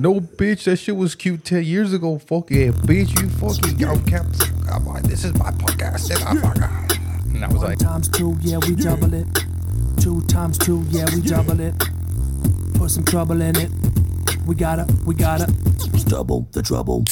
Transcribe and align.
No, 0.00 0.18
bitch, 0.18 0.64
that 0.64 0.78
shit 0.78 0.96
was 0.96 1.14
cute 1.14 1.44
10 1.44 1.62
years 1.62 1.92
ago. 1.92 2.18
Fuck 2.18 2.50
yeah, 2.50 2.68
bitch, 2.68 3.20
you 3.20 3.28
fucking 3.28 3.78
yo, 3.78 3.98
kept. 4.08 4.32
This 5.06 5.24
is 5.26 5.34
my 5.34 5.50
podcast. 5.50 6.08
And, 6.08 6.40
I, 6.40 7.34
and 7.34 7.44
I 7.44 7.48
was 7.48 7.58
One 7.58 7.66
like, 7.66 7.78
times 7.78 8.08
two, 8.08 8.34
yeah, 8.40 8.56
we 8.66 8.76
double 8.76 9.12
it. 9.12 9.26
Two 10.00 10.22
times 10.22 10.56
two, 10.56 10.82
yeah, 10.88 11.04
we 11.14 11.20
double 11.20 11.60
it. 11.60 11.74
Put 12.76 12.90
some 12.90 13.04
trouble 13.04 13.42
in 13.42 13.56
it. 13.56 13.70
We 14.46 14.54
gotta, 14.54 14.86
we 15.04 15.14
gotta. 15.14 15.52
Double 16.08 16.48
the 16.52 16.62
trouble. 16.62 17.04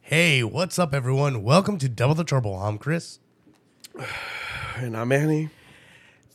Hey, 0.00 0.42
what's 0.42 0.78
up, 0.78 0.94
everyone? 0.94 1.42
Welcome 1.42 1.76
to 1.80 1.90
Double 1.90 2.14
the 2.14 2.24
Trouble. 2.24 2.54
I'm 2.54 2.78
Chris. 2.78 3.18
and 4.76 4.96
I'm 4.96 5.12
Annie. 5.12 5.50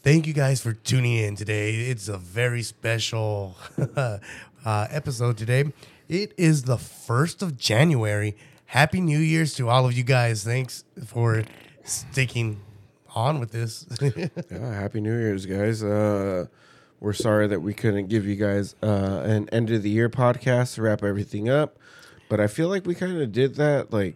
Thank 0.03 0.27
you 0.27 0.33
guys 0.33 0.61
for 0.61 0.73
tuning 0.73 1.17
in 1.17 1.35
today. 1.35 1.73
It's 1.73 2.09
a 2.09 2.19
very 2.19 2.61
special 2.61 3.57
uh, 4.65 4.87
episode 4.89 5.37
today. 5.37 5.71
It 6.09 6.33
is 6.37 6.63
the 6.63 6.77
1st 6.77 7.41
of 7.41 7.57
January. 7.57 8.35
Happy 8.65 8.99
New 8.99 9.19
Year's 9.19 9.53
to 9.55 9.69
all 9.69 9.85
of 9.85 9.93
you 9.93 10.03
guys. 10.03 10.43
Thanks 10.43 10.83
for 11.05 11.43
sticking 11.83 12.61
on 13.15 13.39
with 13.39 13.51
this. 13.51 13.85
Yeah, 14.51 14.73
happy 14.73 15.01
New 15.01 15.17
Year's, 15.17 15.45
guys. 15.45 15.83
Uh, 15.83 16.47
we're 16.99 17.13
sorry 17.13 17.47
that 17.47 17.61
we 17.61 17.73
couldn't 17.73 18.07
give 18.07 18.25
you 18.25 18.35
guys 18.35 18.75
uh, 18.81 19.21
an 19.25 19.49
end 19.49 19.69
of 19.69 19.83
the 19.83 19.89
year 19.89 20.09
podcast 20.09 20.75
to 20.75 20.81
wrap 20.81 21.03
everything 21.03 21.49
up, 21.49 21.77
but 22.29 22.39
I 22.39 22.47
feel 22.47 22.67
like 22.67 22.85
we 22.85 22.95
kind 22.95 23.21
of 23.21 23.31
did 23.31 23.55
that 23.55 23.91
like 23.93 24.15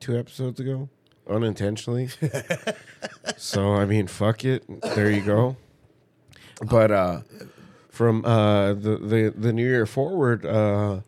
two 0.00 0.18
episodes 0.18 0.58
ago 0.60 0.88
unintentionally. 1.28 2.08
so 3.36 3.74
I 3.74 3.84
mean, 3.84 4.06
fuck 4.06 4.44
it. 4.44 4.64
There 4.82 5.10
you 5.10 5.22
go. 5.22 5.56
But 6.62 6.90
uh, 6.90 7.20
from 7.96 8.24
uh, 8.26 8.74
the 8.74 8.98
the 8.98 9.32
the 9.36 9.52
new 9.52 9.66
year 9.66 9.86
forward, 9.86 10.44
uh, 10.44 11.00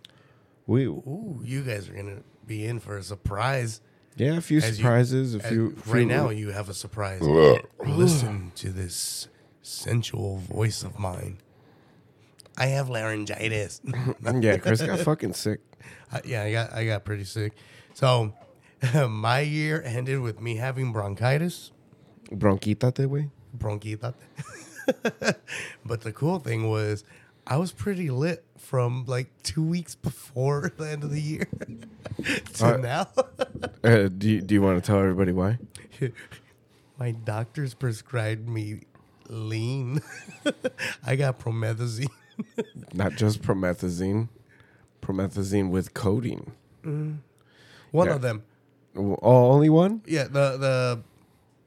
we 0.66 0.86
Ooh, 0.86 1.40
you 1.44 1.62
guys 1.62 1.88
are 1.88 1.92
going 1.92 2.16
to 2.16 2.22
be 2.46 2.64
in 2.66 2.80
for 2.80 2.96
a 2.96 3.02
surprise. 3.02 3.80
yeah 4.16 4.36
a 4.36 4.40
few 4.40 4.58
As 4.58 4.70
you- 4.70 4.74
surprises. 4.76 5.34
a 5.34 5.38
as- 5.44 5.48
few 5.52 5.68
right 5.86 5.98
few- 6.00 6.06
now, 6.06 6.30
you 6.30 6.50
have 6.50 6.68
a 6.70 6.74
surprise. 6.74 7.20
Listen 7.86 8.52
to 8.56 8.70
this 8.70 9.28
sensual 9.62 10.38
voice 10.38 10.82
of 10.82 10.98
mine. 10.98 11.38
I 12.56 12.66
have 12.66 12.88
laryngitis. 12.88 13.80
yeah, 14.40 14.56
Chris 14.56 14.80
got 14.82 14.98
fucking 15.00 15.34
sick. 15.34 15.60
I- 16.12 16.22
yeah, 16.24 16.42
I 16.42 16.52
got 16.52 16.72
I 16.72 16.86
got 16.86 17.04
pretty 17.04 17.24
sick. 17.24 17.52
So 17.94 18.32
my 19.08 19.40
year 19.40 19.82
ended 19.84 20.20
with 20.20 20.40
me 20.40 20.56
having 20.56 20.90
bronchitis, 20.92 21.70
Bronquita, 22.30 22.94
that 22.94 23.08
way. 23.10 23.28
bronchitis. 23.52 24.14
but 25.84 26.00
the 26.02 26.12
cool 26.12 26.38
thing 26.38 26.68
was 26.68 27.04
I 27.46 27.56
was 27.56 27.72
pretty 27.72 28.10
lit 28.10 28.44
from 28.58 29.04
like 29.06 29.28
two 29.42 29.62
weeks 29.62 29.94
before 29.94 30.72
the 30.76 30.88
end 30.90 31.04
of 31.04 31.10
the 31.10 31.20
year 31.20 31.48
to 32.54 32.66
Uh, 32.66 32.76
now. 32.76 33.08
Uh, 33.84 34.08
do 34.08 34.28
you, 34.28 34.40
do 34.42 34.54
you 34.54 34.62
want 34.62 34.82
to 34.82 34.86
tell 34.86 34.98
everybody 34.98 35.32
why? 35.32 35.58
My 36.98 37.12
doctors 37.12 37.74
prescribed 37.74 38.48
me 38.48 38.82
lean. 39.28 40.00
I 41.06 41.16
got 41.16 41.38
promethazine. 41.38 42.10
Not 42.92 43.12
just 43.16 43.42
promethazine, 43.42 44.28
promethazine 45.02 45.70
with 45.70 45.94
codeine. 45.94 46.52
One 46.82 47.20
Yeah. 48.08 48.14
of 48.14 48.22
them. 48.22 48.42
Oh, 48.96 49.16
only 49.22 49.68
one? 49.68 50.02
Yeah, 50.06 50.24
the 50.24 50.56
the 50.56 51.02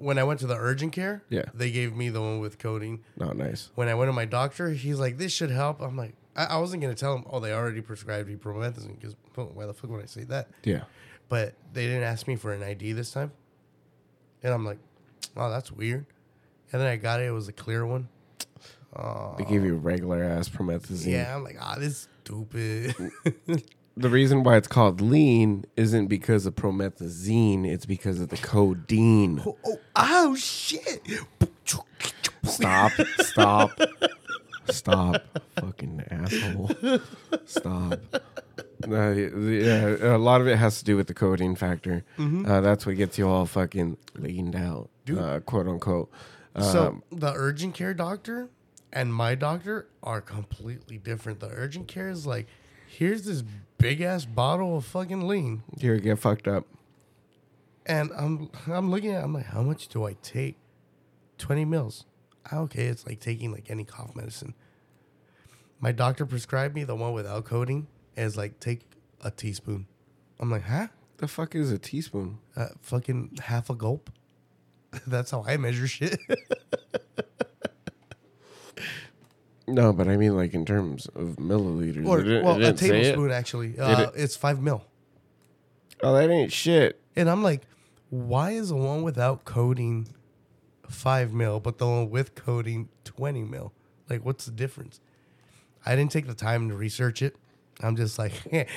when 0.01 0.17
I 0.17 0.23
went 0.23 0.39
to 0.41 0.47
the 0.47 0.55
urgent 0.57 0.93
care, 0.93 1.23
Yeah. 1.29 1.43
they 1.53 1.71
gave 1.71 1.95
me 1.95 2.09
the 2.09 2.21
one 2.21 2.39
with 2.39 2.57
codeine. 2.59 3.03
Not 3.17 3.37
nice. 3.37 3.69
when 3.75 3.87
I 3.87 3.93
went 3.95 4.09
to 4.09 4.13
my 4.13 4.25
doctor, 4.25 4.69
he's 4.71 4.99
like, 4.99 5.17
"This 5.17 5.31
should 5.31 5.51
help." 5.51 5.81
I'm 5.81 5.95
like, 5.97 6.15
I, 6.35 6.45
I 6.45 6.57
wasn't 6.57 6.81
gonna 6.81 6.95
tell 6.95 7.15
him, 7.15 7.23
"Oh, 7.29 7.39
they 7.39 7.53
already 7.53 7.81
prescribed 7.81 8.27
me 8.27 8.35
promethazine," 8.35 8.99
because 8.99 9.15
why 9.35 9.65
the 9.65 9.73
fuck 9.73 9.89
would 9.89 10.01
I 10.03 10.05
say 10.07 10.23
that? 10.25 10.49
Yeah. 10.63 10.83
But 11.29 11.53
they 11.73 11.85
didn't 11.87 12.03
ask 12.03 12.27
me 12.27 12.35
for 12.35 12.51
an 12.53 12.61
ID 12.63 12.93
this 12.93 13.11
time, 13.11 13.31
and 14.43 14.53
I'm 14.53 14.65
like, 14.65 14.79
"Oh, 15.37 15.49
that's 15.49 15.71
weird." 15.71 16.05
And 16.71 16.81
then 16.81 16.87
I 16.87 16.95
got 16.97 17.19
it; 17.21 17.25
it 17.27 17.31
was 17.31 17.47
a 17.47 17.53
clear 17.53 17.85
one. 17.85 18.07
They 19.37 19.45
give 19.45 19.63
you 19.63 19.75
regular 19.75 20.21
ass 20.23 20.49
promethazine. 20.49 21.11
Yeah, 21.13 21.35
I'm 21.35 21.43
like, 21.43 21.57
"Ah, 21.59 21.75
this 21.79 22.07
stupid." 22.23 22.93
The 23.97 24.09
reason 24.09 24.43
why 24.43 24.55
it's 24.57 24.67
called 24.69 25.01
lean 25.01 25.65
isn't 25.75 26.07
because 26.07 26.45
of 26.45 26.55
promethazine, 26.55 27.65
it's 27.67 27.85
because 27.85 28.19
of 28.21 28.29
the 28.29 28.37
codeine. 28.37 29.41
oh, 29.45 29.57
oh, 29.65 29.79
oh, 29.95 30.35
shit! 30.35 31.07
Stop. 32.43 32.91
Stop. 33.19 33.71
Stop. 34.69 35.23
Fucking 35.59 36.03
asshole. 36.09 36.71
Stop. 37.45 37.99
Uh, 38.89 39.09
yeah, 39.11 39.95
a 40.15 40.17
lot 40.17 40.41
of 40.41 40.47
it 40.47 40.57
has 40.57 40.79
to 40.79 40.85
do 40.85 40.95
with 40.95 41.07
the 41.07 41.13
codeine 41.13 41.55
factor. 41.55 42.03
Uh, 42.17 42.61
that's 42.61 42.85
what 42.85 42.95
gets 42.97 43.17
you 43.17 43.27
all 43.27 43.45
fucking 43.45 43.97
leaned 44.15 44.55
out, 44.55 44.89
uh, 45.15 45.39
quote 45.41 45.67
unquote. 45.67 46.09
So 46.59 46.87
Um, 46.87 47.03
the 47.11 47.31
urgent 47.33 47.75
care 47.75 47.93
doctor 47.93 48.49
and 48.91 49.13
my 49.13 49.35
doctor 49.35 49.87
are 50.01 50.19
completely 50.21 50.97
different. 50.97 51.39
The 51.41 51.49
urgent 51.49 51.87
care 51.87 52.09
is 52.09 52.25
like, 52.25 52.47
here's 53.01 53.23
this 53.23 53.43
big 53.79 53.99
ass 53.99 54.25
bottle 54.25 54.77
of 54.77 54.85
fucking 54.85 55.27
lean. 55.27 55.63
here, 55.79 55.97
get 55.97 56.19
fucked 56.19 56.47
up. 56.47 56.67
And 57.87 58.11
I'm 58.15 58.51
I'm 58.67 58.91
looking 58.91 59.09
at 59.09 59.21
it, 59.21 59.23
I'm 59.23 59.33
like, 59.33 59.47
how 59.47 59.63
much 59.63 59.87
do 59.87 60.05
I 60.05 60.15
take? 60.21 60.55
20 61.39 61.65
mils. 61.65 62.05
Ah, 62.51 62.59
Okay, 62.59 62.85
it's 62.85 63.07
like 63.07 63.19
taking 63.19 63.51
like 63.51 63.71
any 63.71 63.83
cough 63.83 64.15
medicine. 64.15 64.53
My 65.79 65.91
doctor 65.91 66.27
prescribed 66.27 66.75
me 66.75 66.83
the 66.83 66.95
one 66.95 67.13
without 67.13 67.43
codeine 67.45 67.87
as 68.15 68.37
like 68.37 68.59
take 68.59 68.81
a 69.21 69.31
teaspoon. 69.31 69.87
I'm 70.39 70.51
like, 70.51 70.63
huh? 70.63 70.87
The 71.17 71.27
fuck 71.27 71.55
is 71.55 71.71
a 71.71 71.79
teaspoon? 71.79 72.37
Uh, 72.55 72.67
fucking 72.81 73.39
half 73.41 73.71
a 73.71 73.75
gulp. 73.75 74.11
That's 75.07 75.31
how 75.31 75.43
I 75.47 75.57
measure 75.57 75.87
shit. 75.87 76.19
No, 79.67 79.93
but 79.93 80.07
I 80.07 80.17
mean 80.17 80.35
like 80.35 80.53
in 80.53 80.65
terms 80.65 81.05
of 81.15 81.35
milliliters. 81.37 82.05
or 82.05 82.19
It 82.19 82.23
didn't- 82.23 82.37
it 82.39 82.43
well, 82.43 82.55
a 82.55 82.59
didn't 82.59 82.81
it. 82.81 82.87
tablespoon 82.87 83.31
actually. 83.31 83.77
Uh, 83.79 84.01
it? 84.03 84.11
it's 84.15 84.35
five 84.35 84.61
mil. 84.61 84.83
Oh, 86.03 86.13
that 86.15 86.29
ain't 86.29 86.51
shit. 86.51 86.99
And 87.15 87.29
I'm 87.29 87.43
like, 87.43 87.61
why 88.09 88.51
is 88.51 88.69
the 88.69 88.75
one 88.75 89.03
without 89.03 89.45
codeine 89.45 90.07
five 90.89 91.31
mil, 91.33 91.59
but 91.59 91.77
the 91.77 91.85
one 91.87 92.09
with 92.09 92.33
codeine 92.35 92.89
20 93.05 93.43
mil? 93.43 93.71
Like, 94.09 94.25
what's 94.25 94.45
the 94.45 94.51
difference? 94.51 94.99
I 95.85 95.95
didn't 95.95 96.11
take 96.11 96.27
the 96.27 96.33
time 96.33 96.69
to 96.69 96.75
research 96.75 97.21
it. 97.21 97.35
I'm 97.81 97.95
just 97.95 98.17
like, 98.19 98.33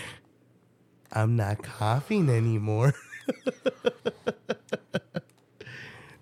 I'm 1.12 1.34
not 1.36 1.62
coughing 1.62 2.28
anymore. 2.28 2.94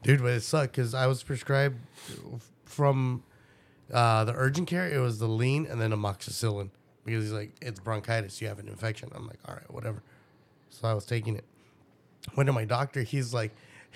Dude, 0.03 0.21
but 0.21 0.33
it 0.33 0.41
sucked 0.43 0.73
because 0.73 0.95
I 0.95 1.07
was 1.07 1.23
prescribed 1.23 1.79
from 2.65 3.23
uh, 3.93 4.25
the 4.25 4.33
urgent 4.35 4.69
care, 4.69 4.89
it 4.89 4.99
was 4.99 5.19
the 5.19 5.29
lean 5.29 5.67
and 5.67 5.81
then 5.81 5.91
amoxicillin 5.93 6.71
because 7.05 7.25
he's 7.25 7.33
like, 7.33 7.53
it's 7.61 7.81
bronchitis, 7.81 8.41
you 8.41 8.49
have 8.49 8.59
an 8.59 8.69
infection. 8.69 9.11
I'm 9.15 9.27
like, 9.27 9.39
all 9.47 9.55
right, 9.55 9.71
whatever. 9.73 10.03
So 10.71 10.89
I 10.89 10.95
was 10.95 11.05
taking 11.05 11.37
it. 11.37 11.45
Went 12.37 12.47
to 12.47 12.53
my 12.53 12.65
doctor. 12.65 13.03
He's 13.03 13.35
like, 13.35 13.51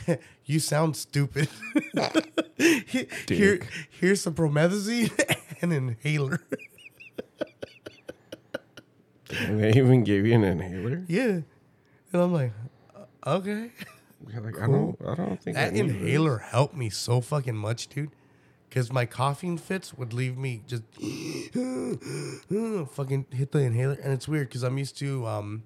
"You 0.45 0.59
sound 0.59 0.97
stupid. 0.97 1.49
Here, 3.29 3.61
here's 3.89 4.21
some 4.21 4.35
promethazine 4.35 5.11
and 5.63 5.73
an 5.73 5.89
inhaler." 6.05 6.41
And 9.31 9.61
they 9.61 9.71
even 9.75 10.05
gave 10.05 10.25
you 10.27 10.35
an 10.35 10.45
inhaler. 10.45 11.05
yeah, 11.09 11.41
and 12.13 12.23
I'm 12.23 12.33
like, 12.33 12.53
"Uh, 12.95 13.05
"Okay." 13.37 13.71
You're 14.33 14.41
like, 14.43 14.61
I 14.61 14.67
don't, 14.67 14.97
I 15.07 15.15
don't 15.15 15.41
think 15.41 15.57
I 15.57 15.65
That 15.65 15.73
this. 15.73 15.81
inhaler 15.81 16.39
helped 16.39 16.75
me 16.77 16.91
so 16.91 17.21
fucking 17.21 17.57
much, 17.57 17.89
dude. 17.89 18.11
Because 18.69 18.93
my 18.93 19.07
coughing 19.07 19.59
fits 19.59 19.95
would 19.95 20.13
leave 20.13 20.37
me 20.37 20.63
just 20.67 20.83
fucking 22.95 23.27
hit 23.31 23.53
the 23.53 23.61
inhaler, 23.61 23.99
and 24.03 24.13
it's 24.13 24.29
weird 24.29 24.49
because 24.49 24.63
I'm 24.63 24.77
used 24.77 24.99
to 24.99 25.27
um, 25.27 25.63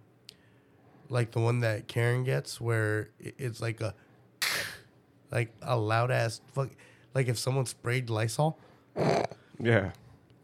like 1.08 1.32
the 1.32 1.40
one 1.40 1.60
that 1.60 1.88
Karen 1.88 2.24
gets, 2.24 2.60
where 2.60 3.08
it's 3.18 3.60
like 3.60 3.80
a 3.80 3.94
like 5.32 5.52
a 5.62 5.76
loud 5.76 6.10
ass 6.10 6.40
fuck, 6.52 6.70
like 7.14 7.28
if 7.28 7.38
someone 7.38 7.66
sprayed 7.66 8.10
Lysol. 8.10 8.58
Yeah. 9.58 9.92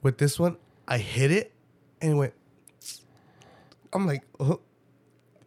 With 0.02 0.18
this 0.18 0.38
one, 0.38 0.56
I 0.88 0.98
hit 0.98 1.30
it, 1.30 1.52
and 2.00 2.12
it 2.12 2.14
went. 2.14 2.34
I'm 3.92 4.06
like, 4.06 4.22
oh, 4.40 4.60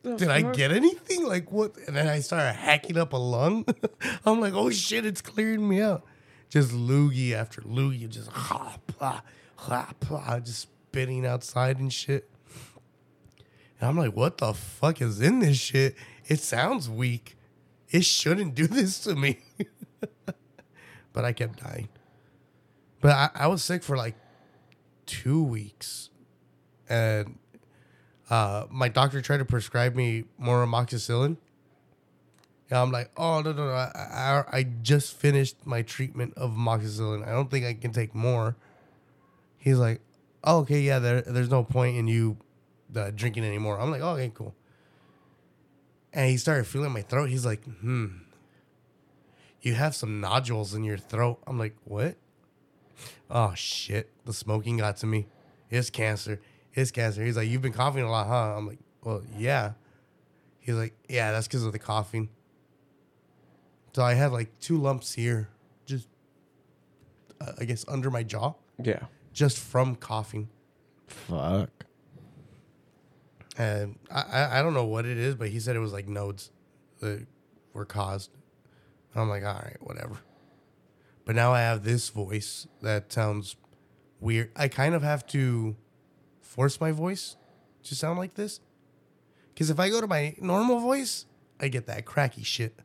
did 0.04 0.30
I 0.30 0.42
get 0.54 0.72
anything? 0.72 1.28
Like 1.28 1.52
what? 1.52 1.76
And 1.88 1.96
then 1.96 2.08
I 2.08 2.20
started 2.20 2.54
hacking 2.54 2.98
up 2.98 3.14
a 3.14 3.18
lung. 3.18 3.66
I'm 4.26 4.40
like, 4.40 4.54
oh 4.54 4.70
shit, 4.70 5.06
it's 5.06 5.22
clearing 5.22 5.68
me 5.68 5.82
out. 5.82 6.06
Just 6.50 6.72
loogie 6.72 7.34
after 7.34 7.62
loogie, 7.62 8.10
just 8.10 8.30
ha 8.32 8.78
blah, 8.98 9.22
ha 9.56 9.94
blah, 10.00 10.40
just 10.40 10.62
spitting 10.62 11.26
outside 11.26 11.80
and 11.80 11.94
shit. 11.94 12.30
And 13.80 13.90
I'm 13.90 13.98
like, 13.98 14.16
what 14.16 14.40
the 14.40 14.54
fuck 14.54 15.02
is 15.02 15.22
in 15.22 15.40
this 15.40 15.58
shit? 15.58 15.96
It 16.28 16.40
sounds 16.40 16.90
weak. 16.90 17.38
It 17.90 18.04
shouldn't 18.04 18.56
do 18.56 18.68
this 18.68 19.00
to 19.02 19.16
me. 19.16 19.40
but 21.14 21.26
I 21.26 21.34
kept 21.34 21.64
dying. 21.64 21.90
But 23.02 23.12
I, 23.12 23.30
I 23.36 23.48
was 23.48 23.64
sick 23.64 23.84
for 23.84 23.96
like 23.96 24.16
two 25.06 25.44
weeks. 25.44 26.10
and 26.90 27.38
uh, 28.30 28.66
my 28.70 28.90
doctor 28.90 29.22
tried 29.22 29.38
to 29.38 29.46
prescribe 29.46 29.96
me 29.96 30.26
more 30.38 30.64
amoxicillin. 30.66 31.38
I'm 32.72 32.92
like, 32.92 33.10
oh 33.18 33.42
no 33.42 33.52
no 33.52 33.66
no! 33.66 33.72
I, 33.72 34.44
I 34.52 34.58
I 34.58 34.64
just 34.64 35.16
finished 35.16 35.66
my 35.66 35.82
treatment 35.82 36.36
of 36.38 36.52
amoxicillin. 36.52 37.28
I 37.28 37.32
don't 37.32 37.50
think 37.50 37.66
I 37.66 37.74
can 37.74 37.92
take 37.92 38.14
more. 38.14 38.56
He's 39.58 39.78
like, 39.78 40.02
oh, 40.44 40.60
okay, 40.60 40.80
yeah. 40.82 41.00
There, 41.00 41.22
there's 41.22 41.50
no 41.50 41.64
point 41.64 41.98
in 41.98 42.08
you 42.08 42.38
uh, 42.96 43.12
drinking 43.14 43.44
anymore. 43.44 43.80
I'm 43.80 43.90
like, 43.90 44.02
oh, 44.02 44.12
okay, 44.12 44.32
cool. 44.34 44.54
And 46.14 46.30
he 46.30 46.38
started 46.38 46.66
feeling 46.68 46.92
my 46.92 47.02
throat. 47.02 47.30
He's 47.30 47.46
like, 47.46 47.64
hmm, 47.64 48.08
you 49.62 49.74
have 49.74 49.96
some 49.96 50.22
nodules 50.22 50.74
in 50.74 50.84
your 50.84 50.98
throat. 50.98 51.40
I'm 51.48 51.58
like, 51.58 51.76
what? 51.86 52.18
Oh 53.32 53.54
shit! 53.56 54.12
The 54.26 54.34
smoking 54.34 54.78
got 54.78 54.98
to 54.98 55.08
me. 55.08 55.28
It's 55.70 55.90
cancer. 55.90 56.40
It's 56.74 56.92
cancer. 56.92 57.24
He's 57.24 57.36
like, 57.36 57.50
you've 57.50 57.62
been 57.62 57.74
coughing 57.74 58.04
a 58.04 58.12
lot, 58.12 58.28
huh? 58.28 58.58
I'm 58.58 58.68
like, 58.68 58.80
well, 59.04 59.24
yeah. 59.38 59.74
He's 60.60 60.76
like, 60.76 60.94
yeah, 61.08 61.32
that's 61.32 61.48
because 61.48 61.64
of 61.64 61.72
the 61.72 61.80
coughing. 61.80 62.30
So 63.94 64.04
I 64.04 64.14
had 64.14 64.32
like 64.32 64.58
two 64.60 64.78
lumps 64.78 65.14
here, 65.14 65.50
just 65.86 66.08
uh, 67.42 67.54
I 67.60 67.66
guess 67.66 67.86
under 67.88 68.10
my 68.12 68.24
jaw, 68.24 68.54
Yeah. 68.82 69.00
just 69.34 69.58
from 69.60 69.96
coughing. 69.96 70.50
Fuck. 71.08 71.86
And 73.58 73.98
I, 74.12 74.22
I 74.22 74.60
I 74.60 74.62
don't 74.62 74.74
know 74.74 74.86
what 74.86 75.06
it 75.06 75.18
is, 75.18 75.36
but 75.36 75.50
he 75.50 75.60
said 75.60 75.76
it 75.76 75.80
was 75.80 75.92
like 75.94 76.08
nodes 76.08 76.52
that 77.02 77.26
were 77.74 77.86
caused. 77.86 78.32
I'm 79.16 79.28
like, 79.28 79.44
all 79.44 79.54
right, 79.56 79.78
whatever. 79.82 80.18
But 81.26 81.36
now 81.36 81.52
I 81.52 81.62
have 81.62 81.84
this 81.84 82.10
voice 82.10 82.68
that 82.82 83.12
sounds 83.12 83.56
weird. 84.20 84.52
I 84.56 84.68
kind 84.68 84.96
of 84.96 85.02
have 85.02 85.26
to 85.28 85.76
force 86.42 86.80
my 86.80 86.92
voice 86.92 87.36
to 87.84 87.96
sound 87.96 88.18
like 88.20 88.36
this. 88.36 88.62
Because 89.54 89.70
if 89.70 89.80
I 89.80 89.90
go 89.90 90.00
to 90.00 90.08
my 90.08 90.36
normal 90.40 90.80
voice, 90.80 91.26
I 91.60 91.68
get 91.68 91.86
that 91.88 92.06
cracky 92.06 92.44
shit. 92.44 92.80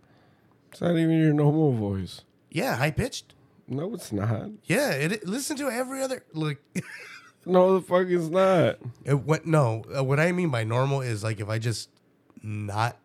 It's 0.75 0.81
not 0.81 0.97
even 0.97 1.21
your 1.21 1.33
normal 1.33 1.71
voice. 1.73 2.23
Yeah, 2.51 2.75
high 2.75 2.91
pitched. 2.91 3.33
No, 3.69 3.95
it's 3.95 4.11
not. 4.13 4.49
Yeah, 4.65 4.91
it, 4.91 5.25
listen 5.25 5.57
to 5.59 5.69
every 5.71 6.03
other 6.03 6.25
look. 6.33 6.59
No, 7.47 7.79
the 7.79 7.87
fuck 7.87 8.07
it's 8.09 8.29
not. 8.31 8.79
It 9.05 9.23
went 9.27 9.45
no. 9.47 9.85
uh, 9.95 10.03
What 10.03 10.19
I 10.19 10.33
mean 10.33 10.49
by 10.49 10.65
normal 10.65 11.03
is 11.03 11.23
like 11.23 11.41
if 11.41 11.49
I 11.51 11.59
just 11.59 11.91
not 12.43 12.97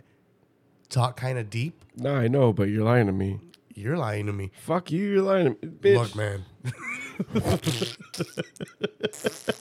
talk 0.88 1.18
kind 1.18 1.38
of 1.38 1.50
deep, 1.50 1.84
No, 1.98 2.16
I 2.16 2.30
know, 2.30 2.54
but 2.54 2.70
you're 2.70 2.86
lying 2.86 3.08
to 3.08 3.12
me. 3.12 3.42
you're 3.76 3.98
lying 3.98 4.28
to 4.28 4.32
me. 4.34 4.52
Fuck 4.62 4.92
you, 4.94 5.04
you're 5.06 5.24
lying 5.24 5.56
to 5.58 5.66
me. 5.68 5.74
Bitch. 5.82 5.98
Look, 5.98 6.16
man. 6.16 6.46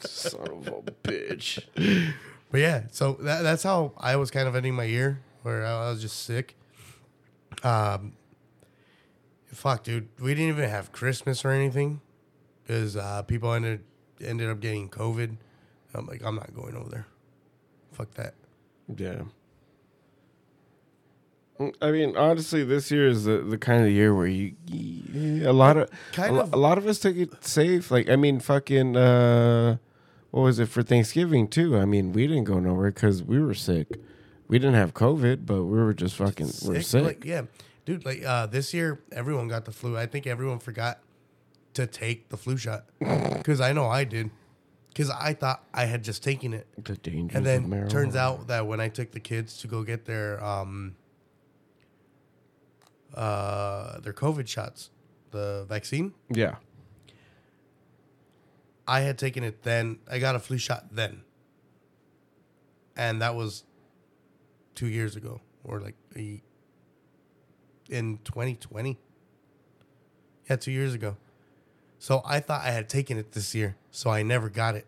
Son 0.00 0.48
of 0.48 0.68
a 0.68 0.82
bitch. 1.02 1.62
But 2.50 2.60
yeah, 2.60 2.82
so 2.92 3.14
that, 3.22 3.42
that's 3.42 3.62
how 3.62 3.92
I 3.96 4.16
was 4.16 4.30
kind 4.30 4.46
of 4.46 4.54
ending 4.54 4.74
my 4.74 4.84
year, 4.84 5.20
where 5.42 5.64
I 5.64 5.90
was 5.90 6.02
just 6.02 6.24
sick. 6.24 6.56
Um, 7.62 8.12
fuck, 9.46 9.84
dude, 9.84 10.08
we 10.20 10.34
didn't 10.34 10.48
even 10.50 10.68
have 10.68 10.92
Christmas 10.92 11.44
or 11.44 11.50
anything 11.50 12.00
because 12.62 12.96
uh, 12.96 13.22
people 13.22 13.52
ended 13.52 13.84
ended 14.24 14.48
up 14.48 14.60
getting 14.60 14.88
COVID. 14.88 15.36
I'm 15.94 16.06
like, 16.06 16.22
I'm 16.24 16.34
not 16.36 16.54
going 16.54 16.74
over 16.76 16.88
there. 16.90 17.06
Fuck 17.92 18.12
that. 18.14 18.34
Yeah. 18.96 19.22
I 21.80 21.92
mean, 21.92 22.16
honestly, 22.16 22.64
this 22.64 22.90
year 22.90 23.06
is 23.06 23.24
the, 23.24 23.38
the 23.38 23.56
kind 23.56 23.84
of 23.84 23.90
year 23.92 24.12
where 24.12 24.26
you, 24.26 24.54
you 24.66 25.48
a 25.48 25.52
lot 25.52 25.76
of 25.76 25.88
Kind 26.12 26.36
a, 26.36 26.40
of- 26.40 26.52
a 26.52 26.56
lot 26.56 26.78
of 26.78 26.86
us 26.88 26.98
took 26.98 27.16
it 27.16 27.44
safe. 27.44 27.92
Like, 27.92 28.10
I 28.10 28.16
mean, 28.16 28.40
fucking, 28.40 28.96
uh, 28.96 29.76
what 30.32 30.42
was 30.42 30.58
it 30.58 30.68
for 30.68 30.82
Thanksgiving 30.82 31.46
too? 31.46 31.78
I 31.78 31.84
mean, 31.84 32.12
we 32.12 32.26
didn't 32.26 32.44
go 32.44 32.58
nowhere 32.58 32.90
because 32.90 33.22
we 33.22 33.40
were 33.40 33.54
sick. 33.54 33.86
We 34.48 34.58
didn't 34.58 34.74
have 34.74 34.92
COVID, 34.92 35.46
but 35.46 35.64
we 35.64 35.78
were 35.78 35.94
just 35.94 36.16
fucking 36.16 36.50
we're 36.64 36.82
sick. 36.82 37.04
Like, 37.04 37.24
yeah, 37.24 37.42
dude. 37.84 38.04
Like 38.04 38.24
uh, 38.24 38.46
this 38.46 38.74
year, 38.74 39.00
everyone 39.10 39.48
got 39.48 39.64
the 39.64 39.72
flu. 39.72 39.96
I 39.96 40.06
think 40.06 40.26
everyone 40.26 40.58
forgot 40.58 41.00
to 41.74 41.86
take 41.86 42.28
the 42.28 42.36
flu 42.36 42.56
shot 42.56 42.84
because 42.98 43.60
I 43.60 43.72
know 43.72 43.86
I 43.86 44.04
did. 44.04 44.30
Because 44.88 45.10
I 45.10 45.34
thought 45.34 45.64
I 45.74 45.86
had 45.86 46.04
just 46.04 46.22
taken 46.22 46.54
it, 46.54 46.68
the 46.78 46.94
dangers 46.96 47.36
and 47.36 47.44
then 47.44 47.88
turns 47.88 48.14
out 48.14 48.46
that 48.46 48.68
when 48.68 48.78
I 48.80 48.88
took 48.88 49.10
the 49.10 49.18
kids 49.18 49.58
to 49.58 49.66
go 49.66 49.82
get 49.82 50.04
their 50.04 50.42
um 50.44 50.94
uh 53.12 53.98
their 53.98 54.12
COVID 54.12 54.46
shots, 54.46 54.90
the 55.32 55.66
vaccine, 55.68 56.14
yeah, 56.30 56.56
I 58.86 59.00
had 59.00 59.18
taken 59.18 59.42
it 59.42 59.64
then. 59.64 59.98
I 60.08 60.20
got 60.20 60.36
a 60.36 60.38
flu 60.38 60.58
shot 60.58 60.94
then, 60.94 61.22
and 62.96 63.20
that 63.20 63.34
was 63.34 63.64
two 64.74 64.86
years 64.88 65.16
ago, 65.16 65.40
or 65.62 65.80
like 65.80 65.94
a, 66.16 66.42
in 67.88 68.18
2020. 68.24 68.98
Yeah, 70.48 70.56
two 70.56 70.72
years 70.72 70.94
ago. 70.94 71.16
So 71.98 72.20
I 72.24 72.40
thought 72.40 72.62
I 72.62 72.70
had 72.70 72.88
taken 72.88 73.16
it 73.16 73.32
this 73.32 73.54
year, 73.54 73.76
so 73.90 74.10
I 74.10 74.22
never 74.22 74.50
got 74.50 74.74
it, 74.74 74.86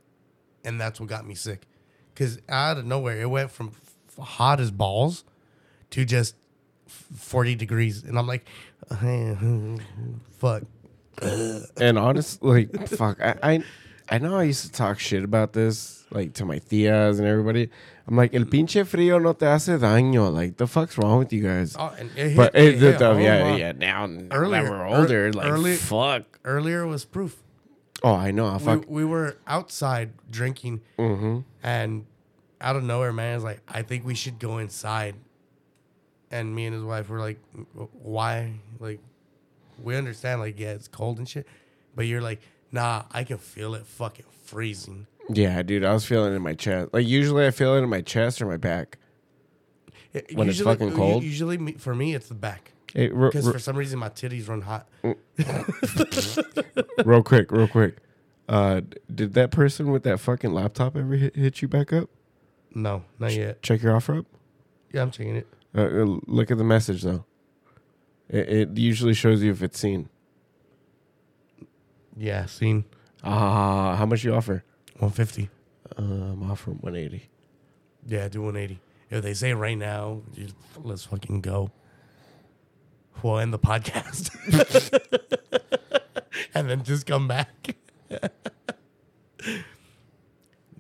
and 0.65 0.79
that's 0.81 1.01
what 1.01 1.09
got 1.09 1.27
me 1.27 1.35
sick. 1.35 1.63
Because 2.13 2.39
out 2.49 2.77
of 2.77 2.85
nowhere, 2.85 3.21
it 3.21 3.31
went 3.31 3.51
from 3.51 3.73
f- 4.19 4.23
hot 4.23 4.61
as 4.61 4.71
balls 4.71 5.25
to 5.91 6.05
just 6.05 6.35
f- 6.87 7.07
40 7.19 7.55
degrees, 7.55 8.05
and 8.05 8.19
I'm 8.19 8.27
like, 8.27 8.47
fuck. 10.39 10.63
and 11.23 11.99
honestly, 11.99 12.67
like, 12.67 12.89
fuck, 12.91 13.19
I, 13.23 13.35
I, 13.43 13.65
I 14.09 14.19
know 14.19 14.37
I 14.37 14.45
used 14.45 14.65
to 14.67 14.73
talk 14.73 14.99
shit 15.01 15.25
about 15.25 15.53
this, 15.53 16.05
like 16.11 16.35
to 16.35 16.45
my 16.45 16.59
tias 16.61 17.19
and 17.19 17.27
everybody. 17.27 17.71
I'm 18.07 18.17
like, 18.17 18.35
el 18.35 18.45
pinche 18.45 18.85
frío 18.87 19.21
no 19.21 19.33
te 19.33 19.47
hace 19.47 19.77
daño. 19.81 20.33
Like, 20.33 20.57
the 20.59 20.67
fuck's 20.69 20.97
wrong 20.97 21.19
with 21.19 21.33
you 21.33 21.43
guys? 21.43 21.75
Oh, 21.77 21.93
and 21.99 22.11
it 22.17 22.29
hit, 22.29 22.37
but 22.37 22.55
it 22.55 22.75
it, 22.75 22.79
hit 22.79 22.99
the, 23.01 23.07
home, 23.15 23.21
yeah, 23.21 23.57
yeah. 23.57 23.73
Now, 23.73 24.05
Earlier- 24.31 24.63
that 24.63 24.71
we're 24.71 24.87
older, 24.87 25.33
like, 25.33 25.47
early- 25.49 25.75
fuck. 25.75 26.39
Earlier 26.45 26.87
was 26.87 27.05
proof. 27.05 27.43
Oh, 28.05 28.15
I 28.15 28.31
know. 28.31 28.47
I 28.47 28.59
we, 28.59 28.65
fuck. 28.65 28.85
we 28.89 29.05
were 29.05 29.37
outside 29.47 30.11
drinking, 30.31 30.83
Mm-hmm. 30.99 31.41
and 31.65 32.07
out 32.61 32.77
of 32.77 32.85
nowhere, 32.85 33.13
man 33.13 33.37
is 33.39 33.43
like, 33.43 33.61
"I 33.67 33.83
think 33.83 34.05
we 34.05 34.15
should 34.15 34.39
go 34.39 34.59
inside." 34.59 35.17
And 36.31 36.55
me 36.55 36.67
and 36.67 36.75
his 36.75 36.85
wife 36.85 37.09
were 37.09 37.19
like, 37.21 37.39
"Why?" 38.03 38.53
Like, 38.79 39.01
we 39.83 39.97
understand, 39.97 40.41
like, 40.41 40.59
yeah, 40.61 40.73
it's 40.73 40.87
cold 40.89 41.19
and 41.19 41.29
shit, 41.29 41.47
but 41.97 42.07
you're 42.07 42.21
like, 42.21 42.41
"Nah, 42.73 43.05
I 43.13 43.25
can 43.25 43.39
feel 43.39 43.75
it, 43.75 43.87
fucking 43.87 44.27
freezing." 44.45 45.07
Yeah, 45.29 45.63
dude, 45.63 45.85
I 45.85 45.93
was 45.93 46.05
feeling 46.05 46.33
it 46.33 46.37
in 46.37 46.43
my 46.43 46.55
chest. 46.55 46.91
Like, 46.93 47.07
usually 47.07 47.47
I 47.47 47.51
feel 47.51 47.75
it 47.75 47.83
in 47.83 47.89
my 47.89 48.01
chest 48.01 48.41
or 48.41 48.47
my 48.47 48.57
back. 48.57 48.99
It- 50.13 50.35
When 50.37 50.49
it's 50.49 50.59
usually- 50.59 50.77
fucking 50.77 50.95
cold? 50.95 51.23
Usually, 51.25 51.59
me, 51.59 51.73
for 51.73 51.95
me, 51.95 52.15
it's 52.15 52.29
the 52.29 52.35
back 52.35 52.73
Hey, 52.95 53.09
because 53.09 53.51
for 53.51 53.59
some 53.59 53.77
reason 53.77 53.99
my 53.99 54.09
titties 54.09 54.49
run 54.49 54.63
hot. 54.63 54.89
real 57.05 57.23
quick, 57.23 57.51
real 57.51 57.69
quick. 57.69 57.97
Uh, 58.49 58.81
did 59.13 59.35
that 59.35 59.51
person 59.51 59.91
with 59.91 60.05
that 60.05 60.21
fucking 60.21 60.53
laptop 60.53 60.97
ever 60.97 61.15
hit, 61.15 61.35
hit 61.37 61.63
you 61.63 61.69
back 61.69 61.93
up? 61.93 62.09
No, 62.75 63.03
not 63.19 63.35
yet. 63.35 63.63
Check 63.63 63.83
your 63.83 63.93
OfferUp. 63.95 64.25
Yeah, 64.93 65.03
I'm 65.03 65.11
checking 65.11 65.37
it. 65.37 65.47
Uh, 65.77 65.81
uh, 65.83 66.19
look 66.27 66.51
at 66.51 66.59
the 66.59 66.65
message 66.65 67.03
though. 67.03 67.25
It, 68.29 68.49
it 68.49 68.79
usually 68.79 69.15
shows 69.15 69.43
you 69.43 69.51
if 69.51 69.63
it's 69.63 69.79
seen. 69.79 70.09
Yeah, 72.17 72.47
seen 72.47 72.85
Ah, 73.23 73.97
how 73.97 74.07
much 74.07 74.25
you 74.25 74.35
offer? 74.35 74.65
150. 74.99 75.51
Um, 75.97 76.51
offer 76.51 76.71
one 76.73 76.95
eighty. 76.97 77.29
Yeah, 78.07 78.29
do 78.29 78.41
180. 78.43 78.81
If 79.11 79.23
they 79.23 79.35
say 79.35 79.53
right 79.53 79.77
now, 79.77 80.23
you- 80.35 80.49
let's 80.83 81.05
fucking 81.05 81.41
go. 81.41 81.71
We'll 83.23 83.39
end 83.39 83.53
the 83.53 83.59
podcast. 83.59 84.31
and 86.55 86.69
then 86.71 86.83
just 86.85 87.07
come 87.07 87.27
back. 87.29 87.77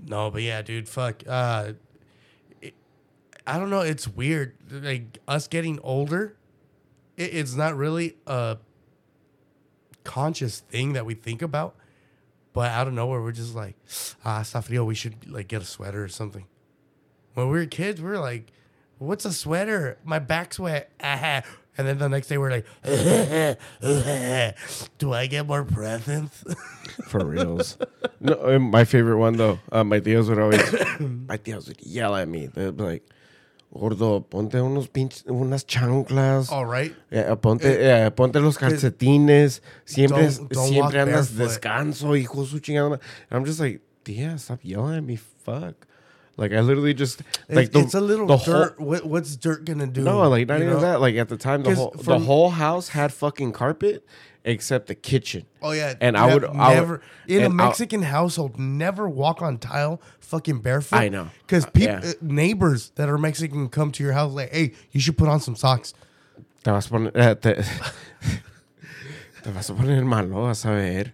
no, 0.07 0.31
but 0.31 0.43
yeah, 0.43 0.62
dude, 0.62 0.88
fuck. 0.88 1.23
Uh, 1.26 1.73
it, 2.61 2.75
I 3.47 3.59
don't 3.59 3.71
know. 3.71 3.81
It's 3.81 4.07
weird. 4.07 4.55
Like, 4.71 5.19
us 5.26 5.49
getting 5.49 5.78
older, 5.81 6.37
it, 7.16 7.35
it's 7.35 7.55
not 7.55 7.76
really 7.76 8.16
a 8.26 8.59
conscious 10.06 10.60
thing 10.60 10.94
that 10.94 11.04
we 11.04 11.14
think 11.14 11.42
about. 11.42 11.75
But 12.52 12.70
out 12.70 12.88
of 12.88 12.94
nowhere, 12.94 13.20
we're 13.20 13.32
just 13.32 13.54
like, 13.54 13.76
ah, 14.25 14.40
está. 14.40 14.84
We 14.84 14.94
should 14.94 15.30
like 15.30 15.48
get 15.48 15.60
a 15.60 15.66
sweater 15.66 16.02
or 16.02 16.08
something. 16.08 16.46
When 17.34 17.48
we 17.48 17.58
were 17.58 17.66
kids, 17.66 18.00
we 18.00 18.08
were 18.08 18.18
like, 18.18 18.50
"What's 18.96 19.26
a 19.26 19.32
sweater? 19.32 19.98
My 20.04 20.18
back's 20.18 20.58
wet." 20.58 20.90
Ah. 21.02 21.42
And 21.76 21.86
then 21.86 21.98
the 21.98 22.08
next 22.08 22.28
day, 22.28 22.38
we're 22.38 22.50
like, 22.50 22.64
"Do 24.98 25.12
I 25.12 25.26
get 25.26 25.46
more 25.46 25.64
presents?" 25.64 26.42
For 27.08 27.26
reals. 27.26 27.76
no, 28.20 28.58
my 28.58 28.84
favorite 28.84 29.18
one 29.18 29.36
though. 29.36 29.58
Uh, 29.70 29.84
my 29.84 30.00
tios 30.00 30.30
would 30.30 30.38
always, 30.38 30.72
my 31.28 31.36
tios 31.36 31.68
would 31.68 31.82
yell 31.82 32.16
at 32.16 32.26
me. 32.26 32.46
They'd 32.46 32.75
be 32.75 32.82
like, 32.82 33.06
"Gordo, 33.78 34.21
ponte 34.21 34.61
unos 34.61 34.88
pinches, 34.88 35.25
unas 35.26 35.64
chanclas." 35.64 36.50
All 36.50 36.66
right. 36.66 36.95
Yeah, 37.11 37.35
ponte, 37.37 37.64
yeah, 37.64 38.09
ponte 38.11 38.37
los 38.40 38.56
eh, 38.56 38.61
calcetines. 38.61 39.61
Siempre, 39.85 40.23
Don't- 40.26 40.49
don't 40.49 40.68
siempre 40.68 41.00
andas 41.00 41.30
barefoot. 41.37 41.61
descanso, 41.61 42.14
hijo 42.16 42.45
su 42.45 42.59
chingada. 42.61 43.00
I'm 43.30 43.45
just 43.45 43.61
like, 43.61 43.80
yeah, 44.06 44.37
stop 44.37 44.61
yelling 44.62 44.97
at 44.99 45.04
me. 45.04 45.16
Fuck. 45.16 45.87
Like 46.38 46.52
I 46.52 46.61
literally 46.61 46.92
just 46.92 47.23
It's, 47.49 47.56
like 47.56 47.73
the, 47.73 47.80
it's 47.80 47.95
a 47.95 48.00
little 48.00 48.26
the 48.26 48.37
whole- 48.37 48.54
dirt. 48.54 48.78
what, 48.80 49.06
what's 49.06 49.37
dirt 49.37 49.64
gonna 49.64 49.87
do? 49.87 50.02
no, 50.02 50.28
like 50.28 50.47
not 50.47 50.61
even 50.61 50.75
know? 50.75 50.80
that. 50.80 51.00
Like 51.00 51.16
at 51.16 51.28
the 51.30 51.37
time, 51.38 51.62
the 51.62 51.75
whole 51.75 51.95
the 51.97 52.18
whole 52.18 52.50
house 52.50 52.88
had 52.90 53.11
fucking 53.12 53.52
carpet 53.52 54.04
except 54.47 54.87
the 54.87 54.95
kitchen. 54.95 55.45
Oh 55.61 55.73
yeah, 55.73 55.93
And 56.00 56.17
I 56.17 56.33
would- 56.33 56.45
I 56.45 56.49
would- 56.49 56.75
never 56.76 57.03
in 57.29 57.43
a 57.43 57.50
Mexican 57.50 58.03
household 58.03 58.59
never 58.59 59.09
walk 59.09 59.43
on 59.43 59.59
tile 59.59 60.00
fucking 60.21 60.61
barefoot. 60.61 60.97
I 60.97 61.09
know. 61.11 61.29
because 61.47 61.67
Uh, 61.67 61.71
people 61.71 62.00
yeah. 62.05 62.12
neighbors 62.23 62.93
that 62.95 63.09
are 63.11 63.19
Mexican 63.19 63.69
come 63.69 63.93
to 63.93 64.03
your 64.03 64.12
house 64.15 64.33
like, 64.33 64.53
hey, 64.53 64.73
you 64.93 65.00
should 65.00 65.19
put 65.19 65.29
on 65.29 65.41
some 65.41 65.55
socks. 65.57 65.93
Te 66.65 66.71
vas 66.71 66.87
a 66.87 66.91
poner, 66.91 67.11
eh, 67.15 67.35
te, 67.35 67.55
te 69.43 69.50
vas 69.50 69.69
a 69.71 69.75
poner 69.75 70.05
malo, 70.05 70.47
vas 70.47 70.65
a 70.65 70.69
ver. 70.69 71.12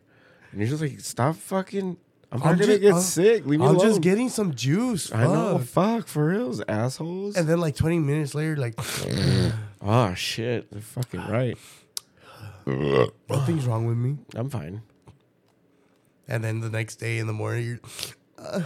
And 0.53 0.61
you're 0.61 0.69
just 0.69 0.83
like, 0.83 1.01
stop 1.01 1.37
fucking. 1.37 1.97
I'm 2.31 2.41
gonna 2.41 2.57
just- 2.57 2.81
get 2.81 2.93
I'm- 2.95 3.01
sick. 3.03 3.45
Leave 3.47 3.61
me 3.61 3.67
I'm 3.67 3.75
alone. 3.77 3.87
just 3.89 4.01
getting 4.01 4.29
some 4.31 4.55
juice. 4.55 5.13
I 5.13 5.25
know. 5.25 5.59
fuck. 5.59 5.99
Fuck 6.01 6.09
for 6.09 6.27
reals, 6.29 6.63
assholes. 6.67 7.37
And 7.37 7.47
then 7.49 7.61
like 7.61 7.77
20 7.77 7.99
minutes 7.99 8.35
later, 8.35 8.57
like 8.57 8.75
oh 9.83 10.15
shit, 10.17 10.71
they're 10.71 10.81
fucking 10.81 11.21
right. 11.29 11.59
Nothing's 13.29 13.67
wrong 13.67 13.87
with 13.87 13.97
me. 13.97 14.19
I'm 14.35 14.49
fine. 14.51 14.83
And 16.29 16.43
then 16.45 16.61
the 16.61 16.71
next 16.71 16.97
day 16.97 17.19
in 17.19 17.27
the 17.27 17.33
morning, 17.33 17.67
you're, 17.67 17.81
uh, 18.39 18.63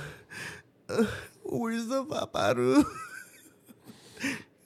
uh, 0.89 1.05
where's 1.45 1.87
the 1.89 2.05
paparu? 2.05 2.85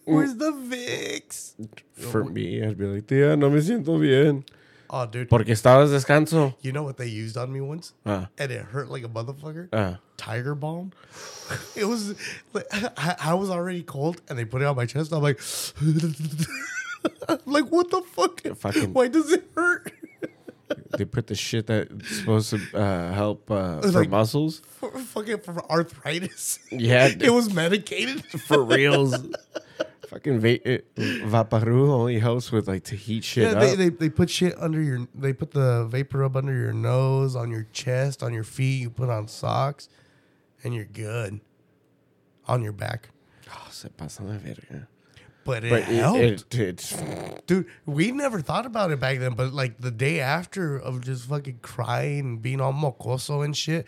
Where's 0.05 0.35
the 0.37 0.51
Vicks? 0.51 1.53
For 1.95 2.25
me, 2.25 2.65
I'd 2.65 2.77
be 2.77 2.87
like, 2.87 3.07
tía, 3.07 3.39
no 3.39 3.49
me 3.49 3.61
siento 3.61 4.01
bien. 4.01 4.45
Oh, 4.89 5.07
dude, 5.07 5.29
Porque 5.29 5.51
estabas 5.53 5.91
descanso. 5.91 6.55
you 6.63 6.73
know 6.73 6.83
what 6.83 6.97
they 6.97 7.07
used 7.07 7.37
on 7.37 7.53
me 7.53 7.61
once? 7.61 7.93
Ah, 8.05 8.29
And 8.37 8.51
it 8.51 8.61
hurt 8.63 8.91
like 8.91 9.05
a 9.05 9.09
motherfucker. 9.09 9.69
ah. 9.73 9.99
Tiger 10.17 10.57
Balm. 10.57 10.93
It 11.77 11.85
was 11.85 12.15
like 12.53 12.65
I, 12.73 13.15
I 13.21 13.35
was 13.35 13.51
already 13.51 13.83
cold, 13.85 14.21
and 14.29 14.37
they 14.39 14.45
put 14.45 14.63
it 14.63 14.65
on 14.67 14.75
my 14.75 14.87
chest. 14.87 15.13
I'm 15.13 15.23
like, 15.23 15.39
like 17.47 17.67
what 17.67 17.91
the 17.91 18.03
fuck? 18.03 18.41
fucking- 18.57 18.93
Why 18.93 19.09
does 19.09 19.31
it 19.33 19.45
hurt? 19.55 19.93
They 20.97 21.05
put 21.05 21.27
the 21.27 21.35
shit 21.35 21.67
that's 21.67 22.17
supposed 22.19 22.51
to 22.51 22.61
uh, 22.79 23.13
help 23.13 23.51
uh, 23.51 23.81
for 23.81 23.89
like- 23.91 24.09
muscles. 24.09 24.61
For, 24.79 24.91
fucking 24.91 25.39
for 25.41 25.69
arthritis. 25.71 26.61
Yeah, 26.71 27.07
it 27.21 27.31
was 27.31 27.53
medicated. 27.53 28.25
for 28.25 28.63
reals. 28.63 29.17
Fucking 30.09 30.39
va- 30.39 30.59
Vaporu 30.97 31.89
only 31.91 32.19
helps 32.21 32.53
with 32.53 32.69
like 32.69 32.85
to 32.85 32.95
heat 32.97 33.25
shit 33.25 33.45
Yeah, 33.51 33.59
up. 33.59 33.61
they, 33.63 33.75
they 33.77 33.89
they 33.89 34.09
put 34.11 34.31
shit 34.31 34.55
under 34.59 34.81
your. 34.81 35.09
They 35.15 35.33
put 35.33 35.51
the 35.53 35.87
vapor 35.87 36.23
up 36.25 36.37
under 36.37 36.55
your 36.55 36.73
nose, 36.73 37.35
on 37.35 37.51
your 37.51 37.67
chest, 37.73 38.23
on 38.23 38.33
your 38.33 38.45
feet. 38.45 38.81
You 38.81 38.91
put 38.91 39.09
on 39.09 39.27
socks, 39.27 39.89
and 40.63 40.73
you're 40.75 40.85
good. 40.85 41.41
On 42.47 42.63
your 42.63 42.73
back, 42.73 43.11
oh, 43.53 43.69
se 43.71 43.89
pasan 43.97 44.27
de 44.27 44.39
verga. 44.39 44.89
But 45.45 45.65
it 45.65 45.71
But 45.71 45.83
helped. 45.85 46.21
it, 46.21 46.55
it, 46.55 46.55
it's 46.61 46.97
Dude, 47.47 47.67
we 47.87 48.13
never 48.13 48.41
thought 48.41 48.67
about 48.67 48.91
it 48.91 49.01
back 49.01 49.19
then, 49.19 49.35
but 49.35 49.53
like 49.53 49.79
the 49.79 49.91
day 49.91 50.21
after 50.21 50.77
of 50.77 51.01
just 51.03 51.29
fucking 51.29 51.59
crying 51.63 52.21
and 52.21 52.43
being 52.43 52.61
all 52.61 52.73
mocoso 52.73 53.45
and 53.45 53.57
shit, 53.57 53.87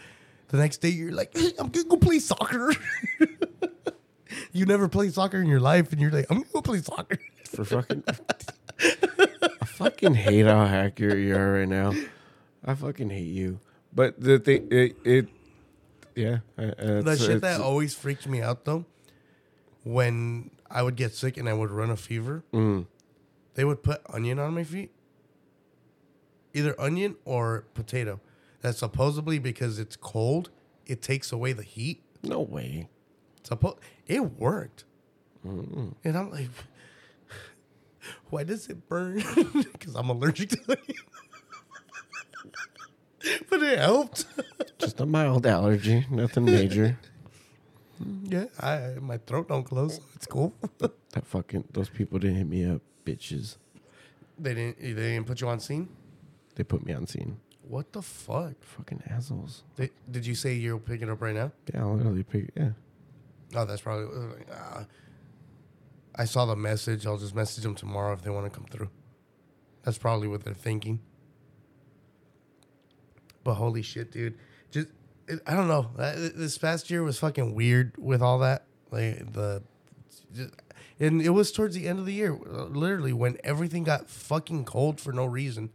the 0.49 0.57
next 0.59 0.79
day 0.79 0.89
you're 0.91 1.13
like, 1.13 1.37
"Hey, 1.37 1.53
I'm 1.59 1.69
gonna 1.69 1.87
go 1.87 1.97
play 1.97 2.19
soccer. 2.19 2.73
you 4.53 4.67
never 4.67 4.89
played 4.89 5.15
soccer 5.15 5.41
in 5.41 5.47
your 5.49 5.61
life, 5.61 5.93
and 5.93 6.01
you're 6.01 6.11
like, 6.11 6.27
I'm 6.31 6.39
gonna 6.39 6.49
go 6.53 6.63
play 6.63 6.81
soccer. 6.83 7.19
for 7.51 7.65
fucking. 7.65 8.05
I 8.09 9.65
fucking 9.67 10.15
hate 10.15 10.47
how 10.47 10.63
accurate 10.65 11.19
you 11.19 11.37
are 11.37 11.53
right 11.61 11.69
now. 11.69 11.93
I 12.65 12.75
fucking 12.75 13.11
hate 13.11 13.29
you. 13.29 13.61
But 13.95 14.21
the 14.21 14.39
thing, 14.39 14.69
it, 14.71 14.97
it 15.05 15.29
yeah. 16.15 16.39
uh, 16.59 17.03
The 17.03 17.17
shit 17.17 17.41
that 17.43 17.61
always 17.61 17.95
freaked 17.95 18.27
me 18.27 18.41
out 18.41 18.65
though, 18.65 18.85
when 19.85 20.51
I 20.73 20.83
would 20.83 20.97
get 20.97 21.15
sick 21.15 21.37
and 21.37 21.49
I 21.49 21.53
would 21.53 21.71
run 21.71 21.91
a 21.91 21.97
fever, 21.97 22.45
Mm. 22.53 22.87
they 23.55 23.65
would 23.65 23.83
put 23.83 24.01
onion 24.09 24.39
on 24.39 24.55
my 24.55 24.65
feet. 24.65 24.91
Either 26.55 26.79
onion 26.81 27.17
or 27.25 27.65
potato. 27.75 28.21
That's 28.61 28.79
supposedly 28.79 29.39
because 29.39 29.79
it's 29.79 29.97
cold, 29.97 30.51
it 30.87 31.03
takes 31.03 31.33
away 31.33 31.53
the 31.53 31.63
heat. 31.63 32.03
no 32.23 32.41
way. 32.41 32.89
Suppo- 33.45 33.79
it 34.07 34.39
worked. 34.39 34.85
And 35.45 35.95
I'm 36.05 36.31
like, 36.31 36.49
why 38.31 38.45
does 38.45 38.69
it 38.69 38.89
burn? 38.89 39.23
Because 39.73 39.97
I'm 39.97 40.09
allergic 40.09 40.51
to 40.51 40.73
it. 40.73 40.81
but 43.51 43.63
it 43.63 43.79
helped. 43.79 44.27
Just 44.79 45.01
a 45.01 45.07
mild 45.07 45.47
allergy, 45.47 46.07
nothing 46.11 46.45
major. 46.45 46.99
Yeah, 48.25 48.47
I, 48.61 48.95
my 49.01 49.19
throat 49.19 49.49
don't 49.49 49.65
close. 49.65 49.97
So 49.97 50.03
it's 50.15 50.27
cool. 50.27 50.55
That 51.13 51.27
fucking 51.27 51.65
those 51.73 51.91
people 51.91 52.19
didn't 52.19 52.37
hit 52.37 52.49
me 52.49 52.65
up, 52.65 52.81
bitches. 53.05 53.57
they 54.39 54.55
didn't. 54.55 54.81
They 54.81 54.95
didn't 54.95 55.27
put 55.27 55.41
you 55.43 55.49
on 55.49 55.61
seen. 55.61 55.89
They 56.55 56.65
put 56.65 56.87
me 56.87 56.95
on 56.95 57.07
seen. 57.07 57.39
What 57.69 57.93
the 57.93 58.01
fuck? 58.01 58.55
Fucking 58.65 59.03
assholes. 59.11 59.63
Did, 59.77 59.91
did 60.11 60.25
you 60.27 60.35
say 60.35 60.55
you're 60.55 60.79
picking 60.79 61.11
up 61.11 61.21
right 61.21 61.35
now? 61.35 61.53
Yeah, 61.73 61.83
I'll 61.83 61.95
literally 61.97 62.23
pick. 62.23 62.51
Yeah. 62.57 62.71
Oh, 63.55 63.67
that's 63.67 63.83
probably. 63.83 64.07
Uh, 64.51 64.85
I 66.17 66.25
saw 66.25 66.47
the 66.47 66.57
message. 66.57 67.07
I'll 67.07 67.19
just 67.19 67.35
message 67.35 67.63
them 67.63 67.75
tomorrow 67.75 68.15
if 68.15 68.23
they 68.23 68.31
want 68.31 68.51
to 68.51 68.59
come 68.59 68.67
through. 68.71 68.89
That's 69.83 69.99
probably 69.99 70.29
what 70.29 70.45
they're 70.45 70.55
thinking. 70.55 71.01
But 73.45 73.55
holy 73.55 73.83
shit, 73.83 74.13
dude! 74.13 74.39
I 75.47 75.55
don't 75.55 75.69
know. 75.69 75.91
Uh, 75.99 76.13
This 76.35 76.59
past 76.59 76.91
year 76.91 77.03
was 77.03 77.19
fucking 77.19 77.55
weird 77.55 77.95
with 77.99 78.23
all 78.23 78.39
that. 78.41 78.65
Like 78.91 79.33
the, 79.33 79.63
just, 80.35 80.51
and 81.01 81.21
it 81.23 81.31
was 81.31 81.51
towards 81.53 81.75
the 81.75 81.89
end 81.89 81.99
of 81.99 82.07
the 82.07 82.13
year, 82.13 82.33
literally 82.35 83.13
when 83.13 83.39
everything 83.43 83.85
got 83.85 84.09
fucking 84.09 84.65
cold 84.65 85.01
for 85.01 85.13
no 85.13 85.25
reason. 85.25 85.71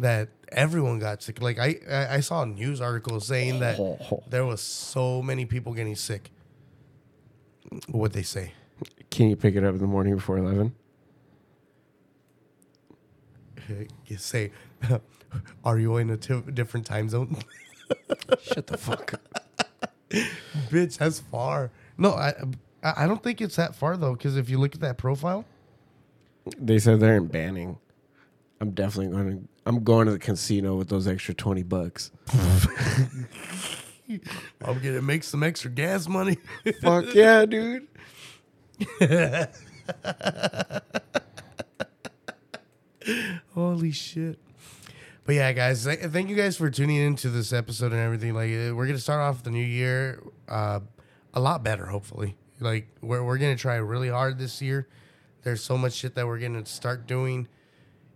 That 0.00 0.28
everyone 0.52 1.00
got 1.00 1.22
sick. 1.24 1.42
Like 1.42 1.58
I, 1.58 1.76
I 2.08 2.20
saw 2.20 2.42
a 2.42 2.46
news 2.46 2.80
article 2.80 3.18
saying 3.20 3.58
that 3.60 3.78
there 4.30 4.44
was 4.46 4.60
so 4.60 5.20
many 5.22 5.44
people 5.44 5.74
getting 5.74 5.96
sick. 5.96 6.30
What 7.88 8.12
they 8.12 8.22
say? 8.22 8.52
Can 9.10 9.28
you 9.28 9.34
pick 9.36 9.56
it 9.56 9.64
up 9.64 9.74
in 9.74 9.80
the 9.80 9.86
morning 9.88 10.14
before 10.14 10.38
eleven? 10.38 10.72
You 14.06 14.16
say, 14.18 14.52
"Are 15.64 15.78
you 15.78 15.96
in 15.96 16.10
a 16.10 16.16
t- 16.16 16.42
different 16.54 16.86
time 16.86 17.08
zone?" 17.08 17.36
Shut 18.42 18.66
the 18.66 18.76
fuck 18.78 19.14
up. 19.14 19.44
Bitch, 20.70 20.98
that's 20.98 21.20
far. 21.20 21.70
No, 21.96 22.12
I 22.12 22.34
I 22.82 23.04
I 23.04 23.06
don't 23.06 23.22
think 23.22 23.40
it's 23.40 23.56
that 23.56 23.74
far 23.74 23.96
though, 23.96 24.12
because 24.14 24.36
if 24.36 24.48
you 24.50 24.58
look 24.58 24.74
at 24.74 24.80
that 24.80 24.98
profile, 24.98 25.44
They 26.58 26.78
said 26.78 27.00
they're 27.00 27.16
in 27.16 27.26
Banning. 27.26 27.78
I'm 28.60 28.70
definitely 28.72 29.12
going 29.12 29.38
to. 29.42 29.48
I'm 29.66 29.84
going 29.84 30.06
to 30.06 30.12
the 30.12 30.18
casino 30.18 30.76
with 30.76 30.88
those 30.88 31.06
extra 31.06 31.34
twenty 31.34 31.62
bucks. 31.62 32.10
I'm 34.64 34.80
gonna 34.82 35.02
make 35.02 35.22
some 35.22 35.42
extra 35.42 35.70
gas 35.70 36.08
money. 36.08 36.38
Fuck 36.82 37.14
yeah, 37.14 37.44
dude. 37.44 37.86
Holy 43.54 43.90
shit! 43.90 44.38
But 45.28 45.34
yeah, 45.34 45.52
guys, 45.52 45.84
th- 45.84 45.98
thank 45.98 46.30
you 46.30 46.36
guys 46.36 46.56
for 46.56 46.70
tuning 46.70 46.96
into 46.96 47.28
this 47.28 47.52
episode 47.52 47.92
and 47.92 48.00
everything. 48.00 48.32
Like, 48.32 48.48
uh, 48.48 48.74
we're 48.74 48.86
gonna 48.86 48.98
start 48.98 49.20
off 49.20 49.42
the 49.42 49.50
new 49.50 49.62
year 49.62 50.22
uh, 50.48 50.80
a 51.34 51.38
lot 51.38 51.62
better, 51.62 51.84
hopefully. 51.84 52.38
Like, 52.60 52.88
we're 53.02 53.22
we're 53.22 53.36
gonna 53.36 53.54
try 53.54 53.74
really 53.76 54.08
hard 54.08 54.38
this 54.38 54.62
year. 54.62 54.88
There's 55.42 55.62
so 55.62 55.76
much 55.76 55.92
shit 55.92 56.14
that 56.14 56.26
we're 56.26 56.38
gonna 56.38 56.64
start 56.64 57.06
doing. 57.06 57.46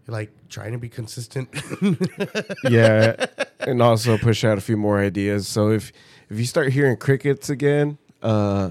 Like 0.07 0.33
trying 0.49 0.73
to 0.73 0.79
be 0.79 0.89
consistent. 0.89 1.51
Yeah, 2.65 3.27
and 3.61 3.83
also 3.83 4.17
push 4.17 4.43
out 4.43 4.57
a 4.57 4.63
few 4.63 4.79
more 4.79 4.99
ideas. 4.99 5.47
So 5.47 5.69
if 5.71 5.93
if 6.31 6.39
you 6.39 6.47
start 6.47 6.73
hearing 6.73 6.97
crickets 6.97 7.51
again, 7.51 7.99
uh, 8.23 8.71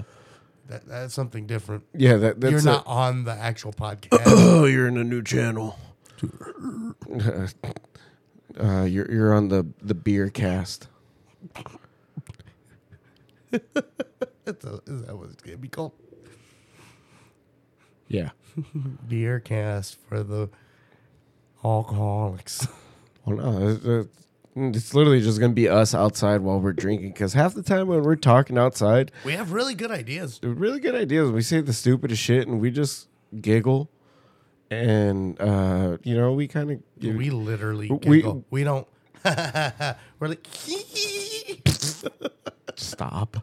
that, 0.66 0.88
that's 0.88 1.14
something 1.14 1.46
different. 1.46 1.84
yeah, 1.94 2.16
that 2.16 2.40
that's 2.40 2.50
You're 2.50 2.60
a- 2.60 2.64
not 2.64 2.86
on 2.88 3.22
the 3.22 3.34
actual 3.34 3.72
podcast. 3.72 4.22
Oh, 4.26 4.64
you're 4.72 4.88
in 4.88 4.96
a 4.96 5.04
new 5.04 5.22
channel. 5.22 5.78
uh, 8.60 8.82
you're 8.84 9.10
you're 9.10 9.34
on 9.34 9.48
the 9.48 9.66
the 9.82 9.94
beer 9.94 10.28
cast. 10.28 10.88
That's 13.50 14.64
a- 14.64 14.80
is 14.86 15.02
that 15.02 15.16
what 15.16 15.30
it's 15.30 15.42
gonna 15.42 15.56
be 15.58 15.68
called? 15.68 15.92
Yeah. 18.08 18.30
Beer 19.08 19.40
cast 19.40 19.96
for 20.08 20.22
the 20.22 20.48
alcoholics. 21.64 22.66
Well, 23.24 23.36
no, 23.36 23.68
it's, 23.68 23.84
it's- 23.84 24.26
it's 24.56 24.94
literally 24.94 25.20
just 25.20 25.38
gonna 25.38 25.52
be 25.52 25.68
us 25.68 25.94
outside 25.94 26.40
while 26.40 26.58
we're 26.60 26.72
drinking. 26.72 27.12
Because 27.12 27.34
half 27.34 27.54
the 27.54 27.62
time 27.62 27.86
when 27.86 28.02
we're 28.02 28.16
talking 28.16 28.58
outside, 28.58 29.12
We 29.24 29.34
have 29.34 29.52
really 29.52 29.74
good 29.76 29.92
ideas. 29.92 30.40
really 30.42 30.80
good 30.80 30.96
ideas. 30.96 31.30
We 31.30 31.40
say 31.40 31.60
the 31.60 31.72
stupidest 31.72 32.20
shit 32.20 32.48
and 32.48 32.60
we 32.60 32.72
just 32.72 33.06
giggle, 33.40 33.91
and 34.72 35.40
uh, 35.40 35.98
you 36.02 36.16
know 36.16 36.32
we 36.32 36.48
kind 36.48 36.70
of 36.70 36.80
We 37.16 37.30
literally 37.30 37.90
We- 37.90 37.98
giggle. 38.18 38.44
We, 38.50 38.64
don't. 38.64 38.86
we're 39.24 40.28
like, 40.28 40.46
Stop. 42.76 43.36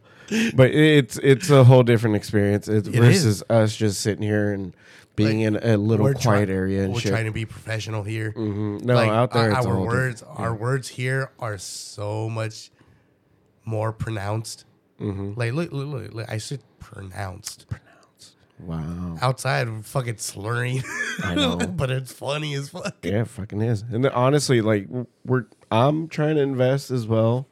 But 0.56 0.72
it's 0.72 1.18
it's 1.20 1.50
a 1.50 1.64
whole 1.64 1.84
different 1.84 2.16
experience. 2.16 2.68
It's 2.68 2.88
It 2.88 2.96
versus 2.96 3.44
us 3.50 3.76
just 3.76 4.02
sitting 4.02 4.24
here 4.24 4.52
and 4.54 4.76
being 5.16 5.40
Like, 5.54 5.64
in 5.64 5.70
a 5.72 5.78
little 5.78 6.06
quiet 6.14 6.22
try- 6.22 6.54
area 6.54 6.84
and 6.84 6.94
We're 6.94 7.00
shit. 7.02 7.12
trying 7.12 7.26
to 7.26 7.32
be 7.32 7.46
professional 7.46 8.04
here. 8.04 8.32
Mhm. 8.36 8.84
No, 8.84 8.96
Like, 8.96 9.10
out 9.10 9.32
there 9.32 9.52
our, 9.54 9.58
it's 9.58 9.66
our 9.66 9.80
words, 9.80 10.20
different- 10.22 10.40
our 10.40 10.56
words 10.56 10.88
here 10.90 11.32
are 11.40 11.58
so 11.58 12.30
much 12.30 12.72
more 13.66 13.92
pronounced. 13.92 14.66
Mm-hmm. 15.00 15.34
Like, 15.40 15.54
look, 15.54 15.72
look, 15.72 15.88
look, 15.88 16.14
look, 16.14 16.30
I 16.30 16.38
said 16.38 16.62
pronounced. 16.80 17.66
Wow. 18.60 19.18
Outside, 19.22 19.68
fucking 19.86 20.18
slurring. 20.18 20.84
I 21.24 21.34
know. 21.36 21.56
but 21.58 21.90
it's 21.90 22.12
funny 22.12 22.54
as 22.56 22.70
fuck. 22.70 22.98
Yeah, 23.04 23.22
it 23.22 23.28
fucking 23.30 23.62
is. 23.62 23.84
And 23.84 24.04
then 24.04 24.12
honestly, 24.12 24.62
like 24.62 24.88
we're 25.26 25.46
I'm 25.72 26.08
trying 26.08 26.36
to 26.36 26.42
invest 26.42 26.92
as 26.92 27.08
well, 27.08 27.48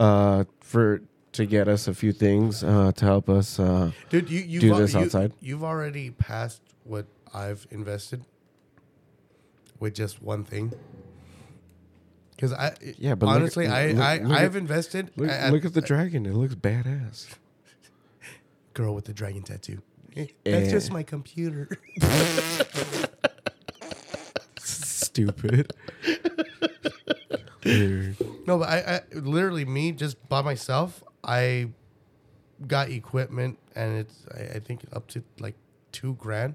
uh, 0.00 0.44
for 0.60 1.02
to 1.32 1.44
get 1.44 1.68
us 1.68 1.86
a 1.88 1.92
few 1.94 2.12
things, 2.12 2.64
uh, 2.64 2.92
to 2.96 3.04
help 3.04 3.28
us. 3.28 3.58
Uh, 3.60 3.90
Dude, 4.08 4.30
you 4.30 4.40
you've 4.40 4.62
Do 4.62 4.72
al- 4.72 4.78
this 4.78 4.94
you- 4.94 5.00
outside? 5.00 5.32
You've 5.40 5.64
already 5.64 6.10
passed 6.10 6.62
what 6.84 7.06
I've 7.34 7.66
invested 7.70 8.24
with 9.78 9.94
just 9.94 10.22
one 10.22 10.42
thing. 10.44 10.72
Because 12.30 12.52
I 12.54 12.74
Yeah, 12.98 13.14
but 13.14 13.26
look 13.26 13.34
honestly, 13.36 13.66
I 13.66 13.88
look- 13.92 13.98
I 14.02 14.18
look 14.18 14.38
I've 14.38 14.56
at- 14.56 14.60
invested. 14.60 15.10
look, 15.16 15.28
at- 15.28 15.52
look 15.52 15.64
at 15.66 15.74
the 15.74 15.80
dragon; 15.82 16.24
it 16.24 16.32
looks 16.34 16.54
badass. 16.54 17.26
girl 18.74 18.94
with 18.94 19.04
the 19.06 19.12
dragon 19.12 19.42
tattoo. 19.42 19.82
That's 20.44 20.70
just 20.70 20.90
Eh. 20.90 20.94
my 20.94 21.02
computer. 21.02 21.68
Stupid. 24.58 25.72
Weird. 27.64 28.16
no, 28.46 28.58
but 28.58 28.68
I, 28.68 28.78
I 28.78 29.00
literally 29.18 29.64
me 29.64 29.92
just 29.92 30.28
by 30.28 30.42
myself. 30.42 31.02
I 31.24 31.68
got 32.66 32.90
equipment, 32.90 33.58
and 33.74 33.98
it's 33.98 34.24
I, 34.34 34.56
I 34.56 34.58
think 34.60 34.84
up 34.92 35.06
to 35.08 35.22
like 35.38 35.54
two 35.92 36.14
grand. 36.14 36.54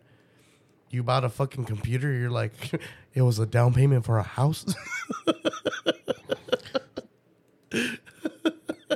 You 0.89 1.03
bought 1.03 1.23
a 1.23 1.29
fucking 1.29 1.65
computer. 1.65 2.11
You're 2.11 2.29
like, 2.31 2.53
it 3.13 3.21
was 3.21 3.39
a 3.39 3.45
down 3.45 3.73
payment 3.73 4.05
for 4.05 4.17
a 4.17 4.23
house. 4.23 4.65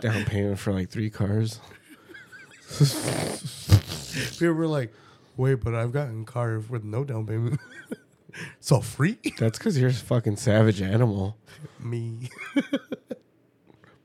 Down 0.01 0.25
payment 0.25 0.60
for 0.60 0.74
like 0.74 0.89
three 0.89 1.10
cars. 1.10 1.60
People 4.39 4.53
were 4.53 4.67
like, 4.67 4.93
wait, 5.38 5.55
but 5.55 5.75
I've 5.75 5.91
gotten 5.91 6.25
car 6.25 6.60
with 6.60 6.84
no 6.84 7.03
down 7.03 7.25
payment. 7.25 7.60
so 8.60 8.81
free? 8.81 9.17
That's 9.38 9.57
because 9.57 9.77
you're 9.77 9.89
a 9.89 9.93
fucking 9.93 10.38
savage 10.38 10.81
animal. 10.81 11.38
Me. 11.79 12.29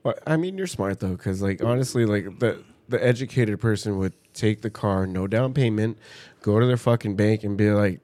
Well, 0.03 0.15
I 0.25 0.37
mean, 0.37 0.57
you're 0.57 0.67
smart 0.67 0.99
though, 0.99 1.11
because 1.11 1.41
like 1.41 1.63
honestly, 1.63 2.05
like 2.05 2.39
the 2.39 2.63
the 2.89 3.03
educated 3.03 3.59
person 3.59 3.97
would 3.97 4.13
take 4.33 4.61
the 4.61 4.69
car, 4.69 5.05
no 5.05 5.27
down 5.27 5.53
payment, 5.53 5.97
go 6.41 6.59
to 6.59 6.65
their 6.65 6.77
fucking 6.77 7.15
bank 7.15 7.43
and 7.43 7.57
be 7.57 7.69
like, 7.71 8.01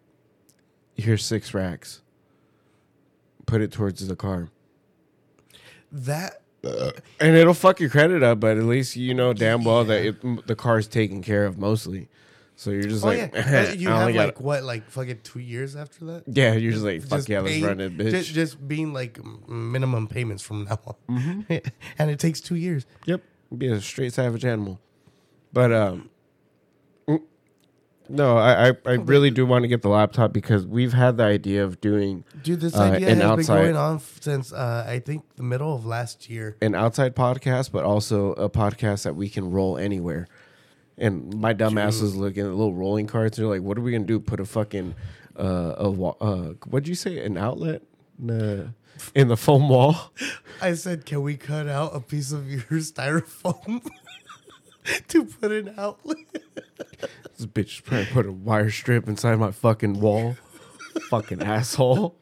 "Here's 0.96 1.26
six 1.26 1.54
racks. 1.54 2.02
Put 3.46 3.62
it 3.62 3.72
towards 3.72 4.06
the 4.06 4.16
car, 4.16 4.50
That 5.92 6.42
and 7.20 7.36
it'll 7.36 7.54
fuck 7.54 7.80
your 7.80 7.90
credit 7.90 8.24
up, 8.24 8.40
but 8.40 8.58
at 8.58 8.64
least 8.64 8.96
you 8.96 9.14
know 9.14 9.34
damn 9.34 9.64
well 9.64 9.84
that 9.86 10.06
it, 10.06 10.48
the 10.48 10.56
car's 10.56 10.88
taken 10.88 11.22
care 11.22 11.46
of 11.46 11.58
mostly. 11.58 12.08
So 12.60 12.72
you're 12.72 12.84
just 12.84 13.04
Oh 13.04 13.10
like, 13.10 13.32
yeah, 13.36 13.72
you 13.74 13.90
I 13.90 14.02
only 14.02 14.14
have 14.14 14.20
got- 14.22 14.26
like 14.26 14.40
what, 14.42 14.64
like 14.64 14.90
fucking 14.90 15.20
two 15.24 15.40
years 15.40 15.76
after 15.76 16.06
that? 16.06 16.24
yeah, 16.26 16.54
you're 16.54 16.72
just 16.72 16.84
like, 16.84 17.04
fuck 17.04 17.30
yeah, 17.30 17.42
let's 17.42 17.52
paying- 17.54 17.64
run 17.66 17.80
it, 17.80 17.96
bitch. 17.96 18.10
Just, 18.12 18.34
just 18.34 18.68
being 18.68 18.94
like 18.94 19.20
m- 19.20 19.72
minimum 19.72 20.08
payments 20.08 20.42
from 20.42 20.64
now 20.64 20.80
on, 20.88 20.96
Mm-hmm. 21.20 21.54
and 22.00 22.10
it 22.10 22.18
takes 22.20 22.42
two 22.42 22.56
years. 22.56 22.86
Yep, 23.06 23.22
be 23.58 23.68
a 23.68 23.80
straight 23.80 24.14
savage 24.14 24.44
animal. 24.44 24.80
But 25.54 25.72
um, 25.72 26.10
no, 28.10 28.38
I 28.38 28.70
I, 28.70 28.74
I 28.86 28.94
really 28.94 29.32
do 29.32 29.46
want 29.46 29.64
to 29.64 29.68
get 29.68 29.82
the 29.82 29.90
laptop 29.90 30.34
because 30.34 30.66
we've 30.66 30.94
had 30.94 31.18
the 31.18 31.24
idea 31.24 31.64
of 31.64 31.80
doing 31.82 32.24
Dude, 32.44 32.62
this 32.62 32.76
Uh, 32.76 32.82
idea 32.84 33.10
has 33.16 33.22
outside- 33.22 33.54
been 33.56 33.64
going 33.74 33.76
on 33.76 34.00
since 34.22 34.52
uh, 34.54 34.86
I 34.88 35.00
think 35.00 35.24
the 35.36 35.44
middle 35.44 35.76
of 35.76 35.86
last 35.86 36.30
year. 36.30 36.58
an 36.62 36.76
outside 36.76 37.16
podcast, 37.16 37.72
but 37.72 37.84
also 37.84 38.34
a 38.34 38.50
podcast 38.50 39.04
that 39.04 39.16
we 39.16 39.30
can 39.30 39.52
roll 39.52 39.78
anywhere. 39.78 40.28
And 40.98 41.34
my 41.40 41.54
dumb 41.54 41.78
ass 41.78 42.02
was 42.02 42.16
looking 42.16 42.44
at 42.44 42.50
little 42.50 42.74
rolling 42.74 43.06
carts. 43.08 43.38
And 43.38 43.46
They're 43.46 43.54
like, 43.56 43.62
"What 43.62 43.78
are 43.78 43.82
we 43.82 43.92
gonna 43.92 44.06
do? 44.06 44.20
Put 44.20 44.40
a 44.40 44.46
fucking 44.46 44.96
uh, 45.40 45.76
a 45.78 45.90
wa- 45.92 46.16
uh, 46.20 46.54
what'd 46.70 46.88
you 46.88 46.96
say? 46.96 47.20
An 47.24 47.38
outlet 47.38 47.84
in 48.20 48.28
the, 48.28 48.74
in 49.14 49.28
the 49.28 49.38
foam 49.38 49.70
wall? 49.70 50.12
I 50.62 50.74
said, 50.74 51.06
"Can 51.06 51.22
we 51.22 51.38
cut 51.38 51.68
out 51.68 51.96
a 51.96 52.00
piece 52.00 52.32
of 52.32 52.50
your 52.50 52.62
styrofoam 52.82 53.86
to 55.10 55.26
put 55.26 55.52
an 55.52 55.74
outlet?" 55.78 56.18
This 57.38 57.46
bitch 57.46 57.84
probably 57.84 58.06
put 58.08 58.26
a 58.26 58.32
wire 58.32 58.70
strip 58.72 59.08
inside 59.08 59.36
my 59.38 59.52
fucking 59.52 60.00
wall. 60.00 60.36
fucking 61.10 61.42
asshole. 61.44 62.16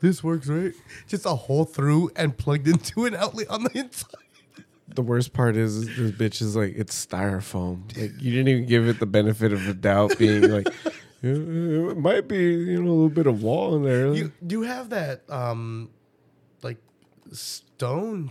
This 0.00 0.22
works, 0.22 0.46
right? 0.48 0.72
Just 1.08 1.26
a 1.26 1.30
hole 1.30 1.64
through 1.64 2.10
and 2.14 2.36
plugged 2.36 2.68
into 2.68 3.04
an 3.06 3.14
outlet 3.16 3.48
on 3.48 3.64
the 3.64 3.78
inside. 3.78 4.14
The 4.94 5.02
worst 5.02 5.32
part 5.32 5.56
is, 5.56 5.76
is 5.76 5.96
this 5.96 6.10
bitch 6.12 6.40
is 6.42 6.54
like 6.56 6.74
it's 6.76 7.06
styrofoam. 7.06 7.84
Like 7.96 8.12
you 8.20 8.30
didn't 8.32 8.48
even 8.48 8.66
give 8.66 8.86
it 8.88 9.00
the 9.00 9.06
benefit 9.06 9.52
of 9.52 9.64
the 9.64 9.74
doubt, 9.74 10.18
being 10.18 10.50
like, 10.50 10.68
"Yeah, 11.22 11.32
it 11.32 11.98
might 11.98 12.28
be 12.28 12.38
you 12.38 12.82
know 12.82 12.90
a 12.90 12.92
little 12.92 13.08
bit 13.08 13.26
of 13.26 13.42
wall 13.42 13.76
in 13.76 13.82
there. 13.82 14.12
You 14.14 14.32
do 14.46 14.62
have 14.62 14.90
that 14.90 15.28
um 15.30 15.90
like 16.62 16.78
stone 17.78 18.30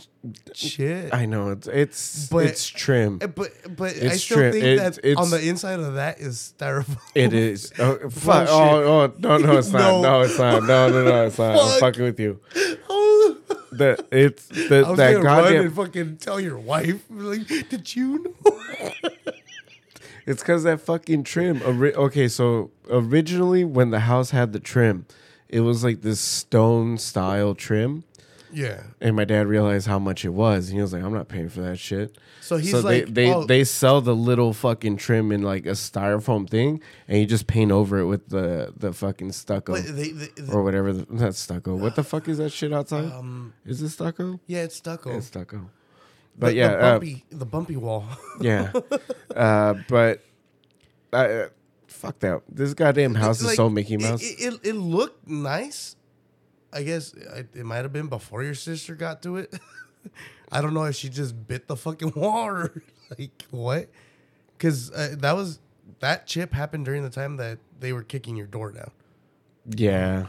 shit. 0.54 1.14
I 1.14 1.26
know 1.26 1.52
it's 1.52 1.68
it's 1.68 2.28
But- 2.28 2.48
it's 2.48 2.68
trim. 2.68 3.20
Uh, 3.22 3.28
but 3.28 3.52
but 3.78 3.94
I 3.96 4.18
still 4.18 4.38
tri- 4.40 4.52
think 4.52 4.64
it's- 4.66 4.96
that 4.98 5.06
it's- 5.06 5.18
on 5.18 5.30
the 5.30 5.48
inside 5.48 5.80
of 5.80 5.94
that 5.94 6.20
is 6.20 6.54
styrofoam. 6.60 6.98
It 7.16 7.32
is. 7.34 7.72
Oh, 7.80 8.10
fuck. 8.10 8.48
Oh, 8.50 8.84
oh, 8.84 9.14
no, 9.20 9.38
no, 9.38 9.58
it's 9.58 9.72
not. 9.72 9.80
No. 9.88 10.02
No, 10.02 10.22
it's 10.22 10.38
not. 10.38 10.64
No, 10.64 10.90
no, 10.90 11.04
no, 11.06 11.26
it's 11.28 11.38
not. 11.38 11.52
I'm 11.58 11.70
Fuck. 11.70 11.80
fucking 11.80 12.04
with 12.04 12.20
you. 12.20 12.40
The 13.72 14.04
it's 14.12 14.48
the 14.48 14.84
I 14.86 14.90
was 14.90 14.98
that 14.98 15.22
goddamn. 15.22 15.66
and 15.68 15.74
fucking 15.76 16.18
tell 16.18 16.40
your 16.42 16.58
wife. 16.58 17.04
Like, 17.10 17.48
did 17.48 17.96
you 17.96 18.24
know? 18.44 19.10
It's 20.26 20.42
because 20.42 20.64
that 20.64 20.82
fucking 20.82 21.24
trim. 21.24 21.62
Okay, 21.64 22.28
so 22.28 22.72
originally 22.90 23.64
when 23.64 23.92
the 23.92 24.02
house 24.02 24.32
had 24.32 24.52
the 24.52 24.60
trim, 24.60 25.06
it 25.48 25.62
was 25.62 25.86
like 25.86 26.02
this 26.02 26.20
stone 26.20 26.98
style 26.98 27.56
trim. 27.56 28.04
Yeah. 28.52 28.84
And 29.02 29.16
my 29.16 29.26
dad 29.26 29.48
realized 29.48 29.88
how 29.88 30.00
much 30.00 30.26
it 30.26 30.30
was. 30.30 30.70
And 30.70 30.76
he 30.76 30.82
was 30.82 30.94
like, 30.94 31.04
I'm 31.04 31.14
not 31.14 31.28
paying 31.28 31.50
for 31.50 31.62
that 31.62 31.78
shit. 31.78 32.18
So 32.42 32.58
he's 32.58 32.72
so 32.72 32.80
like, 32.80 33.06
they 33.06 33.12
they, 33.12 33.34
oh. 33.34 33.44
they 33.46 33.64
sell 33.64 34.02
the 34.02 34.16
little 34.16 34.54
fucking 34.54 34.98
trim 34.98 35.32
in 35.32 35.42
like 35.42 35.66
a 35.66 35.72
styrofoam 35.72 36.50
thing, 36.50 36.82
and 37.08 37.20
you 37.20 37.26
just 37.26 37.48
paint 37.48 37.72
over 37.72 38.00
it 38.00 38.06
with 38.06 38.30
the 38.30 38.74
the 38.78 38.94
fucking 38.94 39.32
stucco 39.34 39.76
they, 39.76 40.12
they, 40.12 40.30
or 40.52 40.64
whatever. 40.64 40.94
The, 40.94 41.06
not 41.14 41.36
stucco. 41.36 41.76
What 41.76 41.96
the 41.96 42.04
fuck 42.04 42.28
is 42.28 42.38
that 42.38 42.52
shit 42.52 42.72
outside? 42.72 43.12
um, 43.12 43.54
is 43.66 43.82
it 43.82 43.90
stucco? 43.90 44.40
yeah, 44.48 44.64
it's 44.64 44.76
stucco. 44.76 45.18
It's 45.18 45.28
stucco. 45.28 45.58
The- 45.58 46.40
But 46.40 46.56
yeah, 46.56 46.68
the 46.70 46.78
uh, 46.78 46.92
bumpy, 46.92 47.26
the 47.32 47.46
bumpy 47.46 47.78
wall. 47.78 48.06
yeah. 48.42 48.72
uh, 49.36 49.74
but 49.90 50.24
uh, 51.12 51.46
fuck 51.88 52.20
that. 52.20 52.44
This 52.48 52.74
goddamn 52.74 53.16
house 53.16 53.40
is 53.40 53.48
Like, 53.48 53.56
so 53.56 53.70
Mickey 53.70 53.98
Mouse. 53.98 54.22
It, 54.22 54.40
it, 54.40 54.60
it 54.64 54.74
looked 54.76 55.28
nice. 55.28 55.96
I 56.74 56.84
guess 56.84 57.14
it, 57.14 57.48
it 57.56 57.66
might 57.66 57.78
have 57.78 57.94
been 57.94 58.08
before 58.08 58.44
your 58.44 58.56
sister 58.56 58.96
got 58.96 59.22
to 59.24 59.38
it. 59.38 59.54
I 60.52 60.62
don't 60.62 60.74
know 60.74 60.84
if 60.84 60.96
she 60.96 61.10
just 61.10 61.48
bit 61.48 61.68
the 61.68 61.76
fucking 61.76 62.14
wall 62.16 62.46
or 62.48 62.82
like 63.18 63.46
what. 63.52 63.90
Because 64.58 64.92
uh, 64.92 65.16
that 65.20 65.36
was 65.36 65.60
that 66.00 66.28
chip 66.28 66.54
happened 66.54 66.86
during 66.86 67.04
the 67.04 67.10
time 67.10 67.38
that 67.38 67.60
they 67.80 67.94
were 67.94 68.04
kicking 68.04 68.36
your 68.36 68.48
door 68.48 68.72
down. 68.72 68.92
yeah. 69.66 70.28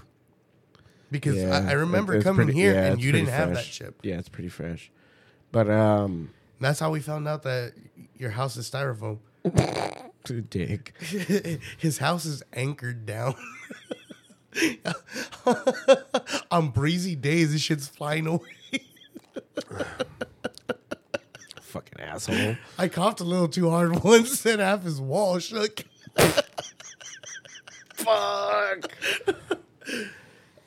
Because 1.11 1.37
Yeah, 1.37 1.65
I, 1.67 1.71
I 1.71 1.73
remember 1.73 2.17
it's 2.17 2.25
coming 2.25 2.47
pretty- 2.49 2.61
here 2.61 2.75
yeah, 2.75 2.85
and 2.93 3.03
you 3.03 3.13
didn't 3.13 3.29
have 3.31 3.49
that 3.49 3.55
fresh. 3.55 3.79
chip. 3.79 3.99
Yeah, 4.03 4.19
it's 4.19 4.29
pretty 4.29 4.51
fresh. 4.51 4.91
But 5.53 5.71
um, 5.71 6.31
That's 6.61 6.79
how 6.81 6.91
we 6.91 7.01
found 7.01 7.27
out 7.27 7.43
that 7.45 7.73
your 8.19 8.29
house 8.31 8.59
is 8.59 8.71
styrofoam. 8.71 9.19
dick. 10.51 10.93
His 11.79 11.97
house 11.99 12.27
is 12.27 12.43
anchored 12.53 13.07
down. 13.07 13.35
On 16.51 16.69
breezy 16.71 17.15
days, 17.17 17.53
this 17.53 17.61
shit's 17.63 17.87
flying 17.89 18.27
away. 18.27 18.41
Fucking 21.63 22.01
asshole. 22.01 22.57
I 22.79 22.89
coughed 22.89 23.21
a 23.21 23.25
little 23.25 23.49
too 23.49 23.69
hard 23.71 24.03
once 24.05 24.45
and 24.47 24.61
half 24.61 24.83
his 24.85 25.01
wall 25.01 25.39
shook. 25.39 25.85
Fuck. 27.95 28.91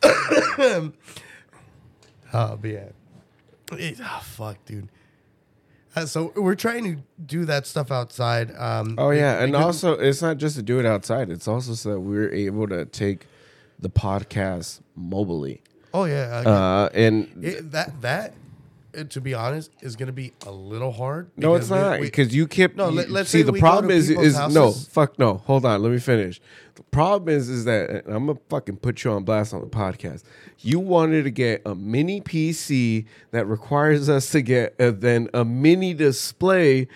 Oh, 2.34 2.56
but 2.62 2.70
yeah. 2.72 2.86
It- 3.74 4.00
oh, 4.02 4.22
fuck, 4.24 4.64
dude. 4.66 4.88
Uh, 5.94 6.06
so 6.06 6.32
we're 6.38 6.56
trying 6.56 6.86
to 6.86 7.02
do 7.26 7.44
that 7.44 7.68
stuff 7.68 7.92
outside. 7.92 8.56
Um, 8.56 8.96
Oh 8.98 9.10
yeah, 9.10 9.44
and 9.44 9.54
also 9.54 9.94
it's 9.94 10.22
not 10.22 10.38
just 10.38 10.56
to 10.56 10.62
do 10.62 10.80
it 10.80 10.86
outside. 10.86 11.30
It's 11.30 11.46
also 11.50 11.74
so 11.74 11.90
that 11.92 12.00
we're 12.00 12.32
able 12.32 12.70
to 12.70 12.86
take 12.86 13.28
the 13.82 13.90
podcast 13.90 14.80
mobily. 14.98 15.60
oh 15.94 16.06
yeah, 16.06 16.44
uh, 16.46 16.90
and 16.94 17.28
it, 17.44 17.72
that 17.72 18.02
that 18.02 18.34
uh, 18.98 19.04
to 19.06 19.22
be 19.22 19.34
honest, 19.34 19.72
is 19.82 19.96
going 19.96 20.08
to 20.08 20.14
be 20.14 20.34
a 20.46 20.52
little 20.52 20.92
hard. 20.92 21.30
No, 21.38 21.56
it's 21.56 21.70
not 21.70 22.00
because 22.02 22.36
you 22.36 22.46
kept. 22.48 22.76
No, 22.76 22.90
let- 22.90 23.10
let's 23.10 23.30
see 23.30 23.42
the 23.42 23.54
problem 23.54 23.90
is 23.92 24.10
is 24.10 24.38
no 24.54 24.72
fuck 24.72 25.18
no. 25.18 25.36
Hold 25.46 25.66
on, 25.66 25.82
let 25.82 25.92
me 25.92 26.00
finish. 26.00 26.42
The 26.76 26.84
problem 26.84 27.30
is 27.36 27.50
is 27.50 27.66
that 27.66 28.04
I'm 28.08 28.28
gonna 28.28 28.40
fucking 28.50 28.78
put 28.78 29.04
you 29.04 29.12
on 29.12 29.24
blast 29.24 29.54
on 29.54 29.62
the 29.62 29.68
podcast. 29.68 30.24
You 30.60 30.80
wanted 30.80 31.24
to 31.24 31.32
get 31.32 31.62
a 31.66 31.74
mini 31.76 32.22
PC 32.22 33.06
that 33.32 33.46
requires 33.46 34.10
us 34.10 34.30
to 34.32 34.42
get 34.42 34.76
a, 34.80 34.92
then 34.92 35.30
a 35.34 35.44
mini 35.46 35.94
display, 35.94 36.88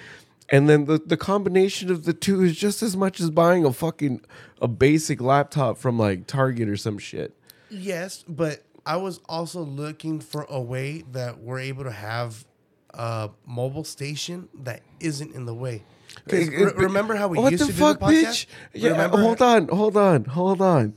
and 0.50 0.70
then 0.70 0.86
the 0.86 1.00
the 1.06 1.18
combination 1.18 1.92
of 1.92 2.06
the 2.06 2.14
two 2.14 2.42
is 2.44 2.56
just 2.58 2.84
as 2.84 2.96
much 2.98 3.20
as 3.22 3.30
buying 3.30 3.64
a 3.66 3.72
fucking 3.74 4.22
a 4.66 4.68
basic 4.68 5.22
laptop 5.22 5.78
from 5.78 5.98
like 6.00 6.28
Target 6.28 6.68
or 6.68 6.76
some 6.76 6.98
shit. 6.98 7.34
Yes, 7.70 8.24
but 8.28 8.64
I 8.86 8.98
was 8.98 9.20
also 9.30 9.62
looking 9.62 10.20
for 10.20 10.46
a 10.50 10.60
way 10.60 11.04
that 11.12 11.40
we're 11.40 11.60
able 11.60 11.84
to 11.86 11.92
have 11.92 12.46
a 12.94 13.30
mobile 13.46 13.84
station 13.84 14.50
that 14.64 14.82
isn't 15.00 15.34
in 15.36 15.46
the 15.46 15.54
way. 15.54 15.84
'Cause 16.30 16.48
re- 16.50 16.72
remember 16.78 17.16
how 17.16 17.28
we 17.28 17.38
what 17.38 17.52
used 17.52 17.64
the 17.64 17.68
to 17.68 17.74
fuck, 17.74 18.00
do 18.00 18.06
the 18.08 18.12
podcast? 18.14 18.26
bitch? 18.30 18.46
Yeah, 18.74 18.90
uh, 18.90 18.94
Remember- 18.94 19.18
hold 19.22 19.42
on, 19.42 19.68
hold 19.68 19.98
on, 19.98 20.26
hold 20.26 20.62
on. 20.62 20.94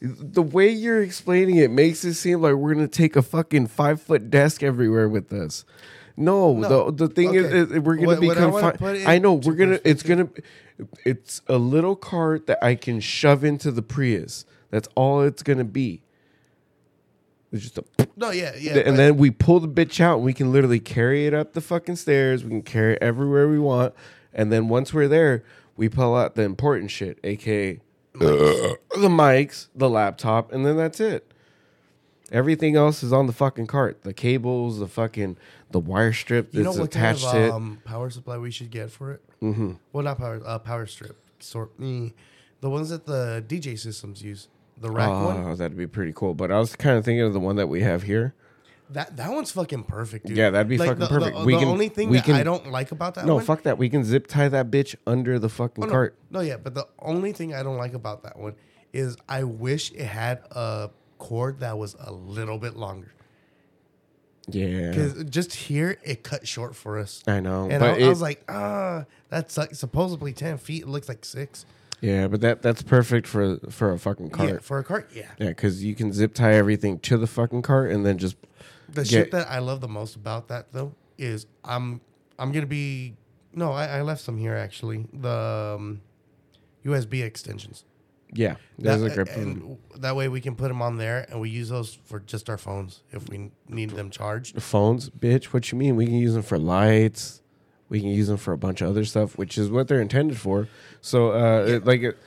The 0.00 0.42
way 0.42 0.68
you're 0.70 1.02
explaining 1.02 1.56
it 1.56 1.70
makes 1.72 2.04
it 2.04 2.14
seem 2.14 2.40
like 2.42 2.54
we're 2.54 2.74
gonna 2.74 2.86
take 2.86 3.16
a 3.16 3.22
fucking 3.22 3.66
five 3.68 4.00
foot 4.00 4.30
desk 4.30 4.62
everywhere 4.62 5.08
with 5.08 5.32
us. 5.32 5.64
No, 6.18 6.52
No. 6.54 6.90
the 6.90 7.06
the 7.06 7.14
thing 7.14 7.28
Okay. 7.28 7.38
is, 7.38 7.70
is 7.70 7.78
we're 7.80 7.94
gonna 7.96 8.06
What- 8.08 8.20
be 8.20 8.26
what 8.26 8.38
I 8.38 8.46
wanna 8.46 8.72
confined. 8.72 8.98
put 9.02 9.08
I 9.08 9.18
know 9.18 9.34
into 9.36 9.48
we're 9.48 9.54
gonna. 9.54 9.80
It's 9.84 10.02
gonna. 10.02 10.28
It's 11.04 11.42
a 11.46 11.58
little 11.58 11.94
cart 11.96 12.46
that 12.48 12.58
I 12.62 12.74
can 12.74 13.00
shove 13.00 13.44
into 13.44 13.70
the 13.70 13.82
Prius. 13.82 14.44
That's 14.70 14.88
all 14.96 15.22
it's 15.22 15.42
gonna 15.42 15.64
be. 15.64 16.02
It's 17.52 17.62
just 17.62 17.78
a 17.78 17.84
No, 18.16 18.30
yeah, 18.30 18.52
yeah. 18.58 18.72
and 18.78 18.84
but- 18.84 18.96
then 18.96 19.16
we 19.16 19.30
pull 19.30 19.60
the 19.60 19.68
bitch 19.68 20.00
out 20.00 20.16
and 20.16 20.24
we 20.24 20.32
can 20.32 20.52
literally 20.52 20.80
carry 20.80 21.26
it 21.26 21.32
up 21.34 21.52
the 21.54 21.60
fucking 21.60 21.96
stairs. 21.96 22.42
We 22.44 22.50
can 22.50 22.62
carry 22.62 22.94
it 22.94 22.98
everywhere 23.02 23.48
we 23.48 23.58
want. 23.58 23.94
And 24.34 24.52
then 24.52 24.68
once 24.68 24.92
we're 24.92 25.08
there, 25.08 25.44
we 25.76 25.88
pull 25.88 26.14
out 26.16 26.34
the 26.34 26.42
important 26.42 26.90
shit, 26.90 27.18
aka 27.24 27.80
the 28.14 28.76
mics, 29.08 29.68
the 29.74 29.88
laptop, 29.88 30.52
and 30.52 30.66
then 30.66 30.76
that's 30.76 30.98
it. 31.00 31.32
Everything 32.30 32.76
else 32.76 33.02
is 33.02 33.12
on 33.12 33.26
the 33.26 33.32
fucking 33.32 33.68
cart. 33.68 34.02
The 34.02 34.12
cables, 34.12 34.78
the 34.80 34.88
fucking 34.88 35.38
the 35.70 35.80
wire 35.80 36.12
strip 36.12 36.54
you 36.54 36.62
know 36.62 36.70
that's 36.70 36.78
what 36.80 36.90
kind 36.90 37.04
attached 37.16 37.24
of 37.26 37.32
to 37.32 37.44
it. 37.46 37.50
um, 37.50 37.80
power 37.84 38.08
supply 38.10 38.38
we 38.38 38.50
should 38.50 38.70
get 38.70 38.90
for 38.90 39.12
it? 39.12 39.22
Mm-hmm. 39.42 39.72
Well, 39.92 40.04
not 40.04 40.18
power, 40.18 40.40
uh, 40.44 40.58
power 40.58 40.86
strip. 40.86 41.16
Sort 41.40 41.78
mm, 41.78 42.12
the 42.60 42.70
ones 42.70 42.88
that 42.90 43.06
the 43.06 43.44
DJ 43.46 43.78
systems 43.78 44.22
use. 44.22 44.48
The 44.80 44.90
rack 44.90 45.08
one. 45.10 45.44
Oh, 45.44 45.54
that'd 45.56 45.76
be 45.76 45.86
pretty 45.88 46.12
cool. 46.14 46.34
But 46.34 46.50
I 46.52 46.58
was 46.58 46.76
kind 46.76 46.96
of 46.96 47.04
thinking 47.04 47.22
of 47.22 47.32
the 47.32 47.40
one 47.40 47.56
that 47.56 47.66
we 47.68 47.80
have 47.82 48.04
here. 48.04 48.34
That 48.90 49.16
that 49.16 49.30
one's 49.30 49.50
fucking 49.50 49.84
perfect, 49.84 50.26
dude. 50.26 50.36
Yeah, 50.36 50.50
that'd 50.50 50.68
be 50.68 50.78
fucking 50.78 50.94
the, 50.98 51.06
perfect. 51.08 51.36
The, 51.36 51.44
We 51.44 51.52
the 51.54 51.58
can- 51.60 51.68
only 51.68 51.88
thing 51.88 52.08
we 52.10 52.16
that 52.18 52.24
can- 52.24 52.34
I 52.36 52.42
don't 52.44 52.70
like 52.70 52.90
about 52.92 53.14
that 53.16 53.26
No, 53.26 53.34
one. 53.36 53.44
fuck 53.44 53.64
that. 53.64 53.76
We 53.76 53.88
can 53.90 54.04
zip 54.04 54.26
tie 54.28 54.48
that 54.48 54.70
bitch 54.70 54.94
under 55.06 55.38
the 55.38 55.48
fucking 55.48 55.84
Oh, 55.84 55.86
no, 55.88 55.92
cart. 55.92 56.16
No, 56.30 56.40
yeah, 56.40 56.56
but 56.56 56.74
the 56.74 56.86
only 57.00 57.32
thing 57.32 57.52
I 57.54 57.62
don't 57.62 57.76
like 57.76 57.92
about 57.92 58.22
that 58.22 58.38
one 58.38 58.54
is 58.92 59.16
I 59.28 59.42
wish 59.44 59.92
it 59.92 60.06
had 60.06 60.38
a 60.52 60.90
cord 61.18 61.60
that 61.60 61.76
was 61.76 61.94
a 62.00 62.10
little 62.12 62.56
bit 62.58 62.76
longer. 62.76 63.12
Yeah. 64.48 64.90
Because 64.90 65.24
just 65.24 65.54
here, 65.54 65.98
it 66.02 66.22
cut 66.22 66.46
short 66.48 66.74
for 66.74 66.98
us. 66.98 67.22
I 67.26 67.40
know, 67.40 67.68
And 67.70 67.80
but 67.80 68.00
I, 68.00 68.04
I 68.04 68.08
was 68.08 68.20
like, 68.22 68.42
ah, 68.48 69.04
that's 69.28 69.56
like 69.56 69.74
supposedly 69.74 70.32
10 70.32 70.58
feet. 70.58 70.82
It 70.82 70.88
looks 70.88 71.08
like 71.08 71.24
six. 71.24 71.66
Yeah, 72.00 72.28
but 72.28 72.40
that 72.42 72.62
that's 72.62 72.80
perfect 72.82 73.26
for 73.26 73.58
for 73.70 73.92
a 73.92 73.98
fucking 73.98 74.30
cart. 74.30 74.48
Yeah, 74.50 74.58
for 74.60 74.78
a 74.78 74.84
cart, 74.84 75.10
yeah. 75.12 75.26
Yeah, 75.38 75.48
because 75.48 75.82
you 75.82 75.96
can 75.96 76.12
zip 76.12 76.32
tie 76.32 76.54
everything 76.54 77.00
to 77.00 77.16
the 77.18 77.26
fucking 77.26 77.62
cart 77.62 77.90
and 77.90 78.06
then 78.06 78.18
just 78.18 78.36
The 78.88 79.02
Get- 79.02 79.08
shit 79.08 79.30
that 79.32 79.48
I 79.50 79.58
love 79.58 79.80
the 79.80 79.88
most 79.88 80.14
about 80.14 80.46
that, 80.48 80.72
though, 80.72 80.94
is 81.18 81.46
I'm 81.64 82.00
I'm 82.38 82.52
going 82.52 82.62
to 82.62 82.68
be. 82.68 83.16
No, 83.52 83.72
I, 83.72 83.86
I 83.98 84.02
left 84.02 84.20
some 84.22 84.38
here, 84.38 84.54
actually. 84.54 85.06
The 85.12 85.74
um, 85.76 86.00
USB 86.84 87.24
extensions. 87.24 87.84
Yeah. 88.32 88.56
There's 88.78 89.00
That, 89.00 89.10
a 89.12 89.14
grip. 89.14 89.28
and 89.36 89.78
that 89.96 90.14
way 90.16 90.28
we 90.28 90.40
can 90.40 90.54
put 90.54 90.68
them 90.68 90.82
on 90.82 90.96
there 90.98 91.26
and 91.30 91.40
we 91.40 91.50
use 91.50 91.68
those 91.68 91.98
for 92.04 92.20
just 92.20 92.48
our 92.50 92.58
phones 92.58 93.02
if 93.10 93.28
we 93.28 93.50
need 93.68 93.90
them 93.90 94.10
charged. 94.10 94.60
phones, 94.62 95.10
bitch. 95.10 95.46
What 95.46 95.72
you 95.72 95.78
mean? 95.78 95.96
We 95.96 96.06
can 96.06 96.14
use 96.16 96.34
them 96.34 96.42
for 96.42 96.58
lights. 96.58 97.42
We 97.88 98.00
can 98.00 98.10
use 98.10 98.28
them 98.28 98.36
for 98.36 98.52
a 98.52 98.58
bunch 98.58 98.80
of 98.82 98.88
other 98.90 99.04
stuff, 99.06 99.38
which 99.38 99.56
is 99.56 99.70
what 99.70 99.88
they're 99.88 100.00
intended 100.02 100.36
for. 100.38 100.68
So, 101.00 101.32
uh, 101.32 101.64
it- 101.66 101.86
like, 101.86 102.02
it, 102.02 102.18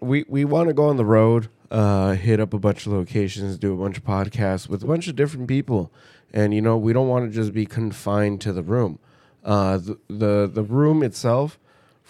we 0.00 0.24
we 0.28 0.44
want 0.44 0.68
to 0.68 0.74
go 0.74 0.86
on 0.86 0.96
the 0.96 1.04
road, 1.04 1.48
uh, 1.70 2.12
hit 2.14 2.38
up 2.40 2.52
a 2.54 2.58
bunch 2.58 2.86
of 2.86 2.92
locations, 2.92 3.58
do 3.58 3.72
a 3.72 3.76
bunch 3.76 3.96
of 3.98 4.04
podcasts 4.04 4.68
with 4.68 4.82
a 4.82 4.86
bunch 4.86 5.06
of 5.08 5.16
different 5.16 5.48
people, 5.48 5.92
and 6.32 6.52
you 6.54 6.60
know, 6.60 6.76
we 6.76 6.92
don't 6.92 7.08
want 7.08 7.28
to 7.28 7.34
just 7.34 7.52
be 7.52 7.66
confined 7.66 8.40
to 8.42 8.52
the 8.52 8.62
room. 8.62 8.98
Uh, 9.44 9.78
the 9.78 9.98
the, 10.08 10.50
the 10.52 10.62
room 10.62 11.02
itself. 11.02 11.58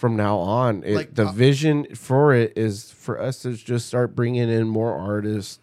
From 0.02 0.16
now 0.16 0.38
on, 0.38 0.82
it, 0.82 0.96
Like, 0.96 1.14
the 1.14 1.28
uh, 1.28 1.30
vision 1.30 1.94
for 1.94 2.34
it 2.34 2.54
is 2.56 2.90
for 2.90 3.20
us 3.20 3.42
to 3.42 3.52
just 3.52 3.86
start 3.86 4.16
bringing 4.16 4.48
in 4.48 4.66
more 4.66 4.92
artists, 4.98 5.60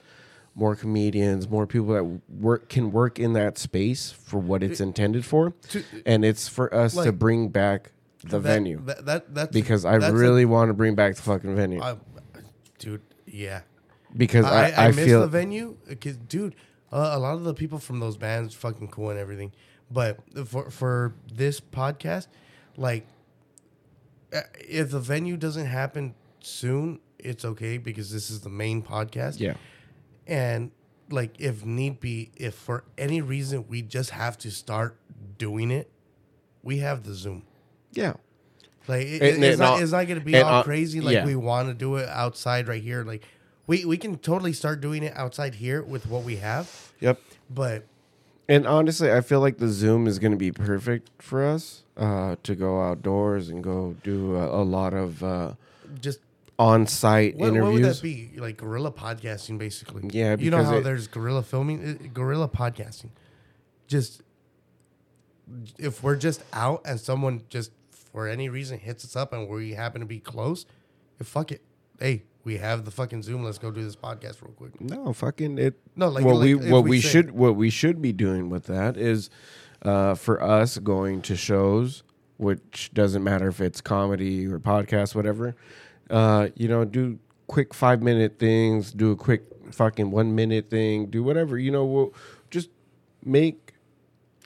more 0.55 0.77
comedians, 0.77 1.49
more 1.49 1.67
people 1.67 1.87
that 1.93 2.05
work 2.29 2.69
can 2.69 2.93
work 2.93 3.19
in 3.19 3.33
that 3.33 3.57
space 3.57 4.11
for 4.13 4.37
what 4.39 4.63
it's 4.63 4.79
intended 4.79 5.25
for, 5.25 5.51
to- 5.71 5.83
and 6.05 6.23
it's 6.23 6.47
for 6.47 6.73
us 6.73 6.93
to 6.93 7.11
bring 7.11 7.49
back 7.49 7.91
the 8.23 8.39
That- 8.39 8.53
venue 8.53 8.81
That, 8.85 9.05
that, 9.07 9.35
that's 9.35 9.51
because 9.51 9.83
I 9.83 9.97
that's 9.97 10.13
a- 10.13 10.15
really 10.15 10.45
want 10.45 10.69
to 10.69 10.73
bring 10.73 10.95
back 10.95 11.17
the 11.17 11.21
fucking 11.21 11.53
venue 11.57 11.81
I- 11.81 11.97
dude, 12.77 13.01
yeah. 13.25 13.63
because 14.15 14.45
I, 14.45 14.69
I, 14.69 14.85
I, 14.85 14.87
miss 14.91 15.03
feel 15.05 15.19
the 15.19 15.27
venue 15.27 15.75
because, 15.85 16.15
dude, 16.15 16.55
uh, 16.93 17.11
a 17.11 17.19
lot 17.19 17.33
of 17.33 17.43
the 17.43 17.53
people 17.53 17.77
from 17.77 17.99
those 17.99 18.15
bands 18.15 18.53
fucking 18.55 18.87
cool 18.87 19.09
and 19.09 19.19
everything. 19.19 19.51
But 19.91 20.19
for 20.47 20.69
for 20.71 21.13
this 21.29 21.59
podcast, 21.59 22.27
like, 22.77 23.05
Uh, 24.33 24.41
if 24.59 24.91
the 24.91 24.99
venue 24.99 25.37
doesn't 25.37 25.65
happen 25.65 26.13
soon, 26.39 26.99
it's 27.17 27.43
okay 27.43 27.77
because 27.77 28.11
this 28.11 28.29
is 28.29 28.41
the 28.41 28.49
main 28.49 28.81
podcast. 28.81 29.39
yeah 29.39 29.55
And 30.27 30.71
like, 31.09 31.39
if 31.39 31.65
need 31.65 31.99
be, 31.99 32.31
if 32.35 32.53
for 32.55 32.83
any 32.97 33.21
reason 33.21 33.65
we 33.67 33.81
just 33.81 34.11
have 34.11 34.37
to 34.39 34.51
start 34.51 34.95
doing 35.37 35.71
it, 35.71 35.89
we 36.63 36.77
have 36.79 37.03
the 37.03 37.13
Zoom. 37.13 37.43
yeah 37.91 38.13
Like 38.87 39.07
it, 39.07 39.21
And- 39.21 39.43
it's, 39.43 39.53
and 39.53 39.59
not, 39.59 39.73
all- 39.73 39.79
it's 39.81 39.91
not 39.91 40.07
gonna 40.07 40.19
be 40.21 40.37
all 40.37 40.45
all- 40.57 40.63
crazy 40.63 41.01
like 41.01 41.13
yeah. 41.15 41.25
we 41.25 41.35
want 41.35 41.67
to 41.69 41.73
do 41.73 41.95
it 41.95 42.07
outside 42.09 42.67
right 42.67 42.81
here. 42.83 43.03
Like 43.03 43.23
we 43.67 43.85
we 43.85 43.97
can 43.97 44.17
totally 44.17 44.53
start 44.53 44.81
doing 44.81 45.03
it 45.03 45.13
outside 45.15 45.55
here 45.55 45.81
with 45.83 46.05
what 46.07 46.23
we 46.23 46.35
have. 46.37 46.91
yep 46.99 47.19
But 47.49 47.85
and 48.49 48.67
honestly 48.67 49.09
I 49.13 49.21
feel 49.21 49.39
like 49.39 49.57
the 49.59 49.69
Zoom 49.69 50.07
is 50.07 50.19
going 50.19 50.31
to 50.33 50.37
be 50.37 50.51
perfect 50.51 51.09
for 51.21 51.45
us 51.45 51.83
uh, 51.95 52.35
to 52.43 52.55
go 52.55 52.81
outdoors 52.81 53.47
and 53.49 53.63
go 53.63 53.95
do 54.03 54.35
a, 54.35 54.61
a 54.61 54.63
lot 54.63 54.93
of 54.93 55.23
uh, 55.23 55.53
just 56.01 56.19
on-site 56.57 57.35
what, 57.37 57.53
what 57.53 57.71
would 57.71 57.83
that 57.85 58.01
be? 58.01 58.31
Like 58.35 58.57
guerrilla 58.57 58.91
podcasting, 58.91 59.57
basically. 59.57 60.09
Yeah, 60.11 60.35
you 60.37 60.51
know 60.51 60.61
how 60.63 60.77
it- 60.79 60.83
there's 60.83 61.07
guerrilla 61.07 61.43
filming, 61.43 61.79
uh, 62.03 62.07
guerrilla 62.13 62.49
podcasting. 62.49 63.11
Just 63.87 64.21
if 65.77 66.03
we're 66.03 66.15
just 66.17 66.43
out 66.53 66.81
and 66.85 66.99
someone 66.99 67.43
just 67.49 67.71
for 68.13 68.27
any 68.27 68.49
reason 68.49 68.77
hits 68.79 69.03
us 69.05 69.15
up 69.15 69.31
and 69.33 69.47
we 69.47 69.71
happen 69.73 70.01
to 70.01 70.05
be 70.07 70.19
close, 70.19 70.65
fuck 71.23 71.51
it, 71.51 71.61
hey, 71.99 72.23
we 72.43 72.57
have 72.57 72.85
the 72.85 72.91
fucking 72.91 73.23
Zoom. 73.23 73.43
Let's 73.43 73.57
go 73.57 73.71
do 73.71 73.83
this 73.83 73.95
podcast 73.95 74.41
real 74.41 74.53
quick. 74.55 74.79
No, 74.81 75.13
fucking 75.13 75.57
it. 75.57 75.75
No, 75.95 76.07
like- 76.09 76.23
what 76.25 76.35
like 76.35 76.43
we 76.45 76.55
what 76.55 76.83
we 76.83 76.89
we 76.91 77.01
say- 77.01 77.09
should 77.09 77.31
what 77.31 77.55
we 77.55 77.69
should 77.69 78.01
be 78.01 78.11
doing 78.13 78.49
with 78.49 78.65
that 78.65 78.97
is, 78.97 79.29
uh, 79.83 80.15
for 80.15 80.41
us 80.41 80.77
going 80.77 81.21
to 81.23 81.35
shows, 81.35 82.03
which 82.37 82.91
doesn't 82.93 83.23
matter 83.23 83.47
if 83.49 83.59
it's 83.61 83.81
comedy 83.81 84.47
or 84.47 84.59
podcast, 84.59 85.15
whatever. 85.15 85.55
Uh, 86.09 86.49
you 86.55 86.67
know, 86.67 86.85
do 86.85 87.19
quick 87.47 87.73
five 87.73 88.01
minute 88.01 88.39
things, 88.39 88.91
do 88.93 89.11
a 89.11 89.15
quick 89.15 89.43
fucking 89.71 90.09
one 90.11 90.33
minute 90.35 90.69
thing, 90.69 91.05
do 91.07 91.23
whatever. 91.23 91.57
You 91.57 91.71
know, 91.71 91.85
we'll 91.85 92.13
just 92.49 92.69
make 93.23 93.68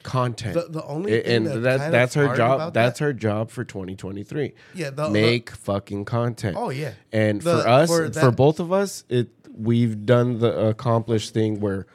content. 0.04 0.54
The- 0.54 0.68
the 0.70 0.84
only 0.86 1.24
and 1.26 1.48
that's 1.48 1.62
that 1.62 1.86
of 1.88 1.92
that's 1.92 2.14
her 2.16 2.36
job. 2.36 2.74
That's 2.74 3.00
that- 3.00 3.06
her 3.06 3.14
job 3.14 3.50
for 3.50 3.64
2023. 3.64 4.54
Yeah, 4.76 4.90
the- 4.90 5.06
the- 5.06 5.10
make 5.10 5.50
fucking 5.52 6.06
content. 6.06 6.58
Oh, 6.58 6.70
yeah. 6.70 6.94
And 7.12 7.42
The- 7.42 7.62
for 7.62 7.68
us, 7.68 7.90
for 7.90 8.12
for, 8.12 8.32
both 8.32 8.60
of 8.60 8.72
us, 8.72 9.04
it 9.10 9.30
we've 9.56 10.06
done 10.06 10.40
the 10.40 10.68
accomplished 10.68 11.34
thing 11.34 11.60
where 11.60 11.86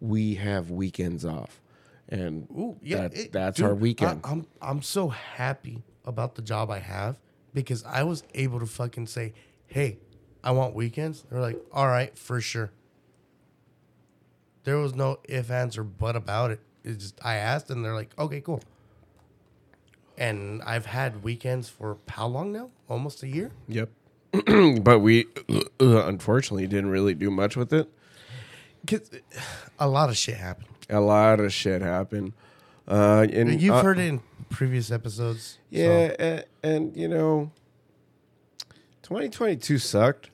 we 0.00 0.34
have 0.36 0.70
weekends 0.70 1.24
off, 1.24 1.60
and 2.08 2.46
Ooh, 2.50 2.76
yeah, 2.82 3.02
that- 3.08 3.16
it- 3.16 3.32
that's 3.32 3.56
dude, 3.56 3.66
our 3.66 3.74
weekend. 3.74 4.20
I, 4.24 4.32
am 4.32 4.46
I'm 4.60 4.82
so 4.82 5.08
happy 5.08 5.82
about 6.04 6.34
the 6.34 6.42
job 6.42 6.70
I 6.70 6.78
have 6.78 7.18
because 7.54 7.84
I 7.84 8.02
was 8.02 8.22
able 8.34 8.60
to 8.60 8.66
fucking 8.66 9.06
say, 9.06 9.32
"Hey, 9.66 9.98
I 10.44 10.50
want 10.52 10.74
weekends." 10.74 11.24
They're 11.30 11.40
like, 11.40 11.58
"All 11.72 11.88
right, 11.88 12.16
for 12.16 12.40
sure." 12.40 12.70
There 14.64 14.76
was 14.78 14.94
no 14.94 15.18
if, 15.28 15.50
ands, 15.50 15.78
or 15.78 15.84
but 15.84 16.16
about 16.16 16.50
it. 16.50 16.60
It's 16.86 17.02
just 17.02 17.20
I 17.24 17.34
asked, 17.34 17.68
and 17.70 17.84
they're 17.84 17.94
like, 17.94 18.10
"Okay, 18.18 18.40
cool." 18.40 18.62
And 20.16 20.62
I've 20.62 20.86
had 20.86 21.22
weekends 21.22 21.68
for 21.68 21.98
how 22.08 22.26
long 22.26 22.52
now? 22.52 22.70
Almost 22.88 23.22
a 23.22 23.28
year. 23.28 23.50
yep. 23.68 23.90
but 24.82 25.00
we 25.00 25.26
uh, 25.48 25.60
unfortunately 26.06 26.66
didn't 26.66 26.90
really 26.90 27.14
do 27.14 27.30
much 27.30 27.56
with 27.56 27.72
it. 27.72 27.88
Cause 28.86 29.10
a 29.78 29.88
lot 29.88 30.08
of 30.08 30.16
shit 30.16 30.36
happened. 30.36 30.68
A 30.88 31.00
lot 31.00 31.40
of 31.40 31.52
shit 31.52 31.82
happened. 31.82 32.32
Uh, 32.86 33.26
and 33.32 33.60
You've 33.60 33.74
uh, 33.74 33.82
heard 33.82 33.98
it 33.98 34.04
in 34.06 34.20
previous 34.48 34.90
episodes. 34.92 35.54
so- 35.54 35.58
Yeah, 35.70 36.14
and, 36.18 36.44
and 36.62 36.96
you 36.96 37.08
know, 37.08 37.50
2022 39.02 39.78
sucked, 39.78 40.30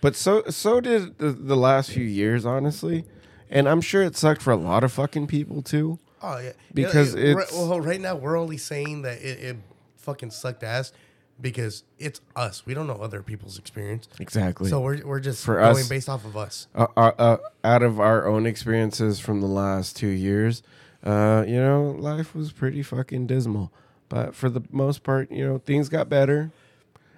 but 0.00 0.14
so 0.16 0.42
so 0.48 0.80
did 0.80 1.18
the, 1.18 1.30
the 1.32 1.56
last 1.56 1.90
few 1.90 2.04
years, 2.04 2.44
honestly. 2.46 3.04
And 3.50 3.68
I'm 3.68 3.80
sure 3.80 4.02
it 4.02 4.16
sucked 4.16 4.42
for 4.42 4.50
a 4.52 4.56
lot 4.56 4.84
of 4.84 4.92
fucking 4.92 5.26
people 5.26 5.62
too. 5.62 5.98
Oh 6.22 6.38
yeah, 6.38 6.52
Because 6.74 7.14
it's- 7.14 7.52
well, 7.52 7.80
right 7.80 8.00
now 8.00 8.16
we're 8.16 8.36
only 8.36 8.56
saying 8.56 9.02
that 9.02 9.18
it, 9.22 9.38
it 9.40 9.56
fucking 9.96 10.30
sucked 10.32 10.62
ass 10.64 10.92
because 11.40 11.84
it's 12.00 12.20
us. 12.34 12.66
We 12.66 12.74
don't 12.74 12.88
know 12.88 12.94
other 12.96 13.22
people's 13.22 13.58
experience, 13.58 14.08
Exactly. 14.18 14.68
so 14.68 14.80
we're 14.80 15.04
we're 15.06 15.20
just 15.20 15.44
For 15.44 15.54
going 15.60 15.76
us- 15.76 15.88
based 15.88 16.08
off 16.08 16.24
of 16.24 16.36
us. 16.36 16.66
uh, 16.74 16.88
uh, 16.96 17.12
uh, 17.18 17.36
out 17.62 17.82
of 17.84 18.00
our 18.00 18.26
own 18.26 18.46
experiences 18.46 19.20
from 19.20 19.40
the 19.40 19.46
last 19.46 19.96
two 19.96 20.08
years, 20.08 20.62
uh, 21.04 21.44
you 21.46 21.60
know, 21.60 21.94
life 21.98 22.34
was 22.34 22.50
pretty 22.50 22.82
fucking 22.82 23.28
dismal. 23.28 23.70
But 24.08 24.34
for 24.34 24.48
the 24.50 24.62
most 24.72 25.02
part, 25.04 25.30
you 25.30 25.46
know, 25.46 25.58
things 25.58 25.88
got 25.88 26.08
better. 26.08 26.50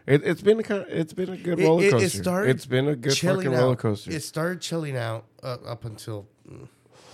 It, 0.06 0.24
it's 0.24 0.42
been 0.42 0.60
a 0.60 0.74
it's 0.88 1.12
been 1.12 1.28
a 1.30 1.36
good 1.36 1.60
roller 1.60 1.90
coaster. 1.90 2.06
it 2.06 2.10
started 2.10 2.50
it's 2.50 2.66
been 2.66 2.88
a 2.88 2.96
good 2.96 3.16
fucking 3.16 3.54
out. 3.54 3.60
roller 3.60 3.76
coaster. 3.76 4.10
It 4.10 4.22
started 4.22 4.60
chilling 4.60 4.96
out 4.96 5.24
uh, 5.42 5.58
up 5.66 5.84
until 5.84 6.26
mm, 6.50 6.68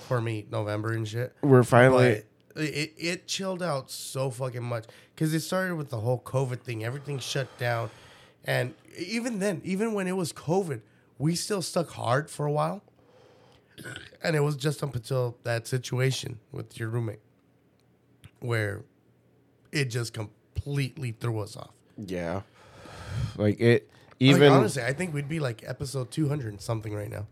for 0.06 0.20
me 0.20 0.46
November 0.50 0.92
and 0.92 1.06
shit. 1.06 1.34
We're 1.42 1.62
finally 1.62 2.22
But 2.54 2.62
it, 2.64 2.94
it 2.96 3.26
chilled 3.26 3.62
out 3.62 3.90
so 3.90 4.30
fucking 4.30 4.62
much 4.62 4.86
because 5.14 5.34
it 5.34 5.40
started 5.40 5.74
with 5.76 5.90
the 5.90 5.98
whole 6.00 6.20
COVID 6.20 6.60
thing. 6.60 6.84
Everything 6.84 7.18
shut 7.18 7.48
down, 7.58 7.90
and 8.44 8.74
even 8.98 9.40
then, 9.40 9.60
even 9.64 9.92
when 9.92 10.06
it 10.06 10.16
was 10.16 10.32
COVID, 10.32 10.80
we 11.18 11.34
still 11.34 11.62
stuck 11.62 11.90
hard 11.90 12.30
for 12.30 12.46
a 12.46 12.52
while. 12.52 12.82
And 14.22 14.34
it 14.34 14.40
was 14.40 14.56
just 14.56 14.82
up 14.82 14.94
until 14.94 15.36
that 15.42 15.66
situation 15.66 16.38
with 16.50 16.78
your 16.80 16.88
roommate, 16.88 17.20
where 18.40 18.84
it 19.70 19.86
just 19.86 20.14
completely 20.14 21.12
threw 21.12 21.40
us 21.40 21.56
off. 21.58 21.74
yeah, 21.98 22.40
like 23.36 23.60
it 23.60 23.88
Even 24.20 24.42
even 24.42 24.52
honestly, 24.52 24.82
I 24.82 24.92
think 24.92 25.12
we'd 25.14 25.28
be 25.28 25.40
like 25.40 25.62
episode 25.66 26.10
two 26.10 26.28
hundred 26.28 26.48
and 26.54 26.60
something 26.60 26.94
right 26.94 27.10
now. 27.10 27.26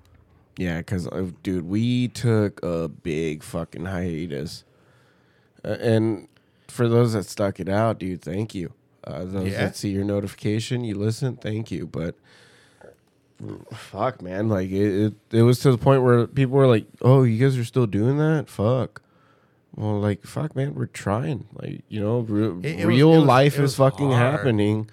Yeah, 0.56 0.78
because 0.78 1.06
uh, 1.08 1.30
dude, 1.42 1.66
we 1.68 2.08
took 2.08 2.62
a 2.62 2.88
big 2.88 3.42
fucking 3.42 3.86
hiatus, 3.86 4.64
uh, 5.64 5.76
and 5.80 6.28
for 6.68 6.88
those 6.88 7.12
that 7.14 7.24
stuck 7.26 7.58
it 7.58 7.68
out, 7.68 7.98
dude, 7.98 8.22
thank 8.22 8.54
you. 8.54 8.72
Uh, 9.02 9.24
those 9.24 9.50
Yeah. 9.52 9.64
that 9.66 9.76
see 9.76 9.90
your 9.90 10.04
notification, 10.04 10.84
you 10.84 10.94
listen, 10.94 11.36
thank 11.36 11.70
you. 11.72 11.86
But 11.86 12.14
fuck, 13.72 14.22
man, 14.22 14.48
like 14.48 14.70
it, 14.70 15.06
it, 15.06 15.14
it 15.38 15.42
was 15.42 15.58
to 15.60 15.70
the 15.72 15.78
point 15.78 16.02
where 16.02 16.26
people 16.26 16.56
were 16.56 16.66
like, 16.66 16.86
"Oh, 17.02 17.22
you 17.24 17.38
guys 17.44 17.58
are 17.58 17.64
still 17.64 17.86
doing 17.86 18.18
that? 18.18 18.48
Fuck." 18.48 19.02
Well, 19.74 19.98
like 20.00 20.24
fuck, 20.24 20.54
man, 20.54 20.74
we're 20.74 20.86
trying. 20.86 21.46
Like 21.60 21.82
you 21.88 22.00
know, 22.00 22.20
re- 22.20 22.60
It- 22.70 22.86
real 22.86 23.10
was- 23.10 23.24
life 23.24 23.58
is 23.58 23.74
fucking 23.76 24.10
hard. 24.12 24.32
happening, 24.38 24.88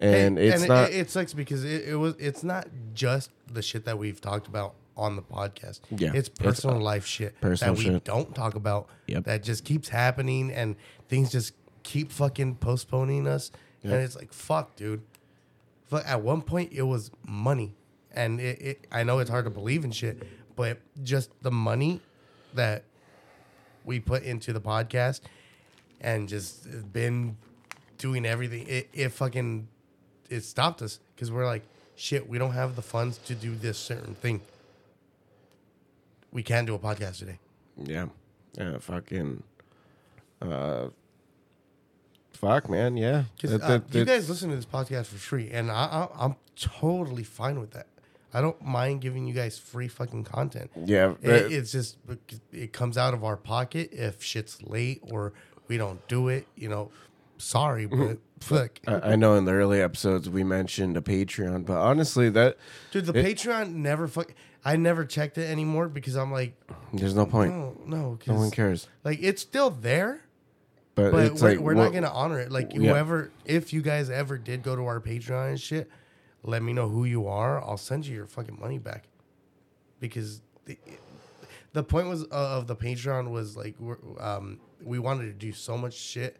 and 0.00 0.38
Hey, 0.38 0.48
it's 0.48 0.62
it- 0.64 0.68
not. 0.68 0.90
It, 0.90 0.94
it 0.96 1.10
sucks 1.10 1.32
because 1.34 1.64
it, 1.64 1.88
it 1.88 1.96
was. 1.96 2.14
It's 2.18 2.42
not 2.44 2.68
just 2.94 3.30
the 3.52 3.62
shit 3.62 3.84
that 3.84 3.98
we've 3.98 4.20
talked 4.20 4.46
about 4.46 4.74
on 4.96 5.16
the 5.16 5.22
podcast. 5.22 5.80
Yeah, 5.90 6.10
it's 6.14 6.28
it's, 6.28 6.40
uh, 6.40 6.44
personal 6.44 6.80
life 6.80 7.06
shit 7.06 7.38
personal 7.40 7.74
that 7.74 7.78
we 7.78 7.84
shit. 7.86 8.04
don't 8.04 8.34
talk 8.34 8.54
about. 8.54 8.88
Yep. 9.06 9.24
That 9.24 9.42
just 9.42 9.64
keeps 9.64 9.88
happening, 9.88 10.50
and 10.52 10.76
things 11.08 11.30
just 11.32 11.52
keep 11.82 12.10
fucking 12.12 12.56
postponing 12.56 13.26
us. 13.26 13.50
And 13.82 13.92
it's 13.92 14.16
like, 14.16 14.32
fuck, 14.32 14.74
dude. 14.74 15.02
But 15.90 16.04
at 16.06 16.20
one 16.20 16.42
point, 16.42 16.72
it 16.72 16.82
was 16.82 17.12
money, 17.24 17.76
and 18.12 18.40
it, 18.40 18.60
it. 18.60 18.86
I 18.90 19.04
know 19.04 19.20
it's 19.20 19.30
hard 19.30 19.44
to 19.44 19.50
believe 19.50 19.84
in 19.84 19.92
shit, 19.92 20.24
but 20.56 20.78
just 21.04 21.30
the 21.42 21.52
money 21.52 22.00
that 22.54 22.82
we 23.84 24.00
put 24.00 24.24
into 24.24 24.52
the 24.52 24.60
podcast 24.60 25.20
and 26.00 26.28
just 26.28 26.92
been 26.92 27.36
doing 27.98 28.26
everything. 28.26 28.66
It, 28.66 28.88
it 28.92 29.10
fucking 29.10 29.68
it 30.30 30.42
stopped 30.42 30.82
us 30.82 30.98
because 31.14 31.30
we're 31.30 31.46
like, 31.46 31.62
shit, 31.94 32.28
we 32.28 32.38
don't 32.38 32.52
have 32.52 32.76
the 32.76 32.82
funds 32.82 33.18
to 33.26 33.34
do 33.34 33.54
this 33.54 33.78
certain 33.78 34.14
thing. 34.14 34.40
We 36.32 36.42
can't 36.42 36.66
do 36.66 36.74
a 36.74 36.78
podcast 36.78 37.18
today. 37.18 37.38
Yeah. 37.82 38.06
Yeah, 38.58 38.78
fucking 38.78 39.42
uh 40.42 40.88
fuck 42.32 42.68
man, 42.68 42.96
yeah. 42.96 43.24
Because 43.36 43.52
That- 43.52 43.62
uh, 43.62 43.78
that- 43.78 43.98
you 43.98 44.04
guys 44.04 44.28
listen 44.28 44.50
to 44.50 44.56
this 44.56 44.66
podcast 44.66 45.06
for 45.06 45.16
free, 45.16 45.50
and 45.50 45.70
I, 45.70 45.84
I, 46.14 46.24
I'm 46.26 46.36
totally 46.56 47.22
fine 47.24 47.58
with 47.60 47.70
that. 47.72 47.86
I 48.34 48.42
don't 48.42 48.60
mind 48.62 49.00
giving 49.00 49.26
you 49.26 49.32
guys 49.32 49.58
free 49.58 49.88
fucking 49.88 50.24
content. 50.24 50.70
yeah, 50.84 51.14
It, 51.22 51.52
it's 51.52 51.72
just 51.72 51.96
it 52.52 52.72
comes 52.74 52.98
out 52.98 53.14
of 53.14 53.24
our 53.24 53.36
pocket 53.36 53.90
if 53.92 54.22
shit's 54.22 54.62
late 54.62 55.00
or 55.10 55.32
we 55.68 55.78
don't 55.78 56.06
do 56.08 56.28
it. 56.28 56.46
You 56.56 56.68
know, 56.68 56.90
sorry, 57.38 57.86
but 57.86 58.18
fuck, 58.40 58.78
I, 58.86 59.12
I 59.12 59.16
know 59.16 59.34
in 59.34 59.44
the 59.44 59.52
early 59.52 59.80
episodes 59.80 60.28
we 60.28 60.44
mentioned 60.44 60.96
a 60.96 61.00
Patreon, 61.00 61.64
but 61.66 61.78
honestly 61.78 62.28
that 62.30 62.56
dude. 62.90 63.06
The 63.06 63.18
It- 63.18 63.24
Patreon 63.36 63.74
never 63.74 64.06
fuck. 64.08 64.32
I 64.64 64.76
never 64.76 65.04
checked 65.04 65.38
it 65.38 65.48
anymore 65.48 65.88
because 65.88 66.16
I'm 66.16 66.32
like, 66.32 66.54
there's 66.92 67.14
no 67.14 67.24
point. 67.24 67.52
no, 67.52 67.76
no, 67.86 67.96
No 67.96 68.08
one 68.08 68.18
because 68.18 68.50
cares. 68.50 68.88
like 69.04 69.18
it's 69.22 69.40
still 69.42 69.70
there, 69.70 70.22
But, 70.96 71.12
but 71.12 71.26
it's 71.26 71.40
we're, 71.42 71.50
like 71.50 71.58
we're 71.60 71.74
what- 71.74 71.84
not 71.84 71.92
gonna 71.92 72.10
honor 72.12 72.40
it. 72.40 72.50
Like 72.50 72.72
Yeah. 72.72 72.80
whoever, 72.90 73.30
if 73.44 73.72
you 73.72 73.80
guys 73.82 74.10
ever 74.10 74.38
did 74.38 74.62
go 74.62 74.74
to 74.74 74.84
our 74.86 75.00
Patreon 75.00 75.50
and 75.50 75.60
shit, 75.60 75.88
let 76.42 76.62
me 76.62 76.72
know 76.72 76.88
who 76.88 77.04
you 77.04 77.26
are. 77.28 77.60
I'll 77.62 77.76
send 77.76 78.06
you 78.06 78.14
your 78.16 78.26
fucking 78.26 78.58
money 78.60 78.78
back, 78.78 79.04
because 80.00 80.42
the, 80.64 80.78
the 81.72 81.82
point 81.84 82.08
was 82.08 82.24
uh, 82.24 82.26
of 82.32 82.66
the 82.66 82.76
Patreon 82.76 83.30
was 83.30 83.56
like 83.56 83.74
we're, 83.78 83.98
um, 84.18 84.58
we 84.82 84.98
wanted 84.98 85.26
to 85.26 85.32
do 85.32 85.52
so 85.52 85.76
much 85.78 85.94
shit 85.94 86.36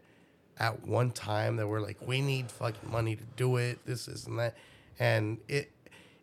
at 0.59 0.85
one 0.87 1.11
time 1.11 1.55
that 1.57 1.67
we're 1.67 1.81
like 1.81 1.97
we 2.05 2.21
need 2.21 2.51
fucking 2.51 2.91
money 2.91 3.15
to 3.15 3.23
do 3.35 3.57
it. 3.57 3.79
This 3.85 4.07
is 4.07 4.25
and 4.27 4.39
that, 4.39 4.55
and 4.99 5.37
it 5.47 5.71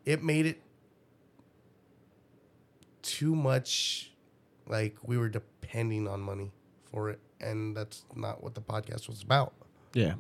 it 0.05 0.23
made 0.23 0.47
it 0.47 0.61
too 3.03 3.35
much 3.35 4.11
like 4.67 4.97
we 5.03 5.19
were 5.19 5.29
depending 5.29 6.09
on 6.09 6.21
money 6.21 6.51
for 6.91 7.11
it 7.11 7.19
and 7.41 7.77
that's 7.77 8.05
not 8.15 8.43
what 8.43 8.55
the 8.55 8.61
podcast 8.61 9.09
was 9.09 9.23
about 9.23 9.53
Yeah. 9.93 10.15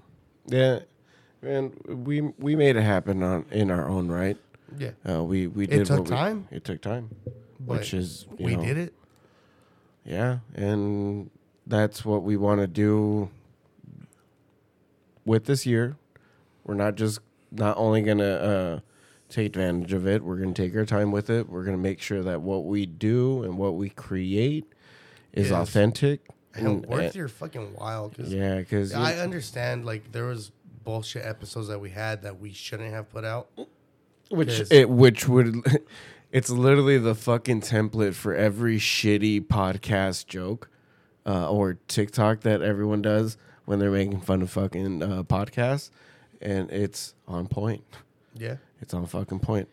Yeah. 0.46 0.80
And 1.42 1.74
we 2.06 2.20
we 2.20 2.56
made 2.56 2.76
it 2.76 2.82
happen 2.82 3.22
on 3.22 3.46
in 3.50 3.70
our 3.70 3.88
own 3.88 4.08
right. 4.08 4.36
yeah 4.78 4.90
Uh, 5.08 5.22
we 5.24 5.46
we 5.46 5.66
did 5.66 5.82
It 5.82 5.86
took 5.86 6.00
what 6.00 6.08
we- 6.10 6.16
time. 6.16 6.48
it 6.50 6.64
took 6.64 6.80
time. 6.82 7.10
but 7.60 7.78
which 7.78 7.94
is 7.94 8.26
you 8.38 8.46
we 8.46 8.56
know, 8.56 8.64
did 8.64 8.76
it 8.78 8.94
Yeah, 10.04 10.38
and 10.54 11.30
that's 11.66 12.04
what 12.04 12.22
we 12.22 12.36
want 12.36 12.60
to 12.60 12.66
do 12.66 13.30
with 15.24 15.44
this 15.44 15.66
year. 15.66 15.96
We're 16.64 16.74
not 16.74 16.94
just 16.96 17.18
not 17.50 17.76
only 17.76 18.02
gonna 18.02 18.24
uh, 18.24 18.80
take 19.28 19.46
advantage 19.46 19.92
of 19.92 20.06
it. 20.06 20.22
We're 20.22 20.36
gonna 20.36 20.52
take 20.54 20.74
our 20.76 20.84
time 20.84 21.12
with 21.12 21.30
it. 21.30 21.48
We're 21.48 21.64
gonna 21.64 21.76
make 21.76 22.00
sure 22.00 22.22
that 22.22 22.40
what 22.40 22.64
we 22.64 22.86
do 22.86 23.42
and 23.42 23.58
what 23.58 23.74
we 23.74 23.90
create 23.90 24.64
is 25.32 25.46
Is- 25.46 25.52
authentic. 25.52 26.28
and 26.54 26.86
worth 26.86 27.06
and- 27.06 27.14
your 27.16 27.28
fucking 27.28 27.74
while 27.74 28.08
because 28.10 28.32
yeah, 28.32 28.58
because 28.58 28.94
i 28.94 29.14
understand 29.18 29.84
like 29.84 30.12
there 30.12 30.26
was 30.26 30.52
bullshit 30.84 31.24
episodes 31.26 31.66
that 31.66 31.80
we 31.80 31.90
had 31.90 32.22
that 32.22 32.38
we 32.38 32.52
shouldn't 32.52 32.92
have 32.92 33.10
put 33.10 33.24
out 33.24 33.48
which 34.30 34.62
it 34.70 34.88
which 34.88 35.26
would 35.26 35.56
it's 36.30 36.50
literally 36.50 36.96
the 36.96 37.14
fucking 37.16 37.60
template 37.60 38.14
for 38.14 38.32
every 38.36 38.78
shitty 38.78 39.44
podcast 39.44 40.28
joke 40.28 40.70
uh, 41.26 41.50
or 41.50 41.74
TikTok 41.88 42.42
that 42.42 42.62
everyone 42.62 43.02
does 43.02 43.36
when 43.64 43.78
they're 43.78 43.90
making 43.90 44.20
fun 44.20 44.42
of 44.42 44.50
fucking 44.50 45.02
uh, 45.02 45.22
podcasts, 45.24 45.90
and 46.40 46.70
it's 46.70 47.14
on 47.26 47.46
point. 47.46 47.84
yeah 48.34 48.56
It's 48.80 48.94
on 48.94 49.06
fucking 49.06 49.40
point. 49.40 49.68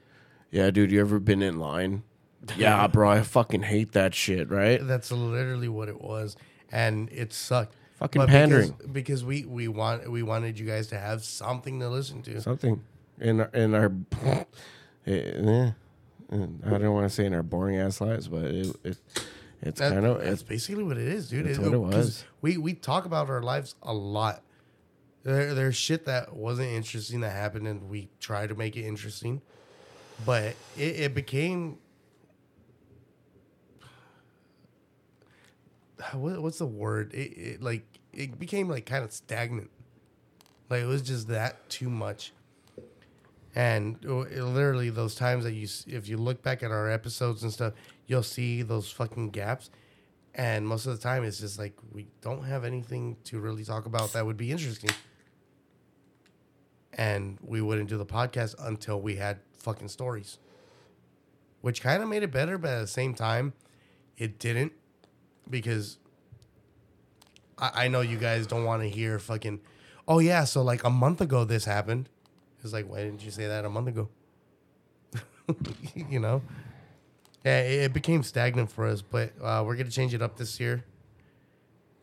Yeah, 0.51 0.69
dude, 0.71 0.91
you 0.91 0.99
ever 1.01 1.19
been 1.19 1.41
in 1.41 1.59
line? 1.59 2.03
Yeah, 2.57 2.87
bro, 2.87 3.09
I 3.09 3.21
fucking 3.21 3.61
hate 3.61 3.91
that 3.91 4.15
shit. 4.15 4.49
Right? 4.49 4.79
that's 4.85 5.11
literally 5.11 5.67
what 5.69 5.89
it 5.89 6.01
was 6.01 6.35
and 6.71 7.07
it 7.11 7.33
sucked 7.33 7.75
Fucking 8.01 8.19
But 8.19 8.29
pandering. 8.29 8.71
because, 8.71 8.87
because 8.87 9.23
we 9.23 9.45
we 9.45 9.67
want 9.67 10.09
we 10.09 10.23
wanted 10.23 10.57
you 10.57 10.65
guys 10.65 10.87
to 10.87 10.97
have 10.97 11.23
something 11.23 11.79
to 11.81 11.87
listen 11.87 12.23
to 12.23 12.41
Something 12.41 12.81
in 13.19 13.41
our, 13.41 13.49
in 13.53 13.75
our. 13.75 13.91
eh, 15.05 15.69
I 16.31 16.77
don't 16.77 16.93
want 16.93 17.07
to 17.07 17.09
say 17.09 17.25
in 17.25 17.35
our 17.35 17.43
boring 17.43 17.77
ass 17.77 18.01
lives, 18.01 18.27
but 18.27 18.45
it, 18.45 18.75
it 18.83 18.97
it's 19.61 19.79
That- 19.79 19.93
kind 19.93 20.05
of 20.05 20.19
that's 20.19 20.31
it's 20.33 20.43
basically 20.43 20.83
what 20.83 20.97
it 20.97 21.07
is, 21.07 21.29
dude. 21.29 21.45
that's 21.45 21.59
what 21.59 21.73
it 21.73 21.75
oh, 21.75 21.83
'cause 21.89 21.95
was. 21.95 22.23
We 22.41 22.57
we 22.57 22.73
talk 22.73 23.05
about 23.05 23.29
our 23.29 23.41
lives 23.41 23.75
a 23.83 23.93
lot. 23.93 24.43
There, 25.23 25.53
there's 25.53 25.75
shit 25.75 26.05
that 26.05 26.35
wasn't 26.35 26.69
interesting 26.69 27.19
that 27.21 27.31
happened, 27.31 27.67
and 27.67 27.89
we 27.89 28.09
try 28.19 28.47
to 28.47 28.55
make 28.55 28.75
it 28.75 28.81
interesting, 28.85 29.41
but 30.25 30.55
it, 30.77 30.99
it 30.99 31.13
became. 31.13 31.77
What, 36.13 36.41
what's 36.41 36.57
the 36.57 36.65
word? 36.65 37.13
It, 37.13 37.17
it 37.37 37.61
like 37.61 37.83
it 38.13 38.39
became 38.39 38.67
like 38.67 38.85
kind 38.85 39.03
of 39.03 39.11
stagnant. 39.13 39.69
Like 40.69 40.81
it 40.81 40.87
was 40.87 41.01
just 41.01 41.27
that 41.27 41.69
too 41.69 41.89
much. 41.89 42.33
And 43.55 43.97
oh, 44.07 44.21
it- 44.21 44.41
literally 44.43 44.89
those 44.89 45.13
times 45.15 45.43
that 45.43 45.53
you, 45.53 45.67
if 45.87 46.07
you 46.07 46.17
look 46.17 46.41
back 46.41 46.63
at 46.63 46.71
our 46.71 46.89
episodes 46.89 47.43
and 47.43 47.51
stuff, 47.51 47.73
you'll 48.07 48.23
see 48.23 48.61
those 48.61 48.91
fucking 48.91 49.29
gaps. 49.31 49.69
And 50.33 50.67
most 50.67 50.85
of 50.85 50.95
the 50.95 51.01
time, 51.01 51.23
it's 51.23 51.39
just 51.39 51.59
like 51.59 51.73
we 51.91 52.07
don't 52.21 52.43
have 52.43 52.63
anything 52.63 53.17
to 53.25 53.39
really 53.39 53.65
talk 53.65 53.85
about 53.85 54.13
that 54.13 54.25
would 54.25 54.37
be 54.37 54.51
interesting. 54.51 54.91
And 56.93 57.37
we 57.41 57.61
wouldn't 57.61 57.89
do 57.89 57.97
the 57.97 58.05
podcast 58.05 58.55
until 58.59 59.01
we 59.01 59.15
had 59.15 59.39
fucking 59.53 59.89
stories, 59.89 60.37
which 61.61 61.81
kind 61.81 62.01
of 62.01 62.09
made 62.09 62.23
it 62.23 62.31
better, 62.31 62.57
but 62.57 62.71
at 62.71 62.81
the 62.81 62.87
same 62.87 63.13
time, 63.13 63.53
it 64.17 64.39
didn't 64.39 64.73
because 65.49 65.97
I, 67.57 67.85
I 67.85 67.87
know 67.87 68.01
you 68.01 68.17
guys 68.17 68.47
don't 68.47 68.65
want 68.65 68.81
to 68.81 68.89
hear 68.89 69.19
fucking, 69.19 69.61
oh 70.07 70.19
yeah, 70.19 70.43
so 70.43 70.61
like 70.61 70.83
a 70.83 70.89
month 70.89 71.21
ago 71.21 71.45
this 71.45 71.65
happened. 71.65 72.09
It's 72.63 72.73
like, 72.73 72.89
why 72.89 72.97
didn't 72.97 73.23
you 73.23 73.31
say 73.31 73.47
that 73.47 73.65
a 73.65 73.69
month 73.69 73.87
ago? 73.87 74.09
you 76.09 76.19
know? 76.19 76.41
Yeah, 77.45 77.61
it, 77.61 77.83
it 77.83 77.93
became 77.93 78.23
stagnant 78.23 78.71
for 78.71 78.85
us, 78.85 79.01
but 79.01 79.31
uh, 79.41 79.63
we're 79.65 79.75
gonna 79.75 79.89
change 79.89 80.13
it 80.13 80.21
up 80.21 80.37
this 80.37 80.59
year, 80.59 80.83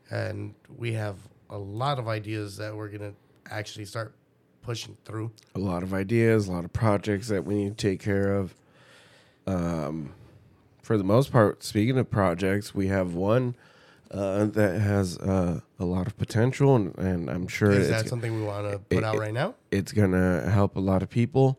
and 0.09 0.53
we 0.77 0.93
have 0.93 1.15
a 1.49 1.57
lot 1.57 1.99
of 1.99 2.07
ideas 2.07 2.57
that 2.57 2.75
we're 2.75 2.89
gonna 2.89 3.13
actually 3.49 3.85
start 3.85 4.13
pushing 4.61 4.97
through. 5.05 5.31
a 5.55 5.59
lot 5.59 5.81
of 5.83 5.93
ideas, 5.93 6.47
a 6.47 6.51
lot 6.51 6.65
of 6.65 6.73
projects 6.73 7.27
that 7.29 7.45
we 7.45 7.55
need 7.55 7.77
to 7.77 7.89
take 7.89 7.99
care 7.99 8.33
of. 8.35 8.53
Um, 9.47 10.13
for 10.83 10.97
the 10.97 11.03
most 11.03 11.31
part, 11.31 11.63
speaking 11.63 11.97
of 11.97 12.09
projects, 12.11 12.75
we 12.75 12.87
have 12.87 13.13
one 13.15 13.55
uh, 14.11 14.45
that 14.45 14.79
has 14.79 15.17
uh, 15.19 15.61
a 15.79 15.85
lot 15.85 16.05
of 16.07 16.17
potential, 16.17 16.75
and, 16.75 16.95
and 16.97 17.29
I'm 17.29 17.47
sure 17.47 17.71
Is 17.71 17.89
it's, 17.89 18.03
that 18.03 18.09
something 18.09 18.35
we 18.35 18.43
want 18.43 18.69
to 18.71 18.79
put 18.79 18.97
it- 18.99 19.03
out 19.03 19.17
right 19.17 19.33
now? 19.33 19.55
it's 19.71 19.91
gonna 19.91 20.49
help 20.49 20.75
a 20.75 20.79
lot 20.81 21.01
of 21.01 21.09
people. 21.09 21.57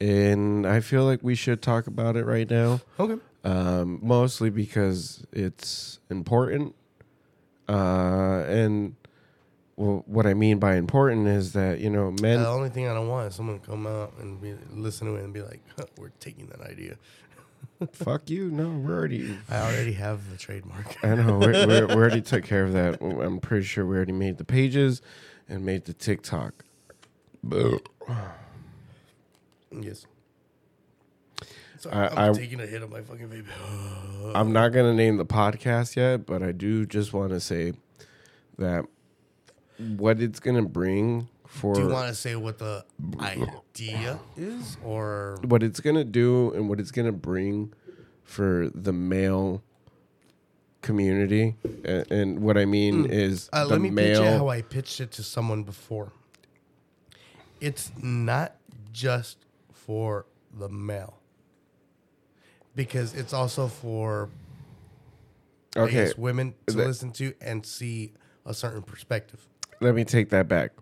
And 0.00 0.66
I 0.66 0.80
feel 0.80 1.04
like 1.04 1.20
we 1.22 1.34
should 1.34 1.62
talk 1.62 1.86
about 1.86 2.16
it 2.16 2.24
right 2.26 2.48
now, 2.50 2.80
Okay. 3.00 3.20
um, 3.44 3.98
mostly 4.02 4.50
because 4.50 5.26
it's 5.32 6.00
important. 6.10 6.74
Uh, 7.68 8.44
and 8.46 8.94
well, 9.76 10.04
what 10.06 10.26
I 10.26 10.34
mean 10.34 10.58
by 10.58 10.76
important 10.76 11.26
is 11.28 11.52
that 11.54 11.80
you 11.80 11.90
know 11.90 12.10
men 12.10 12.42
the 12.42 12.48
only 12.48 12.68
thing 12.68 12.88
I 12.88 12.94
don't 12.94 13.08
want 13.08 13.28
is 13.28 13.34
someone 13.34 13.58
to 13.58 13.66
come 13.66 13.86
out 13.86 14.12
and 14.20 14.40
be 14.40 14.54
listen 14.70 15.06
to 15.08 15.16
it 15.16 15.24
and 15.24 15.32
be 15.32 15.42
like, 15.42 15.60
huh, 15.78 15.86
"We're 15.98 16.10
taking 16.20 16.46
that 16.46 16.60
idea." 16.60 16.96
fuck 17.92 18.30
you. 18.30 18.50
No, 18.50 18.68
we're 18.68 18.94
already 18.96 19.36
I 19.50 19.60
already 19.60 19.92
have 19.94 20.30
the 20.30 20.36
trademark. 20.36 20.96
I 21.04 21.14
know. 21.16 21.38
We 21.38 21.48
we 21.48 21.66
we 21.66 21.92
already 21.94 22.20
took 22.22 22.44
care 22.44 22.64
of 22.64 22.72
that. 22.74 23.00
I'm 23.02 23.40
pretty 23.40 23.64
sure 23.66 23.84
we 23.84 23.96
already 23.96 24.12
made 24.12 24.38
the 24.38 24.44
pages 24.44 25.02
and 25.48 25.64
made 25.64 25.84
the 25.86 25.92
TikTok. 25.92 26.64
Yes. 29.82 30.06
So 31.78 31.90
I- 31.90 32.08
I'm 32.26 32.30
I- 32.30 32.38
taking 32.38 32.60
a 32.60 32.66
hit 32.66 32.82
of 32.82 32.90
my 32.90 33.02
fucking 33.02 33.28
baby. 33.28 33.46
I'm 34.34 34.52
not 34.52 34.70
gonna 34.70 34.94
name 34.94 35.16
the 35.18 35.26
podcast 35.26 35.96
yet, 35.96 36.26
but 36.26 36.42
I 36.42 36.52
do 36.52 36.86
just 36.86 37.12
want 37.12 37.30
to 37.30 37.40
say 37.40 37.74
that 38.58 38.84
what 39.96 40.20
it's 40.20 40.40
gonna 40.40 40.62
bring 40.62 41.28
for 41.46 41.74
Do 41.74 41.82
you 41.82 41.88
want 41.88 42.08
to 42.08 42.14
say 42.14 42.34
what 42.36 42.58
the 42.58 42.84
idea 43.20 44.18
is, 44.36 44.76
or 44.84 45.38
what 45.44 45.62
it's 45.62 45.80
gonna 45.80 46.04
do 46.04 46.52
and 46.54 46.68
what 46.68 46.80
it's 46.80 46.90
gonna 46.90 47.12
bring 47.12 47.72
for 48.24 48.68
the 48.74 48.92
male 48.92 49.62
community, 50.82 51.56
and, 51.84 52.10
and 52.10 52.38
what 52.40 52.56
I 52.58 52.64
mean 52.64 53.06
is 53.06 53.48
uh, 53.52 53.66
let 53.68 53.80
me 53.80 53.88
pitch 53.90 53.94
male. 53.94 54.22
it 54.24 54.38
how 54.38 54.48
I 54.48 54.62
pitched 54.62 55.00
it 55.00 55.12
to 55.12 55.22
someone 55.22 55.62
before. 55.62 56.12
It's 57.60 57.92
not 58.02 58.56
just 58.92 59.38
for 59.86 60.26
the 60.52 60.68
male, 60.68 61.18
because 62.74 63.14
it's 63.14 63.32
also 63.32 63.68
for 63.68 64.28
okay, 65.76 66.12
women 66.18 66.54
to 66.66 66.74
that- 66.74 66.86
listen 66.86 67.12
to 67.12 67.32
and 67.40 67.64
see 67.64 68.12
a 68.44 68.52
certain 68.52 68.82
perspective. 68.82 69.46
let 69.80 69.94
me 69.94 70.04
take 70.04 70.30
that 70.30 70.48
back. 70.48 70.72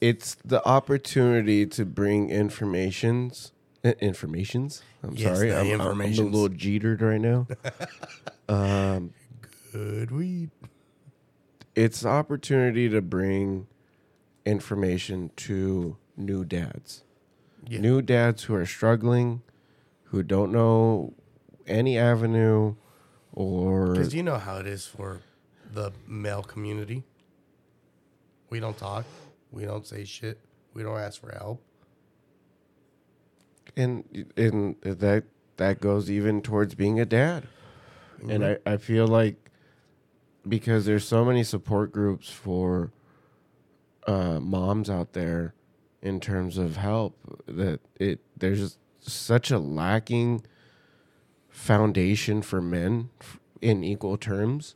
It's 0.00 0.36
the 0.44 0.64
opportunity 0.66 1.66
to 1.66 1.84
bring 1.84 2.30
informations, 2.30 3.50
eh, 3.82 3.94
informations. 4.00 4.80
I'm 5.02 5.14
Yes, 5.14 5.36
sorry, 5.36 5.52
I'm, 5.52 5.80
I'm, 5.80 6.00
I'm 6.00 6.00
a 6.00 6.06
little 6.22 6.48
jetered 6.48 7.02
right 7.02 7.20
now. 7.20 7.46
Um, 8.50 9.12
Good 9.72 10.10
weed. 10.10 10.50
it's 11.74 12.00
the 12.00 12.08
opportunity 12.08 12.88
to 12.88 13.02
bring 13.02 13.66
information 14.46 15.30
to 15.36 15.98
new 16.18 16.44
dads, 16.44 17.04
Yeah. 17.66 17.80
new 17.80 18.02
dads 18.02 18.44
who 18.44 18.54
are 18.54 18.66
struggling, 18.66 19.42
who 20.04 20.22
don't 20.22 20.52
know 20.52 21.14
any 21.66 21.96
avenue, 21.98 22.74
or 23.32 23.92
Because 23.92 24.14
you 24.14 24.22
know 24.22 24.38
how 24.38 24.56
it 24.58 24.66
is 24.66 24.86
for 24.86 25.20
the 25.70 25.92
male 26.06 26.42
community. 26.42 27.04
We 28.50 28.58
don't 28.60 28.76
talk. 28.76 29.04
We 29.50 29.64
don't 29.64 29.86
say 29.86 30.04
shit. 30.04 30.38
We 30.74 30.82
don't 30.82 30.98
ask 30.98 31.20
for 31.20 31.32
help. 31.32 31.62
and 33.76 34.26
and 34.36 34.76
that 34.82 35.24
that 35.56 35.80
goes 35.80 36.10
even 36.10 36.40
towards 36.42 36.74
being 36.74 36.98
a 36.98 37.04
dad 37.04 37.44
and 38.28 38.44
I, 38.44 38.58
I 38.66 38.76
feel 38.76 39.06
like 39.06 39.50
because 40.48 40.84
there's 40.86 41.06
so 41.06 41.24
many 41.24 41.44
support 41.44 41.92
groups 41.92 42.30
for 42.30 42.90
uh, 44.06 44.40
moms 44.40 44.88
out 44.90 45.12
there 45.12 45.54
in 46.02 46.20
terms 46.20 46.58
of 46.58 46.76
help 46.76 47.16
that 47.46 47.80
it 47.98 48.20
there's 48.36 48.78
such 49.00 49.50
a 49.50 49.58
lacking 49.58 50.42
foundation 51.48 52.42
for 52.42 52.60
men 52.60 53.10
in 53.60 53.82
equal 53.82 54.16
terms 54.16 54.74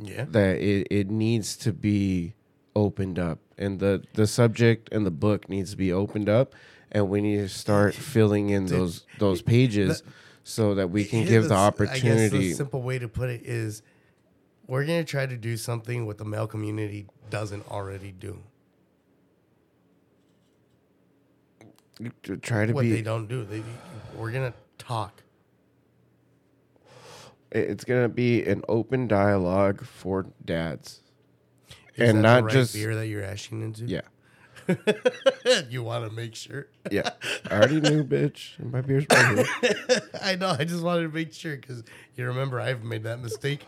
Yeah. 0.00 0.24
that 0.28 0.56
it, 0.58 0.88
it 0.90 1.10
needs 1.10 1.56
to 1.58 1.72
be 1.72 2.34
opened 2.74 3.18
up 3.18 3.38
and 3.56 3.78
the 3.78 4.02
the 4.14 4.26
subject 4.26 4.88
and 4.90 5.06
the 5.06 5.10
book 5.12 5.48
needs 5.48 5.70
to 5.70 5.76
be 5.76 5.92
opened 5.92 6.28
up 6.28 6.54
and 6.90 7.08
we 7.08 7.20
need 7.20 7.36
to 7.36 7.48
start 7.48 7.94
filling 7.94 8.50
in 8.50 8.66
those 8.66 9.06
those 9.20 9.42
pages 9.42 10.02
so 10.42 10.74
that 10.74 10.90
we 10.90 11.04
can 11.04 11.24
give 11.24 11.44
the 11.48 11.54
s- 11.54 11.60
I 11.60 11.68
guess 11.70 11.74
opportunity 11.74 12.48
the 12.48 12.54
simple 12.54 12.82
way 12.82 12.98
to 12.98 13.08
put 13.08 13.30
it 13.30 13.42
is 13.44 13.82
we're 14.66 14.84
going 14.84 15.04
to 15.04 15.08
try 15.08 15.24
to 15.26 15.36
do 15.36 15.56
something 15.56 16.04
what 16.06 16.18
the 16.18 16.24
male 16.24 16.48
community 16.48 17.06
doesn't 17.30 17.70
already 17.70 18.10
do. 18.12 18.38
Try 22.42 22.66
to 22.66 22.72
What 22.72 22.82
they 22.82 23.02
don't 23.02 23.26
do. 23.26 23.44
They, 23.44 23.62
we're 24.16 24.32
to 24.32 24.52
talk. 24.78 25.22
it's 27.50 27.84
gonna 27.84 28.08
be 28.08 28.42
an 28.44 28.62
open 28.68 29.06
dialogue 29.06 29.84
for 29.84 30.26
dads 30.44 31.02
Is 31.96 32.10
and 32.10 32.22
not 32.22 32.44
right 32.44 32.52
just 32.52 32.74
beer 32.74 32.94
that 32.96 33.06
you're 33.06 33.22
ashing 33.24 33.62
into. 33.62 33.84
yeah 33.84 34.00
you 35.68 35.82
want 35.82 36.08
to 36.08 36.14
make 36.14 36.34
sure. 36.34 36.66
yeah 36.90 37.10
i 37.50 37.54
already 37.56 37.80
knew 37.80 38.02
bitch 38.14 38.58
my 38.72 38.80
beer's 38.80 39.04
right 39.10 39.46
here 39.62 40.00
I 40.22 40.34
know. 40.36 40.56
I 40.58 40.64
just 40.64 40.82
wanted 40.82 41.02
to 41.02 41.08
make 41.14 41.32
sure 41.32 41.54
because 41.56 41.84
you 42.16 42.26
remember 42.26 42.60
I've 42.60 42.82
made 42.82 43.02
that 43.04 43.20
mistake. 43.20 43.64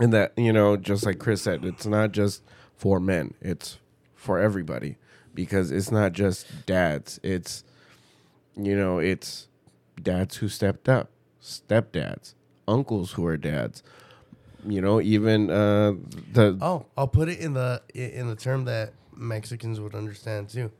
and 0.00 0.12
that 0.12 0.32
you 0.36 0.52
know 0.52 0.76
just 0.76 1.06
like 1.06 1.18
chris 1.18 1.42
said 1.42 1.64
it's 1.64 1.86
not 1.86 2.12
just 2.12 2.42
for 2.76 2.98
men 3.00 3.34
it's 3.40 3.78
for 4.14 4.38
everybody 4.38 4.96
because 5.40 5.70
it's 5.70 5.90
not 5.90 6.12
just 6.12 6.46
dads 6.66 7.18
it's 7.22 7.64
you 8.56 8.76
know 8.76 8.98
it's 8.98 9.48
dads 10.02 10.36
who 10.36 10.48
stepped 10.48 10.86
up 10.88 11.08
stepdads 11.42 12.34
uncles 12.68 13.12
who 13.12 13.24
are 13.24 13.36
dads 13.38 13.82
you 14.66 14.80
know 14.82 15.00
even 15.00 15.50
uh 15.50 15.92
the 16.36 16.46
Oh, 16.60 16.84
I'll 16.96 17.08
put 17.08 17.28
it 17.30 17.38
in 17.40 17.54
the 17.54 17.80
in 17.94 18.26
the 18.28 18.36
term 18.36 18.66
that 18.66 18.92
Mexicans 19.16 19.80
would 19.80 19.94
understand 19.94 20.50
too. 20.50 20.70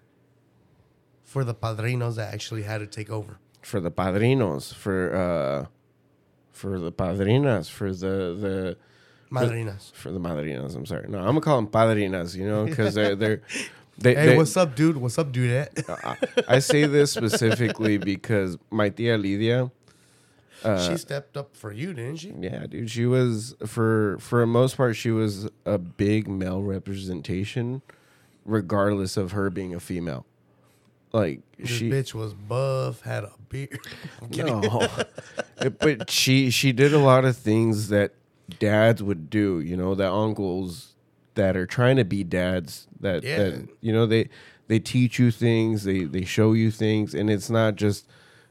For 1.24 1.44
the 1.44 1.54
padrinos 1.54 2.16
that 2.16 2.34
actually 2.34 2.64
had 2.64 2.78
to 2.78 2.86
take 2.86 3.08
over. 3.08 3.38
for 3.62 3.80
the 3.80 3.90
padrinos 3.90 4.74
for 4.74 4.98
uh 5.24 5.66
for 6.52 6.78
the 6.78 6.92
padrinas 6.92 7.70
for 7.70 7.90
the 8.04 8.14
the 8.44 8.76
Madrinas. 9.30 9.92
for 9.92 10.10
the 10.10 10.18
madrinas 10.18 10.74
i'm 10.74 10.84
sorry 10.84 11.06
no 11.08 11.18
i'm 11.20 11.26
gonna 11.26 11.40
call 11.40 11.56
them 11.56 11.68
padrinas 11.68 12.34
you 12.36 12.44
know 12.50 12.64
because 12.66 12.94
they're 12.96 13.14
they're 13.22 13.40
they, 14.00 14.14
Hey, 14.14 14.26
they- 14.26 14.36
what's 14.36 14.56
up, 14.56 14.74
dude? 14.74 14.96
What's 14.96 15.18
up, 15.18 15.30
dude? 15.32 15.68
I, 15.88 16.16
I 16.48 16.58
say 16.58 16.86
this 16.86 17.12
specifically 17.12 17.96
because 17.98 18.58
my 18.70 18.88
tia 18.88 19.16
Lydia, 19.16 19.70
uh, 20.64 20.88
she 20.90 20.96
stepped 20.98 21.36
up 21.36 21.54
for 21.56 21.72
you, 21.72 21.94
didn't 21.94 22.16
she? 22.16 22.34
yeah, 22.38 22.66
dude, 22.66 22.90
she 22.90 23.06
was 23.06 23.54
for 23.66 24.18
for 24.20 24.40
the 24.40 24.46
most 24.46 24.76
part 24.76 24.96
she 24.96 25.10
was 25.10 25.48
a 25.64 25.78
big 25.78 26.28
male 26.28 26.62
representation, 26.62 27.80
regardless 28.44 29.16
of 29.16 29.32
her 29.32 29.48
being 29.50 29.74
a 29.74 29.80
female. 29.80 30.26
Like 31.12 31.40
This 31.58 31.70
she, 31.70 31.90
bitch 31.90 32.14
was 32.14 32.34
buff, 32.34 33.00
had 33.00 33.24
a 33.24 33.32
beard. 33.48 33.80
No, 34.36 34.86
but 35.80 36.08
she 36.10 36.50
she 36.50 36.72
did 36.72 36.92
a 36.94 36.98
lot 36.98 37.24
of 37.24 37.36
things 37.36 37.88
that 37.88 38.12
dads 38.58 39.02
would 39.02 39.28
do. 39.30 39.60
You 39.60 39.76
know, 39.76 39.94
that 39.96 40.10
uncles 40.12 40.94
that 41.40 41.56
are 41.56 41.66
trying 41.66 41.96
to 41.96 42.04
be 42.04 42.22
dads 42.22 42.86
that, 43.00 43.22
Yeah. 43.22 43.36
that 43.38 43.68
you 43.80 43.92
know 43.92 44.04
they 44.06 44.28
they 44.68 44.78
teach 44.78 45.18
you 45.18 45.30
things, 45.30 45.84
they 45.84 46.04
they 46.04 46.24
show 46.24 46.52
you 46.52 46.70
things, 46.70 47.14
and 47.14 47.30
it's 47.30 47.48
not 47.48 47.76
just 47.76 48.06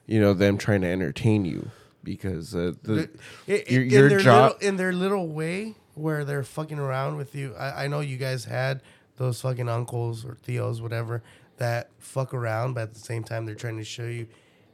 you 0.07 0.19
know 0.19 0.33
them 0.33 0.57
trying 0.57 0.81
to 0.81 0.87
entertain 0.87 1.45
you. 1.45 1.69
because 2.03 2.55
uh, 2.55 2.71
the 2.81 3.09
I- 3.47 3.51
I- 3.51 3.63
your, 3.67 3.83
in 3.83 3.89
your 3.89 4.09
their 4.09 4.19
job. 4.19 4.53
little, 4.53 4.67
in 4.69 4.77
their 4.77 4.93
little 4.93 5.27
way 5.27 5.75
where 5.95 6.23
they're 6.25 6.43
fucking 6.43 6.79
around 6.79 7.17
with 7.17 7.35
you. 7.35 7.53
I, 7.55 7.83
I 7.83 7.87
know 7.87 7.99
you 7.99 8.17
guys 8.17 8.45
had 8.45 8.81
those 9.17 9.41
fucking 9.41 9.67
uncles 9.67 10.23
or 10.25 10.37
tíos, 10.47 10.81
whatever, 10.81 11.21
that 11.57 11.89
fuck 11.99 12.33
around, 12.33 12.73
but 12.73 12.83
at 12.83 12.93
the 12.93 12.99
same 13.01 13.23
time 13.23 13.45
they're 13.45 13.53
trying 13.53 13.77
to 13.77 13.83
show 13.83 14.05
you, 14.05 14.27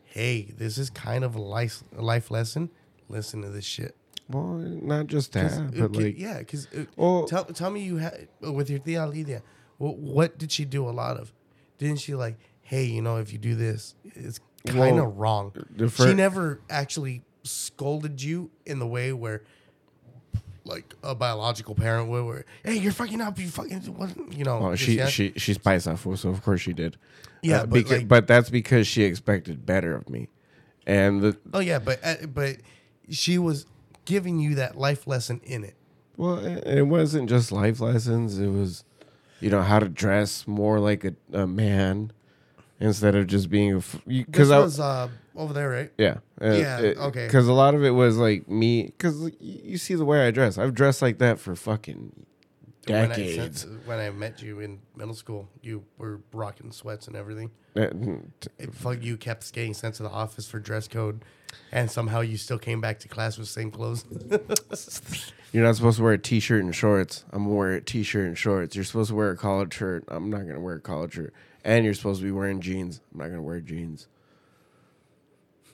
hey, 0.05 0.53
this 0.57 0.77
is 0.77 0.89
kind 0.91 1.23
of 1.23 1.35
a 1.35 1.41
life 1.41 1.83
a 1.97 2.01
life 2.01 2.29
lesson. 2.31 2.69
Listen 3.09 3.41
to 3.41 3.49
this 3.49 3.65
shit. 3.65 3.95
Well, 4.29 4.55
not 4.57 5.07
just 5.07 5.33
that, 5.33 5.53
uh, 5.53 5.61
but 5.77 5.95
like 5.95 6.17
yeah, 6.19 6.39
because 6.39 6.67
Well- 6.95 7.25
tell 7.25 7.45
tell 7.45 7.69
me 7.69 7.81
you 7.81 7.97
had 7.97 8.27
with 8.41 8.69
your 8.69 8.79
tia 8.79 9.05
Lydia, 9.05 9.41
what, 9.77 9.97
what 9.97 10.37
did 10.37 10.51
she 10.51 10.65
do 10.65 10.87
a 10.87 10.91
lot 10.91 11.17
of? 11.17 11.31
Didn't 11.77 11.99
she 11.99 12.15
like, 12.15 12.37
hey, 12.61 12.85
you 12.85 13.01
know, 13.01 13.17
if 13.17 13.31
you 13.33 13.37
do 13.39 13.55
this, 13.55 13.95
it's 14.03 14.39
kind 14.65 14.95
Well, 14.95 15.07
of 15.07 15.17
wrong. 15.17 15.51
the 15.75 15.89
she 15.89 16.13
never 16.13 16.59
actually 16.69 17.23
scolded 17.43 18.23
you 18.23 18.49
in 18.65 18.79
the 18.79 18.87
way 18.87 19.13
where, 19.13 19.43
like 20.63 20.95
a 21.03 21.13
biological 21.13 21.75
parent 21.75 22.09
would, 22.09 22.25
where 22.25 22.45
hey, 22.63 22.75
you're 22.77 22.91
fucking 22.91 23.21
up, 23.21 23.37
you 23.37 23.47
fucking, 23.49 24.33
you 24.35 24.43
know. 24.43 24.59
Well, 24.59 24.75
she 24.75 24.97
yeah. 24.97 25.07
she 25.07 25.33
she's 25.37 25.57
paisa, 25.59 25.97
fool, 25.97 26.17
so 26.17 26.29
of 26.29 26.41
course 26.41 26.61
she 26.61 26.73
did. 26.73 26.97
Yeah, 27.43 27.61
Uh, 27.61 27.65
but, 27.67 27.89
like- 27.89 28.07
but 28.07 28.25
that's 28.25 28.49
because 28.49 28.87
she 28.87 29.03
expected 29.03 29.65
better 29.65 29.95
of 29.95 30.09
me, 30.09 30.29
and 30.87 31.21
the 31.21 31.37
Oh 31.53 31.59
yeah, 31.59 31.77
but 31.77 31.99
uh, 32.03 32.25
but 32.25 32.57
she 33.09 33.37
was 33.37 33.67
giving 34.05 34.39
you 34.39 34.55
that 34.55 34.77
life 34.77 35.07
lesson 35.07 35.41
in 35.43 35.63
it. 35.63 35.75
well, 36.17 36.37
it 36.37 36.63
it 36.65 36.83
wasn't 36.83 37.29
just 37.29 37.51
life 37.51 37.79
lessons. 37.79 38.39
It 38.39 38.47
was, 38.49 38.83
you 39.41 39.49
know, 39.49 39.61
how 39.61 39.79
to 39.79 39.89
dress 39.89 40.47
more 40.47 40.79
like 40.79 41.03
a, 41.03 41.13
a 41.33 41.45
man 41.47 42.11
instead 42.79 43.15
of 43.15 43.27
just 43.27 43.49
being 43.49 43.81
because 44.07 44.51
I 44.51 44.59
was 44.59 44.79
uh, 44.79 45.07
over 45.35 45.53
there, 45.53 45.69
right? 45.69 45.91
yeah 45.97 46.17
Yeah, 46.41 46.93
okay. 46.97 47.25
because 47.27 47.47
a 47.47 47.53
lot 47.53 47.73
of 47.75 47.83
it 47.83 47.91
was 47.91 48.17
like 48.17 48.47
me 48.47 48.83
because 48.85 49.31
you 49.39 49.77
see 49.77 49.95
the 49.95 50.05
way 50.05 50.27
I 50.27 50.31
dress. 50.31 50.57
I've 50.57 50.73
dressed 50.73 51.01
like 51.01 51.17
that 51.19 51.39
for 51.39 51.55
fucking 51.55 52.25
When 52.87 53.11
I, 53.11 53.15
decades. 53.15 53.65
when 53.85 53.99
I 53.99 54.09
met 54.11 54.41
you 54.41 54.59
in 54.59 54.79
middle 54.95 55.15
school, 55.15 55.49
you 55.61 55.83
were 55.97 56.21
rocking 56.31 56.71
sweats 56.71 57.07
and 57.07 57.15
everything. 57.15 57.51
Uh, 57.75 57.87
It, 58.59 58.73
fuck, 58.73 59.01
you 59.01 59.17
kept 59.17 59.51
getting 59.53 59.73
sent 59.73 59.95
to 59.95 60.03
the 60.03 60.09
office 60.09 60.47
for 60.47 60.59
dress 60.59 60.87
code, 60.87 61.25
and 61.71 61.89
somehow 61.89 62.21
you 62.21 62.37
still 62.37 62.59
came 62.59 62.81
back 62.81 62.99
to 62.99 63.07
class 63.07 63.37
with 63.37 63.47
same 63.47 63.71
clothes. 63.71 64.05
You're 65.51 65.63
not 65.63 65.75
supposed 65.77 65.97
to 65.97 66.03
wear 66.03 66.13
a 66.13 66.17
t-shirt 66.17 66.63
and 66.63 66.75
shorts. 66.75 67.23
I'm 67.31 67.43
gonna 67.45 67.55
wear 67.55 67.73
a 67.73 67.81
t-shirt 67.81 68.27
and 68.27 68.37
shorts. 68.37 68.75
You're 68.75 68.83
supposed 68.85 69.09
to 69.09 69.15
wear 69.15 69.31
a 69.31 69.37
collared 69.37 69.73
shirt. 69.73 70.03
I'm 70.07 70.29
not 70.29 70.41
gonna 70.45 70.59
wear 70.59 70.75
a 70.75 70.79
collared 70.81 71.13
shirt. 71.13 71.33
And 71.63 71.85
you're 71.85 71.93
supposed 71.93 72.19
to 72.19 72.25
be 72.25 72.31
wearing 72.31 72.59
jeans. 72.61 73.01
I'm 73.13 73.19
not 73.21 73.27
gonna 73.29 73.41
wear 73.41 73.61
jeans. 73.61 74.07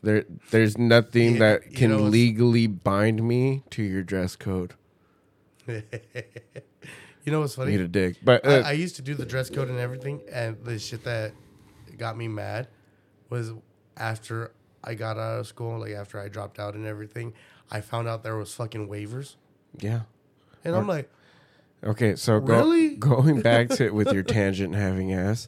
There, 0.04 0.26
there's 0.52 0.78
nothing 0.78 1.34
Yeah, 1.34 1.40
that 1.40 1.72
you 1.72 1.78
can 1.78 1.90
know, 1.92 2.00
legally 2.04 2.68
bind 2.68 3.28
me 3.28 3.64
to 3.72 3.84
your 3.84 4.04
dress 4.04 4.36
code. 4.36 4.74
you 7.24 7.32
know 7.32 7.42
what's 7.42 7.56
funny? 7.56 7.72
Need 7.72 7.82
a 7.82 7.88
dick, 7.88 8.18
but 8.24 8.46
I, 8.46 8.60
uh, 8.60 8.64
I 8.68 8.72
used 8.74 8.96
to 8.98 9.02
do 9.02 9.16
the 9.16 9.26
dress 9.26 9.50
code 9.50 9.70
and 9.70 9.80
everything, 9.80 10.22
and 10.32 10.58
the 10.64 10.80
shit 10.80 11.04
that 11.04 11.34
got 11.98 12.18
me 12.18 12.28
mad 12.28 12.68
was 13.30 13.52
after 13.98 14.52
I 14.84 14.96
got 14.96 15.18
out 15.18 15.40
of 15.40 15.48
school, 15.48 15.80
like 15.80 15.92
after 15.92 16.20
I 16.20 16.28
dropped 16.28 16.60
out 16.60 16.74
and 16.76 16.86
everything, 16.86 17.34
I 17.70 17.82
found 17.82 18.08
out 18.08 18.24
there 18.24 18.38
was 18.38 18.54
fucking 18.54 18.88
waivers, 18.88 19.36
yeah. 19.80 20.02
and 20.64 20.76
I'm 20.76 20.88
like, 20.88 21.10
Okay, 21.84 22.16
so 22.16 22.40
go, 22.40 22.58
Really? 22.58 22.96
going 22.96 23.42
back 23.42 23.70
to 23.70 23.86
it 23.86 23.94
with 23.94 24.12
your 24.14 24.24
tangent 24.24 24.76
having 24.76 25.14
ass, 25.14 25.48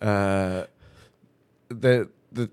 uh, 0.00 0.64
the 1.68 2.08
the 2.32 2.50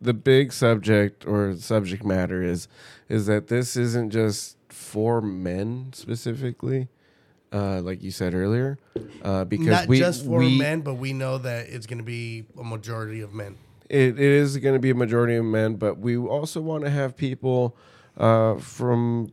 the 0.00 0.14
big 0.14 0.52
subject 0.52 1.26
or 1.26 1.54
subject 1.56 2.04
matter 2.04 2.42
is 2.42 2.68
is 3.08 3.26
that 3.26 3.48
this 3.48 3.76
isn't 3.76 4.10
just 4.10 4.56
for 4.68 5.20
men 5.20 5.90
specifically, 5.92 6.88
uh, 7.52 7.80
like 7.82 8.02
you 8.02 8.10
said 8.10 8.34
earlier, 8.34 8.78
uh, 9.22 9.44
because 9.44 9.66
not 9.66 9.88
we 9.88 9.98
just 9.98 10.24
for 10.24 10.38
we, 10.38 10.58
men, 10.58 10.80
but 10.82 10.94
we 10.94 11.12
know 11.12 11.38
that 11.38 11.68
it's 11.68 11.86
going 11.86 11.98
to 11.98 12.04
be 12.04 12.44
a 12.58 12.64
majority 12.64 13.20
of 13.20 13.32
men. 13.34 13.56
it, 13.88 14.18
it 14.18 14.20
is 14.20 14.56
going 14.58 14.74
to 14.74 14.78
be 14.80 14.90
a 14.90 14.94
majority 14.94 15.34
of 15.36 15.44
men, 15.44 15.74
but 15.76 15.98
we 15.98 16.16
also 16.16 16.60
want 16.60 16.84
to 16.84 16.90
have 16.90 17.16
people 17.16 17.76
uh, 18.16 18.56
from, 18.58 19.32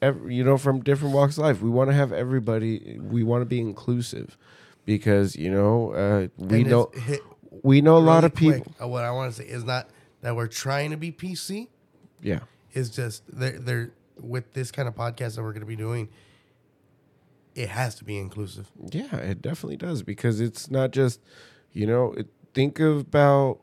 every, 0.00 0.34
you 0.34 0.44
know, 0.44 0.56
from 0.58 0.80
different 0.80 1.14
walks 1.14 1.36
of 1.38 1.44
life. 1.44 1.60
We 1.60 1.70
want 1.70 1.90
to 1.90 1.94
have 1.94 2.12
everybody. 2.12 2.98
We 3.00 3.22
want 3.24 3.42
to 3.42 3.46
be 3.46 3.60
inclusive, 3.60 4.36
because 4.84 5.34
you 5.36 5.50
know 5.50 5.92
uh, 5.92 6.28
we 6.36 6.60
And 6.60 6.70
know 6.70 6.90
we 7.62 7.80
know 7.80 7.96
a 7.96 7.98
lot 7.98 8.24
of 8.24 8.34
people. 8.34 8.60
quick. 8.62 8.74
Uh, 8.82 8.88
What 8.88 9.04
I 9.04 9.10
want 9.10 9.34
to 9.34 9.42
say 9.42 9.48
is 9.48 9.64
not 9.64 9.88
that 10.22 10.36
we're 10.36 10.46
trying 10.46 10.90
to 10.92 10.96
be 10.96 11.10
PC. 11.12 11.68
Yeah, 12.22 12.40
It's 12.72 12.88
just 12.88 13.24
they're, 13.28 13.58
they're 13.58 13.90
with 14.20 14.52
this 14.52 14.70
kind 14.70 14.86
of 14.86 14.94
podcast 14.94 15.34
that 15.34 15.42
we're 15.42 15.52
going 15.52 15.60
to 15.60 15.66
be 15.66 15.74
doing. 15.76 16.08
It 17.54 17.68
has 17.68 17.94
to 17.96 18.04
be 18.04 18.16
inclusive. 18.18 18.70
yeah, 18.90 19.14
it 19.16 19.42
definitely 19.42 19.76
does 19.76 20.02
because 20.02 20.40
it's 20.40 20.70
not 20.70 20.90
just, 20.90 21.20
you 21.72 21.86
know, 21.86 22.12
it, 22.14 22.28
think 22.54 22.80
about, 22.80 23.60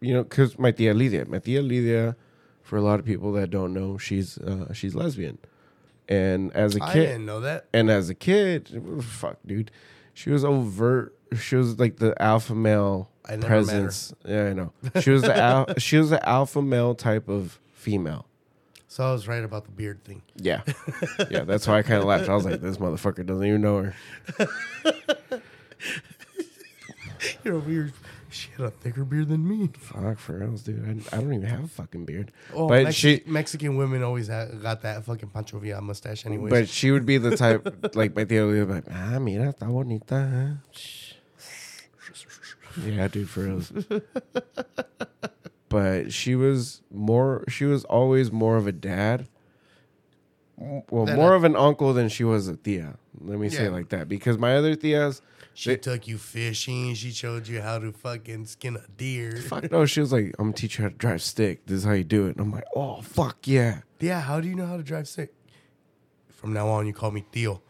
you 0.00 0.12
know, 0.12 0.22
because 0.24 0.58
my 0.58 0.70
tia 0.72 0.92
Lidia, 0.94 1.24
my 1.26 1.38
tia 1.38 1.62
Lidia, 1.62 2.16
for 2.62 2.76
a 2.76 2.80
lot 2.82 2.98
of 2.98 3.06
people 3.06 3.32
that 3.32 3.50
don't 3.50 3.72
know, 3.72 3.96
she's 3.98 4.38
uh, 4.38 4.72
she's 4.72 4.94
lesbian, 4.94 5.38
and 6.08 6.52
as 6.52 6.74
a 6.74 6.80
kid, 6.80 6.88
I 6.88 6.94
didn't 6.94 7.26
know 7.26 7.40
that. 7.40 7.66
And 7.72 7.90
as 7.90 8.08
a 8.10 8.14
kid, 8.14 8.68
fuck, 9.02 9.38
dude, 9.46 9.70
she 10.12 10.30
was 10.30 10.44
overt. 10.44 11.16
She 11.38 11.56
was 11.56 11.78
like 11.78 11.96
the 11.96 12.20
alpha 12.22 12.54
male 12.54 13.10
I 13.26 13.36
never 13.36 13.42
met 13.42 13.48
her. 13.48 13.64
presence. 13.64 14.14
Yeah, 14.24 14.46
I 14.46 14.52
know. 14.52 14.72
She 15.00 15.10
was 15.10 15.22
the 15.22 15.36
al- 15.36 15.74
she 15.78 15.96
was 15.96 16.10
the 16.10 16.26
alpha 16.28 16.62
male 16.62 16.94
type 16.94 17.28
of 17.28 17.60
female. 17.72 18.26
So 18.94 19.02
I 19.02 19.10
was 19.10 19.26
right 19.26 19.42
about 19.42 19.64
the 19.64 19.72
beard 19.72 20.04
thing. 20.04 20.22
Yeah, 20.36 20.62
yeah. 21.28 21.42
That's 21.42 21.66
why 21.66 21.78
I 21.78 21.82
kind 21.82 21.98
of 21.98 22.04
laughed. 22.04 22.28
I 22.28 22.34
was 22.36 22.44
like, 22.44 22.60
this 22.60 22.76
motherfucker 22.76 23.26
doesn't 23.26 23.44
even 23.44 23.60
know 23.60 23.90
her. 24.38 24.38
You're 27.42 27.58
weird. 27.58 27.92
She 28.30 28.50
had 28.56 28.66
a 28.66 28.70
thicker 28.70 29.04
beard 29.04 29.30
than 29.30 29.48
me. 29.48 29.70
Fuck 29.76 30.20
for 30.20 30.38
reals, 30.38 30.62
dude. 30.62 31.04
I, 31.10 31.16
I 31.16 31.20
don't 31.20 31.34
even 31.34 31.42
have 31.42 31.64
a 31.64 31.66
fucking 31.66 32.04
beard. 32.04 32.30
Oh, 32.54 32.68
but 32.68 32.86
Mexi- 32.86 32.94
she, 32.94 33.22
Mexican 33.26 33.76
women 33.76 34.04
always 34.04 34.28
ha 34.28 34.44
got 34.62 34.82
that 34.82 35.04
fucking 35.04 35.30
Pancho 35.30 35.58
Villa 35.58 35.80
mustache, 35.80 36.24
anyways. 36.24 36.52
but 36.52 36.68
she 36.68 36.92
would 36.92 37.04
be 37.04 37.18
the 37.18 37.36
type 37.36 37.66
like 37.96 38.14
my 38.14 38.22
tia 38.22 38.46
would 38.46 38.68
be 38.68 38.74
like, 38.74 38.84
ah, 38.92 39.18
mira, 39.18 39.52
está 39.52 39.66
bonita. 39.66 40.60
huh?" 40.72 40.78
Yeah, 42.86 43.08
dude, 43.08 43.28
for 43.28 43.40
reals. 43.40 43.72
But 45.74 46.12
she 46.12 46.36
was 46.36 46.82
more. 46.92 47.42
She 47.48 47.64
was 47.64 47.84
always 47.86 48.30
more 48.30 48.56
of 48.56 48.68
a 48.68 48.72
dad. 48.72 49.26
Well, 50.56 51.06
more 51.06 51.32
a- 51.32 51.36
of 51.36 51.42
an 51.42 51.56
uncle 51.56 51.92
than 51.92 52.08
she 52.08 52.22
was 52.22 52.46
a 52.46 52.56
tia. 52.56 52.96
Let 53.20 53.40
me 53.40 53.48
say 53.48 53.62
Yeah. 53.62 53.70
it 53.70 53.72
like 53.72 53.88
that 53.88 54.08
because 54.08 54.38
my 54.38 54.54
other 54.56 54.76
tias, 54.76 55.20
she 55.52 55.70
they- 55.70 55.76
took 55.78 56.06
you 56.06 56.16
fishing. 56.16 56.94
She 56.94 57.10
showed 57.10 57.48
you 57.48 57.60
how 57.60 57.80
to 57.80 57.90
fucking 57.90 58.46
skin 58.46 58.76
a 58.76 58.84
deer. 58.96 59.36
fuck 59.48 59.68
no, 59.72 59.84
she 59.84 59.98
was 59.98 60.12
like, 60.12 60.26
"I'm 60.38 60.46
gonna 60.46 60.52
teach 60.52 60.78
you 60.78 60.84
how 60.84 60.90
to 60.90 60.96
drive 60.96 61.22
stick. 61.22 61.66
This 61.66 61.78
is 61.78 61.84
how 61.84 61.92
you 61.92 62.04
do 62.04 62.28
it." 62.28 62.36
And 62.36 62.40
I'm 62.46 62.52
like, 62.52 62.66
"Oh 62.76 63.00
fuck 63.02 63.48
yeah." 63.48 63.80
Yeah, 63.98 64.20
how 64.20 64.40
do 64.40 64.46
you 64.48 64.54
know 64.54 64.66
how 64.66 64.76
to 64.76 64.84
drive 64.84 65.08
stick? 65.08 65.34
From 66.28 66.52
now 66.52 66.68
on, 66.68 66.86
you 66.86 66.92
call 66.92 67.10
me 67.10 67.24
Tío. 67.32 67.60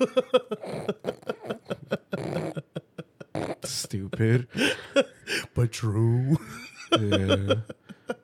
Stupid. 3.64 4.48
But 5.54 5.72
true. 5.72 6.36
yeah. 7.00 7.54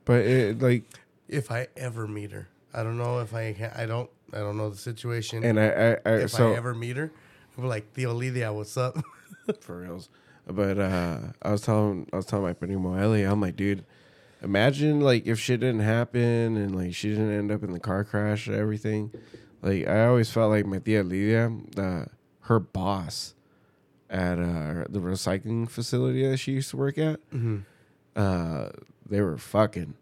But 0.04 0.26
it 0.26 0.60
like, 0.60 0.84
if 1.28 1.50
I 1.50 1.68
ever 1.76 2.06
meet 2.06 2.32
her, 2.32 2.48
I 2.74 2.82
don't 2.82 2.98
know 2.98 3.20
if 3.20 3.32
I 3.32 3.52
can, 3.54 3.72
I 3.74 3.86
don't 3.86 4.10
I 4.32 4.38
don't 4.38 4.56
know 4.56 4.70
the 4.70 4.76
situation. 4.76 5.42
and 5.44 5.58
I, 5.58 5.66
I, 5.66 5.96
I 6.04 6.14
if 6.22 6.30
so 6.30 6.52
I 6.52 6.56
ever 6.56 6.74
meet 6.74 6.96
her, 6.96 7.10
I'm 7.56 7.66
like 7.66 7.94
Tío 7.94 8.14
Lidia, 8.14 8.52
what's 8.52 8.76
up? 8.76 8.98
for 9.60 9.80
reals. 9.80 10.08
But 10.46 10.78
uh, 10.78 11.18
I 11.42 11.50
was 11.52 11.62
telling 11.62 12.08
I 12.12 12.16
was 12.16 12.26
telling 12.26 12.44
my 12.44 12.52
primo 12.52 12.94
Ellie, 12.94 13.22
I'm 13.22 13.40
like, 13.40 13.56
dude, 13.56 13.84
imagine 14.42 15.00
like 15.00 15.26
if 15.26 15.38
shit 15.38 15.60
didn't 15.60 15.80
happen 15.80 16.56
and 16.56 16.74
like 16.74 16.94
she 16.94 17.10
didn't 17.10 17.30
end 17.30 17.50
up 17.52 17.62
in 17.62 17.72
the 17.72 17.80
car 17.80 18.04
crash 18.04 18.46
and 18.46 18.56
everything. 18.56 19.12
Like 19.62 19.86
I 19.86 20.06
always 20.06 20.30
felt 20.30 20.50
like 20.50 20.66
my 20.66 20.78
tia 20.78 21.02
Lidia, 21.02 21.52
uh, 21.76 22.04
her 22.40 22.58
boss 22.60 23.34
at 24.08 24.38
uh, 24.38 24.84
the 24.88 24.98
recycling 25.00 25.68
facility 25.68 26.28
that 26.28 26.38
she 26.38 26.52
used 26.52 26.70
to 26.70 26.76
work 26.76 26.98
at, 26.98 27.20
uh, 28.16 28.70
they 29.08 29.20
were 29.20 29.36
fucking. 29.38 29.94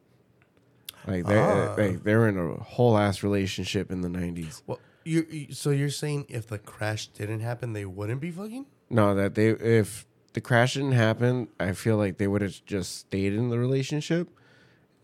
Like 1.07 1.27
they 1.27 1.39
Ah. 1.39 1.75
they 1.75 1.93
they 1.95 2.15
were 2.17 2.29
in 2.29 2.39
a 2.39 2.55
whole 2.63 2.99
ass 2.99 3.23
relationship 3.23 3.91
in 3.91 4.01
the 4.03 4.09
nineties. 4.09 4.63
well, 4.67 4.79
you, 5.05 5.27
you 5.31 5.55
so 5.55 5.71
you're 5.71 5.89
saying 5.91 6.27
if 6.29 6.47
the 6.49 6.59
crash 6.59 7.07
didn't 7.09 7.41
happen, 7.41 7.73
they 7.73 7.85
wouldn't 7.87 8.21
be 8.21 8.31
fucking? 8.31 8.67
No, 8.91 9.15
that 9.15 9.35
they 9.35 9.49
if 9.49 10.05
the 10.35 10.41
crash 10.41 10.75
didn't 10.75 10.93
happen, 10.93 11.49
I 11.59 11.73
feel 11.73 11.97
like 11.97 12.19
they 12.19 12.27
would 12.27 12.43
have 12.43 12.63
just 12.67 12.97
stayed 12.99 13.33
in 13.33 13.49
the 13.49 13.59
relationship, 13.59 14.29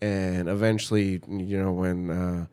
and 0.01 0.47
eventually, 0.47 1.21
you 1.27 1.57
know, 1.61 1.71
when 1.71 2.11
uh, 2.11 2.45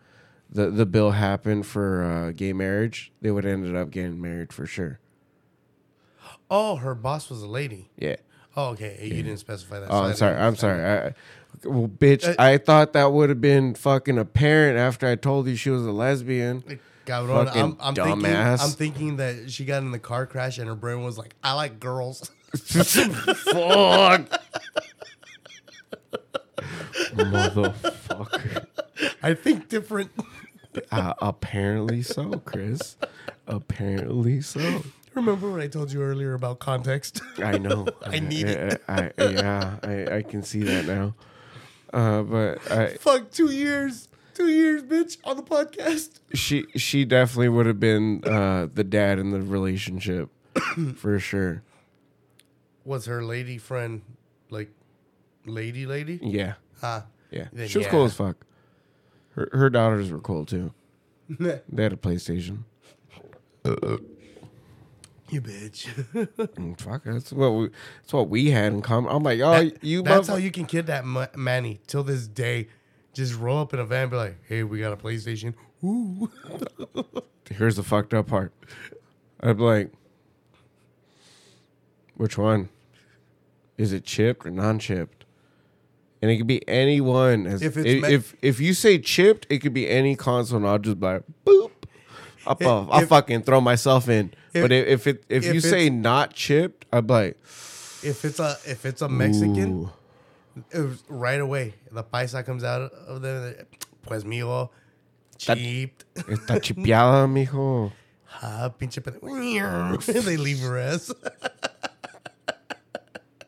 the 0.49 0.71
the 0.71 0.87
bill 0.87 1.11
happened 1.11 1.67
for 1.67 2.03
uh, 2.05 2.31
gay 2.33 2.55
marriage, 2.55 3.13
they 3.21 3.31
would 3.31 3.45
have 3.45 3.53
ended 3.53 3.77
up 3.77 3.91
getting 3.91 4.21
married 4.21 4.53
for 4.53 4.65
sure. 4.65 4.99
Oh, 6.51 6.77
her 6.77 6.95
boss 6.95 7.29
was 7.29 7.43
a 7.43 7.47
lady. 7.49 7.91
Yeah, 7.99 8.17
Oh, 8.57 8.71
okay. 8.71 8.99
You 9.03 9.23
didn't 9.23 9.39
specify 9.39 9.81
that. 9.81 9.91
Oh, 9.91 10.03
I'm 10.05 10.15
sorry. 10.15 10.37
I'm 10.37 10.57
sorry. 10.57 10.85
I, 10.85 11.15
well, 11.65 11.89
bitch, 11.89 12.29
Uh, 12.29 12.35
I 12.39 12.59
thought 12.59 12.93
that 12.95 13.13
would 13.13 13.29
have 13.29 13.41
been 13.41 13.75
fucking 13.75 14.19
apparent 14.19 14.79
after 14.79 15.07
I 15.07 15.15
told 15.17 15.47
you 15.47 15.57
she 15.57 15.71
was 15.71 15.85
a 15.87 15.93
lesbian. 15.93 16.63
Cabrón, 17.07 17.47
Fucking 17.47 17.63
I'm, 17.63 17.77
I'm 17.81 17.95
thinking. 17.95 18.27
I'm 18.37 18.59
thinking 18.71 19.17
that 19.17 19.51
she 19.51 19.65
got 19.65 19.83
in 19.83 19.91
the 19.91 19.99
car 19.99 20.27
crash 20.27 20.59
and 20.59 20.69
her 20.69 20.75
brain 20.75 21.03
was 21.03 21.19
like, 21.19 21.35
"I 21.43 21.55
like 21.55 21.81
girls." 21.81 22.31
Fuck. 22.55 24.29
Motherfucker. 27.15 28.67
I 29.23 29.35
think 29.35 29.69
different. 29.69 30.11
Uh, 30.91 31.15
apparently 31.21 32.03
so, 32.03 32.31
Chris. 32.45 32.97
Apparently 33.47 34.41
so. 34.41 34.83
Remember 35.15 35.51
what 35.51 35.61
I 35.61 35.67
told 35.69 35.93
you 35.93 36.03
earlier 36.03 36.35
about 36.35 36.59
context? 36.59 37.21
I 37.39 37.59
know. 37.59 37.87
I 38.07 38.19
need 38.19 38.47
it. 38.47 38.83
I, 38.89 39.11
I, 39.19 39.25
yeah, 39.29 39.77
I, 39.83 40.17
I 40.17 40.23
can 40.23 40.43
see 40.43 40.63
that 40.63 40.87
now. 40.87 41.15
Uh, 41.93 42.23
but 42.23 42.71
I, 42.73 42.95
Fuck, 42.97 43.31
two 43.31 43.51
years, 43.53 44.09
two 44.35 44.49
years, 44.49 44.83
bitch, 44.83 45.19
on 45.25 45.37
the 45.37 45.43
podcast. 45.43 46.21
she 46.33 46.65
she 46.77 47.05
definitely 47.05 47.51
would 47.51 47.67
have 47.67 47.79
been 47.79 48.23
uh, 48.25 48.69
the 48.73 48.85
dad 48.85 49.19
in 49.19 49.31
the 49.31 49.43
relationship 49.43 50.31
for 50.97 51.19
sure. 51.19 51.63
Was 52.85 53.05
her 53.07 53.23
lady 53.23 53.59
friend 53.59 54.01
like, 54.51 54.71
lady, 55.45 55.85
lady? 55.87 56.19
Yeah, 56.23 56.55
Ah, 56.83 57.05
yeah. 57.31 57.49
Then 57.53 57.69
she 57.69 57.79
was 57.79 57.85
yeah. 57.87 57.91
cool 57.91 58.05
as 58.05 58.15
fuck. 58.15 58.47
Her 59.35 59.51
her 59.53 59.69
daughters 59.69 60.11
were 60.11 60.21
cool 60.21 60.47
too. 60.47 60.73
They 61.39 61.83
had 61.83 61.93
a 61.93 61.97
PlayStation. 61.97 62.65
You 65.33 65.41
bitch. 65.41 65.87
Mm, 66.55 66.81
Fuck, 66.81 67.05
that's 67.05 67.33
what 67.33 67.51
we 67.51 67.69
that's 68.03 68.13
what 68.13 68.29
we 68.29 68.51
had 68.51 68.73
in 68.73 68.83
common. 68.83 69.11
I'm 69.15 69.23
like, 69.23 69.41
oh, 69.41 69.65
That- 69.65 69.83
you. 69.83 70.03
That's 70.03 70.29
how 70.29 70.37
you 70.37 70.51
can 70.51 70.67
kidnap 70.67 71.05
Ma- 71.05 71.27
Manny 71.37 71.81
till 71.87 72.03
this 72.05 72.27
day. 72.29 72.69
Just 73.15 73.35
roll 73.39 73.59
up 73.61 73.75
in 73.75 73.81
a 73.81 73.85
van, 73.85 74.03
and 74.03 74.11
be 74.11 74.17
like, 74.17 74.37
"Hey, 74.49 74.63
we 74.63 74.81
got 74.81 74.93
a 74.93 74.97
PlayStation." 74.97 75.55
Ooh, 75.85 76.31
Here's 77.51 77.77
the 77.77 77.83
fucked 77.83 78.15
up 78.15 78.29
part. 78.29 78.53
I'd 79.41 79.57
be 79.59 79.63
like, 79.63 79.93
which 82.17 82.39
one? 82.39 82.69
Is 83.77 83.93
it 83.93 84.05
chipped 84.05 84.47
or 84.47 84.51
non-chipped? 84.51 85.25
And 86.21 86.31
it 86.31 86.37
could 86.39 86.47
be 86.47 86.67
any 86.69 87.01
one. 87.01 87.47
As, 87.47 87.63
If 87.63 87.77
if, 87.77 88.05
if, 88.05 88.35
if 88.43 88.61
you 88.61 88.75
say 88.75 88.99
chipped, 88.99 89.47
it 89.51 89.59
could 89.59 89.75
be 89.75 89.89
any 89.91 90.15
console, 90.15 90.59
and 90.59 90.67
I'll 90.67 90.79
just 90.79 91.01
be 91.01 91.07
like, 91.07 91.23
boop. 91.45 91.71
I'll, 92.47 92.57
If- 92.59 92.67
I'll, 92.67 93.03
if- 93.03 93.09
fucking 93.09 93.43
throw 93.43 93.61
myself 93.61 94.09
in. 94.09 94.33
if- 94.53 94.63
but 94.63 94.73
if, 94.73 94.87
if 94.89 95.07
it 95.07 95.25
if, 95.29 95.45
you 95.45 95.61
say 95.61 95.91
not 95.91 96.35
chipped, 96.35 96.87
I'd 96.93 97.07
be 97.07 97.13
like, 97.13 97.37
if 98.03 98.25
it's 98.25 98.41
a 98.41 98.57
if 98.67 98.85
it's 98.85 99.03
a 99.03 99.09
Mexican, 99.09 99.91
it 100.71 100.81
was 100.81 101.03
right 101.09 101.41
away 101.41 101.75
the 101.91 102.03
paisa 102.03 102.45
comes 102.45 102.65
out 102.65 102.93
of 102.93 103.23
there. 103.23 103.67
Pues 104.05 104.25
mío, 104.25 104.71
cheap. 105.39 106.03
Está 106.15 106.61
chipeada, 106.61 107.27
mijo. 107.29 107.93
Ah, 108.45 108.71
pinche 108.77 108.99
they 110.25 110.37
leave 110.39 110.61
her 110.61 110.79
ass. 110.79 111.13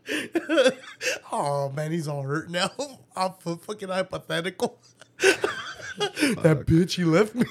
oh 1.33 1.71
man, 1.75 1.91
he's 1.91 2.07
all 2.07 2.23
hurt 2.23 2.51
now. 2.51 2.71
I'm 3.17 3.33
fucking 3.33 3.89
hypothetical. 3.89 4.79
that 5.21 6.65
bitch, 6.67 6.93
he 6.97 7.05
left 7.05 7.35
me. 7.35 7.47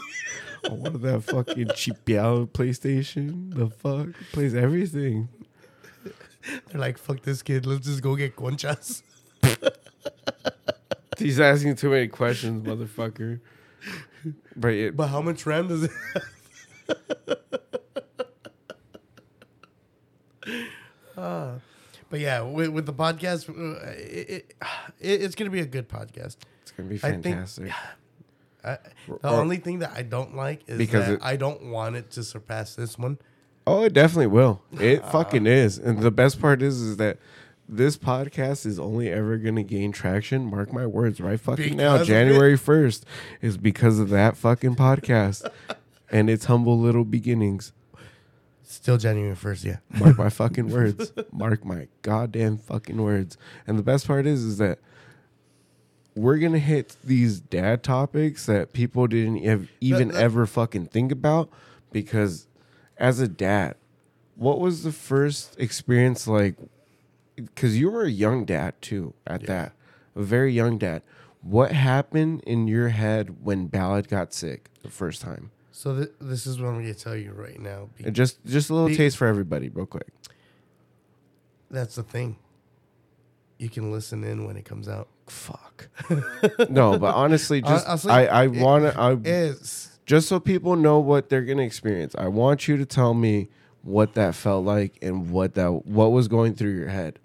I 0.65 0.69
wanted 0.69 1.01
that 1.01 1.21
fucking 1.23 1.67
chipeado 1.69 2.47
PlayStation. 2.49 3.53
The 3.53 3.69
fuck 3.69 4.09
plays 4.31 4.53
everything. 4.55 5.29
They're 6.69 6.79
like, 6.81 6.97
fuck 6.97 7.21
this 7.21 7.41
kid. 7.41 7.65
Let's 7.65 7.85
just 7.85 8.01
go 8.01 8.15
get 8.15 8.35
conchas. 8.35 9.01
He's 11.17 11.39
asking 11.39 11.75
too 11.75 11.89
many 11.89 12.07
questions, 12.07 12.65
motherfucker. 12.67 13.39
But 14.55 14.73
it, 14.73 14.95
But 14.97 15.07
how 15.07 15.21
much 15.21 15.45
RAM 15.45 15.67
does 15.67 15.83
it 15.83 15.91
have? 16.13 17.37
Uh, 21.17 21.51
but 22.09 22.19
yeah, 22.19 22.41
with, 22.41 22.69
with 22.69 22.85
the 22.85 22.93
podcast, 22.93 23.49
uh, 23.49 23.89
it, 23.91 24.29
it, 24.29 24.53
it, 24.99 25.21
it's 25.23 25.35
going 25.35 25.49
to 25.49 25.53
be 25.53 25.61
a 25.61 25.65
good 25.65 25.87
podcast. 25.89 26.37
it's 26.61 26.71
gonna 26.75 26.89
be 26.89 26.95
I 26.97 27.11
think- 27.11 27.23
fantastic. 27.23 27.71
I, 28.63 28.77
the 29.07 29.13
Or- 29.29 29.41
only 29.41 29.57
thing 29.57 29.79
that 29.79 29.91
I 29.95 30.03
don't 30.03 30.35
like 30.35 30.61
is 30.67 30.77
Because 30.77 31.07
that 31.07 31.13
it- 31.15 31.19
I 31.23 31.35
don't 31.35 31.65
want 31.65 31.95
it 31.95 32.09
to 32.11 32.23
surpass 32.23 32.75
this 32.75 32.97
one. 32.97 33.17
Oh, 33.67 33.83
it 33.83 33.93
definitely 33.93 34.27
will. 34.27 34.61
It 34.79 35.05
fucking 35.11 35.47
is. 35.47 35.77
And 35.77 35.99
the 35.99 36.11
best 36.11 36.39
part 36.41 36.61
is, 36.61 36.81
is 36.81 36.97
that 36.97 37.17
this 37.67 37.97
podcast 37.97 38.65
is 38.65 38.77
only 38.79 39.09
ever 39.09 39.37
gonna 39.37 39.63
gain 39.63 39.91
traction. 39.93 40.45
Mark 40.45 40.73
my 40.73 40.85
words, 40.85 41.21
right 41.21 41.39
fucking 41.39 41.77
now, 41.77 41.93
Because. 41.93 42.07
January 42.07 42.57
first 42.57 43.05
is 43.41 43.57
because 43.57 43.99
of 43.99 44.09
that 44.09 44.35
fucking 44.35 44.75
podcast 44.75 45.49
and 46.11 46.29
its 46.29 46.45
humble 46.45 46.77
little 46.79 47.05
beginnings. 47.05 47.71
Still 48.65 48.97
January 48.97 49.35
1st, 49.35 49.65
yeah. 49.65 49.77
Mark 49.99 50.17
my 50.17 50.29
fucking 50.41 50.69
words. 50.69 51.11
Mark 51.31 51.63
my 51.63 51.87
goddamn 52.01 52.57
fucking 52.57 53.01
words. 53.01 53.37
And 53.67 53.77
the 53.77 53.83
best 53.83 54.07
part 54.07 54.25
is, 54.25 54.43
is 54.43 54.57
that 54.57 54.79
we're 56.15 56.37
gonna 56.37 56.59
hit 56.59 56.95
these 57.03 57.39
dad 57.39 57.83
topics 57.83 58.45
that 58.45 58.73
people 58.73 59.07
didn't 59.07 59.43
ev- 59.43 59.69
even 59.81 60.09
that- 60.09 60.21
ever 60.21 60.45
fucking 60.45 60.85
think 60.87 61.11
about 61.11 61.49
because 61.91 62.47
as 62.97 63.19
a 63.19 63.27
dad, 63.27 63.75
what 64.35 64.59
was 64.59 64.83
the 64.83 64.91
first 64.91 65.59
experience 65.59 66.27
like? 66.27 66.55
Because 67.35 67.77
you 67.79 67.89
were 67.89 68.03
a 68.03 68.09
young 68.11 68.45
dad 68.45 68.79
too, 68.81 69.13
at 69.25 69.45
that, 69.47 69.73
a 70.15 70.21
very 70.21 70.53
young 70.53 70.77
dad. 70.77 71.01
What 71.41 71.71
happened 71.71 72.41
in 72.45 72.67
your 72.67 72.89
head 72.89 73.43
when 73.43 73.67
Ballard 73.67 74.07
got 74.07 74.33
sick 74.33 74.69
the 74.81 74.89
first 74.89 75.21
time? 75.21 75.49
So 75.71 75.95
th- 75.97 76.11
this 76.21 76.45
is 76.45 76.59
what 76.61 76.67
I'm 76.69 76.75
going 76.75 76.85
to 76.85 76.93
tell 76.93 77.15
you 77.15 77.31
right 77.33 77.59
now. 77.59 77.89
Be- 77.97 78.05
And 78.05 78.15
just 78.15 78.45
just 78.45 78.69
a 78.69 78.73
little 78.73 78.89
Be- 78.89 78.95
taste 78.95 79.17
for 79.17 79.25
everybody, 79.27 79.69
real 79.69 79.87
quick. 79.87 80.07
That's 81.71 81.95
the 81.95 82.03
thing. 82.03 82.37
You 83.63 83.69
can 83.69 83.91
listen 83.93 84.25
in 84.25 84.45
when 84.45 84.57
it 84.57 84.65
comes 84.65 84.89
out. 84.89 85.07
Fuck. 85.27 85.87
no, 86.69 86.99
but 86.99 87.15
honestly, 87.15 87.61
just 87.61 87.87
Honestly, 87.87 88.11
I 88.11 88.25
I 88.25 88.43
it- 88.43 88.55
want 88.59 88.83
to 88.83 88.99
I 88.99 89.13
Is 89.23 89.99
just 90.05 90.27
so 90.27 90.39
people 90.41 90.75
know 90.75 90.99
what 90.99 91.29
they're 91.29 91.45
gonna 91.45 91.63
experience. 91.63 92.13
I 92.17 92.27
want 92.27 92.67
you 92.67 92.75
to 92.75 92.85
tell 92.85 93.13
me 93.13 93.47
what 93.81 94.15
that 94.15 94.35
felt 94.35 94.65
like 94.65 94.97
and 95.01 95.29
what 95.29 95.53
that 95.53 95.85
what 95.85 96.11
was 96.11 96.27
going 96.27 96.55
through 96.55 96.71
your 96.75 96.89
head. 96.89 97.19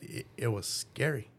it, 0.00 0.26
it 0.38 0.48
was 0.48 0.66
scary. 0.66 1.30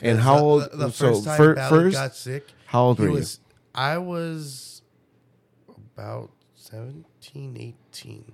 and 0.00 0.20
how 0.20 0.38
old? 0.38 0.70
The, 0.72 0.76
the 0.76 0.90
so 0.90 1.14
first 1.14 1.24
time 1.24 1.36
fir- 1.38 1.54
Ballard 1.54 1.82
first, 1.84 1.96
got 1.96 2.14
sick, 2.14 2.48
how 2.66 2.82
old 2.84 2.98
he 2.98 3.04
were 3.04 3.08
you? 3.12 3.14
was. 3.14 3.40
I 3.74 3.96
was 3.98 4.82
about 5.96 6.30
17, 6.54 7.56
18. 7.92 8.32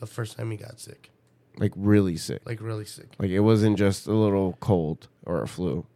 The 0.00 0.06
first 0.06 0.36
time 0.38 0.50
he 0.50 0.56
got 0.56 0.80
sick, 0.80 1.10
like 1.58 1.72
really 1.76 2.16
sick. 2.16 2.42
like 2.44 2.60
really 2.60 2.84
sick. 2.84 3.08
Like 3.18 3.30
it 3.30 3.40
wasn't 3.40 3.78
just 3.78 4.06
a 4.06 4.12
little 4.12 4.56
cold 4.60 5.08
or 5.24 5.42
a 5.42 5.48
flu. 5.48 5.86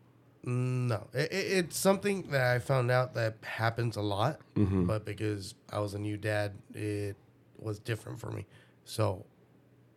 No, 0.45 1.09
it, 1.13 1.31
it, 1.33 1.35
it's 1.59 1.77
something 1.77 2.23
that 2.31 2.55
I 2.55 2.59
found 2.59 2.91
out 2.91 3.15
that 3.15 3.37
happens 3.43 3.97
a 3.97 4.01
lot, 4.03 4.41
Mm-hmm. 4.55 4.87
but 4.87 5.05
because 5.05 5.55
I 5.71 5.81
was 5.81 5.95
a 5.95 5.99
new 5.99 6.17
dad, 6.17 6.53
it 6.75 7.17
was 7.59 7.79
different 7.79 8.19
for 8.21 8.31
me. 8.31 8.47
So, 8.85 9.27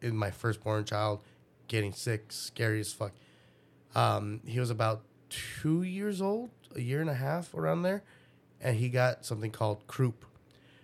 in 0.01 0.16
my 0.16 0.32
firstborn 0.32 0.84
child 0.84 1.22
getting 1.68 1.93
sick, 1.93 2.32
scary 2.34 2.82
as 2.82 2.91
fuck. 2.91 3.14
Um, 3.95 4.41
he 4.45 4.59
was 4.59 4.70
about 4.70 5.03
two 5.30 5.84
years 5.84 6.22
old, 6.22 6.49
a 6.76 6.82
year 6.82 6.99
and 7.01 7.09
a 7.09 7.14
half 7.14 7.53
around 7.53 7.84
there, 7.84 8.03
and 8.59 8.76
he 8.76 8.89
got 8.89 9.24
something 9.26 9.51
called 9.51 9.86
croup. 9.88 10.26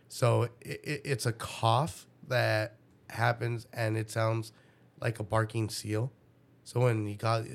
So 0.07 0.43
it, 0.43 0.81
it, 0.83 1.01
it's 1.03 1.25
a 1.25 1.33
cough 1.33 2.05
that 2.29 2.75
happens, 3.09 3.67
and 3.73 3.97
it 3.97 4.09
sounds 4.09 4.53
like 4.99 5.19
a 5.19 5.23
barking 5.23 5.69
seal. 5.69 6.11
So 6.63 6.81
when 6.81 7.05
he 7.05 7.15
got 7.15 7.45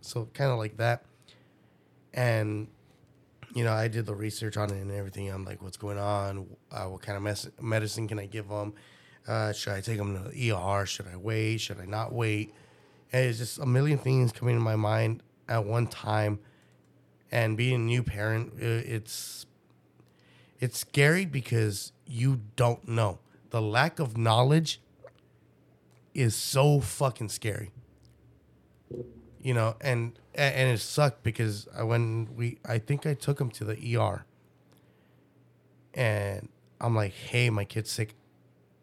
so 0.00 0.28
kind 0.34 0.50
of 0.50 0.58
like 0.58 0.76
that. 0.78 1.04
And 2.12 2.68
you 3.54 3.64
know 3.64 3.72
i 3.72 3.88
did 3.88 4.06
the 4.06 4.14
research 4.14 4.56
on 4.56 4.70
it 4.70 4.80
and 4.80 4.90
everything. 4.90 5.28
I'm 5.28 5.44
like 5.44 5.62
what's 5.62 5.76
going 5.76 5.98
on? 5.98 6.46
Uh, 6.70 6.84
what 6.86 7.02
kind 7.02 7.16
of 7.16 7.22
mes- 7.22 7.50
medicine 7.60 8.08
can 8.08 8.18
i 8.18 8.26
give 8.26 8.46
him 8.46 8.72
uh, 9.28 9.52
should 9.52 9.72
i 9.72 9.80
take 9.80 9.98
him 9.98 10.16
to 10.16 10.30
the 10.30 10.52
er 10.52 10.86
should 10.86 11.06
i 11.06 11.16
wait? 11.16 11.58
Should 11.58 11.80
i 11.80 11.84
not 11.84 12.12
wait? 12.12 12.52
And 13.12 13.24
it's 13.26 13.38
just 13.38 13.58
a 13.58 13.66
million 13.66 13.98
things 13.98 14.32
coming 14.32 14.56
to 14.56 14.60
my 14.60 14.76
mind 14.76 15.22
at 15.48 15.64
one 15.64 15.86
time. 15.86 16.38
And 17.32 17.56
being 17.56 17.74
a 17.74 17.78
new 17.78 18.02
parent 18.02 18.54
it's 18.58 19.46
it's 20.58 20.78
scary 20.78 21.24
because 21.24 21.92
you 22.06 22.40
don't 22.56 22.86
know 22.88 23.20
the 23.50 23.60
lack 23.62 23.98
of 23.98 24.16
knowledge 24.16 24.80
is 26.14 26.34
so 26.34 26.80
fucking 26.80 27.28
scary 27.28 27.70
you 29.42 29.54
know, 29.54 29.76
and 29.80 30.18
and 30.34 30.70
it 30.70 30.78
sucked 30.80 31.22
because 31.22 31.66
I 31.74 31.82
when 31.82 32.28
we 32.36 32.58
I 32.64 32.78
think 32.78 33.06
I 33.06 33.14
took 33.14 33.40
him 33.40 33.50
to 33.52 33.64
the 33.64 33.96
ER, 33.96 34.24
and 35.94 36.48
I'm 36.80 36.94
like, 36.94 37.12
hey, 37.12 37.50
my 37.50 37.64
kid's 37.64 37.90
sick. 37.90 38.14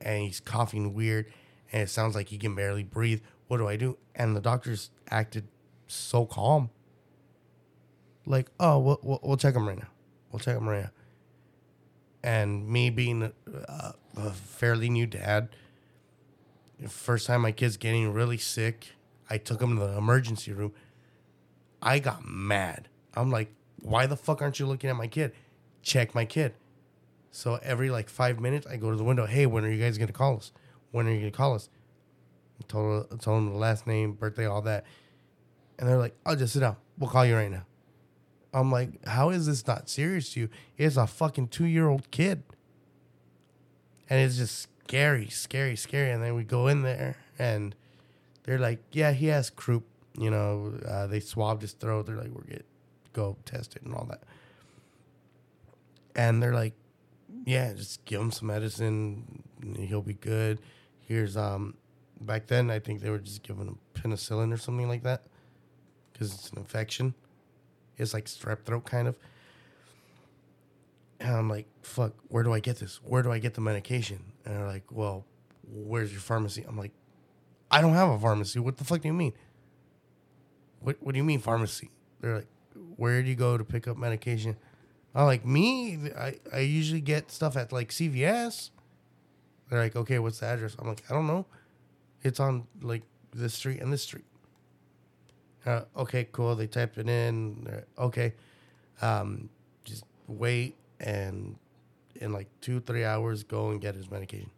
and 0.02 0.24
he's 0.24 0.40
coughing 0.40 0.94
weird, 0.94 1.28
and 1.72 1.84
it 1.84 1.90
sounds 1.90 2.16
like 2.16 2.30
he 2.30 2.38
can 2.38 2.56
barely 2.56 2.84
breathe. 2.84 3.22
What 3.48 3.58
do 3.58 3.68
I 3.68 3.76
do? 3.78 3.98
And 4.16 4.36
the 4.36 4.42
doctors 4.42 4.90
acted 5.10 5.48
so 5.88 6.26
calm. 6.26 6.70
Like, 8.26 8.48
oh, 8.60 8.78
we'll, 8.80 9.00
we'll, 9.02 9.20
we'll 9.24 9.38
check 9.38 9.56
him 9.56 9.68
right 9.68 9.78
now. 9.78 9.88
We'll 10.32 10.40
check 10.40 10.58
him 10.58 10.68
right 10.68 10.84
now. 10.84 10.90
And 12.24 12.68
me 12.68 12.90
being 12.90 13.24
a, 13.24 13.94
a 14.16 14.32
fairly 14.32 14.90
new 14.90 15.06
dad, 15.06 15.50
first 16.88 17.28
time 17.28 17.42
my 17.42 17.52
kid's 17.52 17.78
getting 17.78 18.12
really 18.12 18.38
sick, 18.38 18.94
I 19.30 19.38
took 19.38 19.62
him 19.62 19.78
to 19.78 19.86
the 19.86 19.98
emergency 19.98 20.52
room. 20.52 20.74
I 21.82 22.00
got 22.00 22.26
mad. 22.26 22.90
I'm 23.14 23.32
like, 23.32 23.54
why 23.82 24.06
the 24.06 24.18
fuck 24.18 24.42
aren't 24.42 24.60
you 24.60 24.66
looking 24.66 24.90
at 24.90 24.96
my 24.96 25.08
kid? 25.08 25.32
Check 25.82 26.16
my 26.16 26.26
kid. 26.26 26.54
So 27.32 27.60
every 27.62 27.90
like 27.90 28.10
five 28.10 28.40
minutes, 28.40 28.66
I 28.68 28.78
go 28.78 28.90
to 28.90 28.98
the 28.98 29.04
window. 29.04 29.26
Hey, 29.26 29.46
when 29.46 29.64
are 29.64 29.72
you 29.72 29.82
guys 29.82 29.98
gonna 29.98 30.12
call 30.12 30.38
us? 30.38 30.52
When 30.92 31.08
are 31.08 31.12
you 31.12 31.20
gonna 31.20 31.32
call 31.32 31.54
us? 31.54 31.70
I 32.60 32.66
told, 32.68 33.08
I 33.12 33.18
told 33.18 33.38
them 33.38 33.52
the 33.52 33.60
last 33.60 33.86
name, 33.86 34.14
birthday, 34.14 34.46
all 34.46 34.62
that. 34.64 34.86
And 35.78 35.88
they're 35.88 35.98
like, 35.98 36.16
"I'll 36.26 36.36
just 36.36 36.54
sit 36.54 36.62
down. 36.62 36.78
We'll 36.98 37.10
call 37.10 37.26
you 37.26 37.36
right 37.36 37.52
now." 37.52 37.66
I'm 38.54 38.72
like, 38.72 39.06
"How 39.06 39.30
is 39.30 39.46
this 39.46 39.66
not 39.68 39.90
serious 39.90 40.34
to 40.34 40.42
you? 40.42 40.50
It's 40.78 40.98
a 40.98 41.08
fucking 41.08 41.50
two 41.50 41.66
year 41.66 41.88
old 41.88 42.10
kid." 42.12 42.44
And 44.10 44.20
it's 44.20 44.38
just 44.38 44.68
scary, 44.86 45.28
scary, 45.28 45.76
scary. 45.76 46.12
And 46.12 46.24
then 46.24 46.36
we 46.36 46.44
go 46.44 46.68
in 46.68 46.82
there, 46.82 47.18
and 47.38 47.76
they're 48.44 48.60
like, 48.60 48.80
"Yeah, 48.92 49.12
he 49.12 49.28
has 49.28 49.50
croup." 49.50 49.86
You 50.18 50.32
know, 50.32 50.80
uh, 50.88 51.08
they 51.08 51.20
swabbed 51.20 51.62
his 51.62 51.74
throat. 51.74 52.08
They're 52.08 52.16
like, 52.16 52.32
"We're 52.32 52.44
get 52.44 52.66
go 53.14 53.38
test 53.46 53.76
it 53.76 53.84
and 53.84 53.94
all 53.94 54.06
that." 54.06 54.24
And 56.16 56.42
they're 56.42 56.54
like, 56.54 56.74
"Yeah, 57.46 57.74
just 57.74 58.06
give 58.06 58.22
him 58.22 58.32
some 58.32 58.48
medicine. 58.48 59.44
He'll 59.78 60.02
be 60.02 60.16
good." 60.16 60.60
Here's 61.02 61.38
um, 61.38 61.76
back 62.22 62.48
then 62.48 62.70
I 62.70 62.80
think 62.80 63.02
they 63.02 63.10
were 63.10 63.20
just 63.20 63.44
giving 63.44 63.68
him 63.68 63.80
penicillin 63.94 64.54
or 64.54 64.58
something 64.58 64.88
like 64.88 65.04
that 65.04 65.24
because 66.12 66.34
it's 66.34 66.50
an 66.50 66.58
infection. 66.58 67.14
It's 67.98 68.14
like 68.14 68.26
strep 68.26 68.64
throat 68.64 68.86
kind 68.86 69.08
of. 69.08 69.18
And 71.20 71.36
I'm 71.36 71.50
like, 71.50 71.68
fuck, 71.82 72.14
where 72.28 72.44
do 72.44 72.54
I 72.54 72.60
get 72.60 72.78
this? 72.78 73.00
Where 73.04 73.24
do 73.24 73.32
I 73.32 73.40
get 73.40 73.56
the 73.56 73.62
medication? 73.62 74.20
And 74.46 74.56
they're 74.56 74.68
like, 74.68 74.92
well, 74.92 75.26
where's 75.68 76.12
your 76.12 76.22
pharmacy? 76.22 76.64
I'm 76.68 76.78
like, 76.78 76.92
I 77.72 77.82
don't 77.82 77.94
have 77.94 78.10
a 78.10 78.20
pharmacy. 78.20 78.60
What 78.60 78.78
the 78.78 78.84
fuck 78.84 79.02
do 79.02 79.08
you 79.08 79.14
mean? 79.14 79.34
What 80.80 80.98
What 81.02 81.14
do 81.14 81.18
you 81.18 81.24
mean 81.24 81.40
pharmacy? 81.40 81.90
They're 82.22 82.36
like, 82.36 82.48
where 82.96 83.22
do 83.24 83.30
you 83.30 83.36
go 83.36 83.58
to 83.58 83.64
pick 83.64 83.88
up 83.88 83.98
medication? 83.98 84.58
I'm 85.16 85.26
like, 85.26 85.46
me? 85.46 86.12
I, 86.16 86.36
I 86.54 86.60
usually 86.60 87.02
get 87.02 87.32
stuff 87.32 87.58
at 87.58 87.72
like 87.72 87.90
CVS. 87.90 88.70
They're 89.70 89.80
like, 89.80 89.96
okay, 89.96 90.20
what's 90.20 90.40
the 90.40 90.46
address? 90.46 90.76
I'm 90.78 90.88
like, 90.88 91.04
I 91.10 91.14
don't 91.14 91.28
know. 91.28 91.46
It's 92.22 92.40
on 92.40 92.68
like 92.82 93.04
this 93.34 93.56
street 93.56 93.82
and 93.82 93.92
this 93.92 94.04
street. 94.04 94.26
Uh, 95.68 95.82
okay, 95.98 96.26
cool. 96.32 96.56
They 96.56 96.66
typed 96.66 96.98
it 96.98 97.10
in. 97.10 97.84
Okay, 98.00 98.34
um, 99.02 99.50
just 99.84 100.06
wait 100.28 100.78
and 101.02 101.58
in 102.16 102.32
like 102.32 102.48
two 102.62 102.80
three 102.80 103.04
hours 103.04 103.44
go 103.44 103.70
and 103.70 103.82
get 103.82 103.94
his 103.94 104.10
medication. 104.10 104.50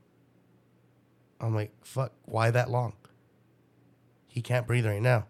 I'm 1.41 1.55
like, 1.55 1.71
fuck, 1.83 2.11
why 2.25 2.51
that 2.51 2.69
long? 2.69 2.93
He 4.27 4.41
can't 4.41 4.67
breathe 4.67 4.85
right 4.85 5.01
now. 5.01 5.25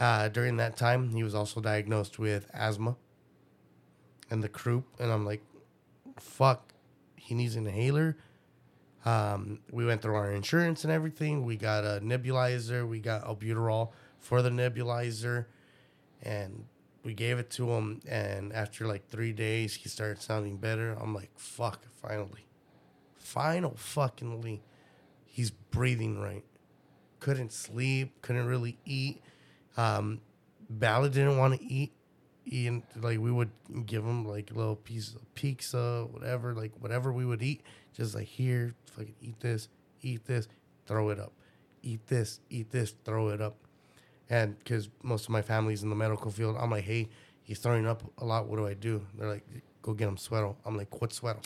Uh, 0.00 0.28
during 0.28 0.56
that 0.56 0.76
time, 0.76 1.10
he 1.10 1.22
was 1.22 1.34
also 1.34 1.60
diagnosed 1.60 2.18
with 2.18 2.50
asthma 2.52 2.96
and 4.30 4.42
the 4.42 4.48
croup, 4.48 4.84
and 4.98 5.12
I'm 5.12 5.24
like, 5.24 5.42
fuck, 6.18 6.72
he 7.14 7.34
needs 7.34 7.54
an 7.54 7.66
inhaler. 7.66 8.16
Um, 9.04 9.60
we 9.70 9.86
went 9.86 10.02
through 10.02 10.16
our 10.16 10.32
insurance 10.32 10.82
and 10.82 10.92
everything. 10.92 11.44
We 11.44 11.56
got 11.56 11.84
a 11.84 12.00
nebulizer. 12.02 12.86
We 12.88 12.98
got 12.98 13.24
albuterol 13.24 13.90
for 14.26 14.42
the 14.42 14.50
nebulizer, 14.50 15.46
and 16.20 16.64
we 17.04 17.14
gave 17.14 17.38
it 17.38 17.48
to 17.48 17.70
him. 17.70 18.00
And 18.08 18.52
after 18.52 18.84
like 18.84 19.08
three 19.08 19.32
days, 19.32 19.74
he 19.74 19.88
started 19.88 20.20
sounding 20.20 20.56
better. 20.56 20.96
I'm 21.00 21.14
like, 21.14 21.30
fuck, 21.36 21.86
finally, 22.02 22.48
final 23.14 23.72
fuckingly, 23.72 24.62
he's 25.24 25.52
breathing 25.52 26.20
right. 26.20 26.44
Couldn't 27.20 27.52
sleep. 27.52 28.20
Couldn't 28.20 28.46
really 28.46 28.78
eat. 28.84 29.22
Um, 29.76 30.20
Ballard 30.68 31.12
didn't 31.12 31.38
want 31.38 31.54
to 31.58 31.64
eat. 31.64 31.92
And 32.50 32.82
like 33.00 33.20
we 33.20 33.30
would 33.30 33.50
give 33.86 34.04
him 34.04 34.24
like 34.24 34.50
a 34.50 34.54
little 34.54 34.76
piece 34.76 35.14
of 35.14 35.34
pizza, 35.34 36.06
whatever, 36.10 36.52
like 36.52 36.72
whatever 36.80 37.12
we 37.12 37.24
would 37.24 37.42
eat. 37.42 37.62
Just 37.94 38.14
like 38.16 38.26
here, 38.26 38.74
fucking 38.92 39.14
eat 39.20 39.38
this, 39.38 39.68
eat 40.02 40.24
this, 40.26 40.48
throw 40.84 41.10
it 41.10 41.20
up. 41.20 41.32
Eat 41.82 42.06
this, 42.08 42.40
eat 42.50 42.70
this, 42.70 42.94
throw 43.04 43.28
it 43.28 43.40
up. 43.40 43.56
And 44.28 44.58
because 44.58 44.88
most 45.02 45.24
of 45.24 45.30
my 45.30 45.42
family's 45.42 45.82
in 45.82 45.90
the 45.90 45.96
medical 45.96 46.30
field, 46.30 46.56
I'm 46.58 46.70
like, 46.70 46.84
hey, 46.84 47.08
he's 47.42 47.58
throwing 47.58 47.86
up 47.86 48.02
a 48.18 48.24
lot. 48.24 48.46
What 48.48 48.56
do 48.56 48.66
I 48.66 48.74
do? 48.74 49.06
They're 49.16 49.28
like, 49.28 49.46
go 49.82 49.92
get 49.94 50.08
him 50.08 50.16
sweater. 50.16 50.52
I'm 50.64 50.76
like, 50.76 51.00
what 51.00 51.12
sweater? 51.12 51.40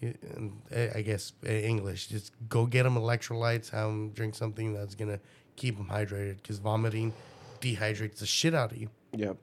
And, 0.00 0.62
eh, 0.70 0.90
I 0.94 1.02
guess 1.02 1.32
eh, 1.44 1.60
English. 1.60 2.06
Just 2.06 2.32
go 2.48 2.64
get 2.64 2.86
him 2.86 2.94
electrolytes. 2.94 3.70
Have 3.70 3.88
him 3.90 4.10
drink 4.10 4.34
something 4.34 4.72
that's 4.72 4.94
gonna 4.94 5.20
keep 5.56 5.76
him 5.76 5.86
hydrated. 5.86 6.36
Because 6.36 6.58
vomiting 6.58 7.12
dehydrates 7.60 8.18
the 8.18 8.26
shit 8.26 8.54
out 8.54 8.72
of 8.72 8.78
you 8.78 8.88
Yep. 9.12 9.36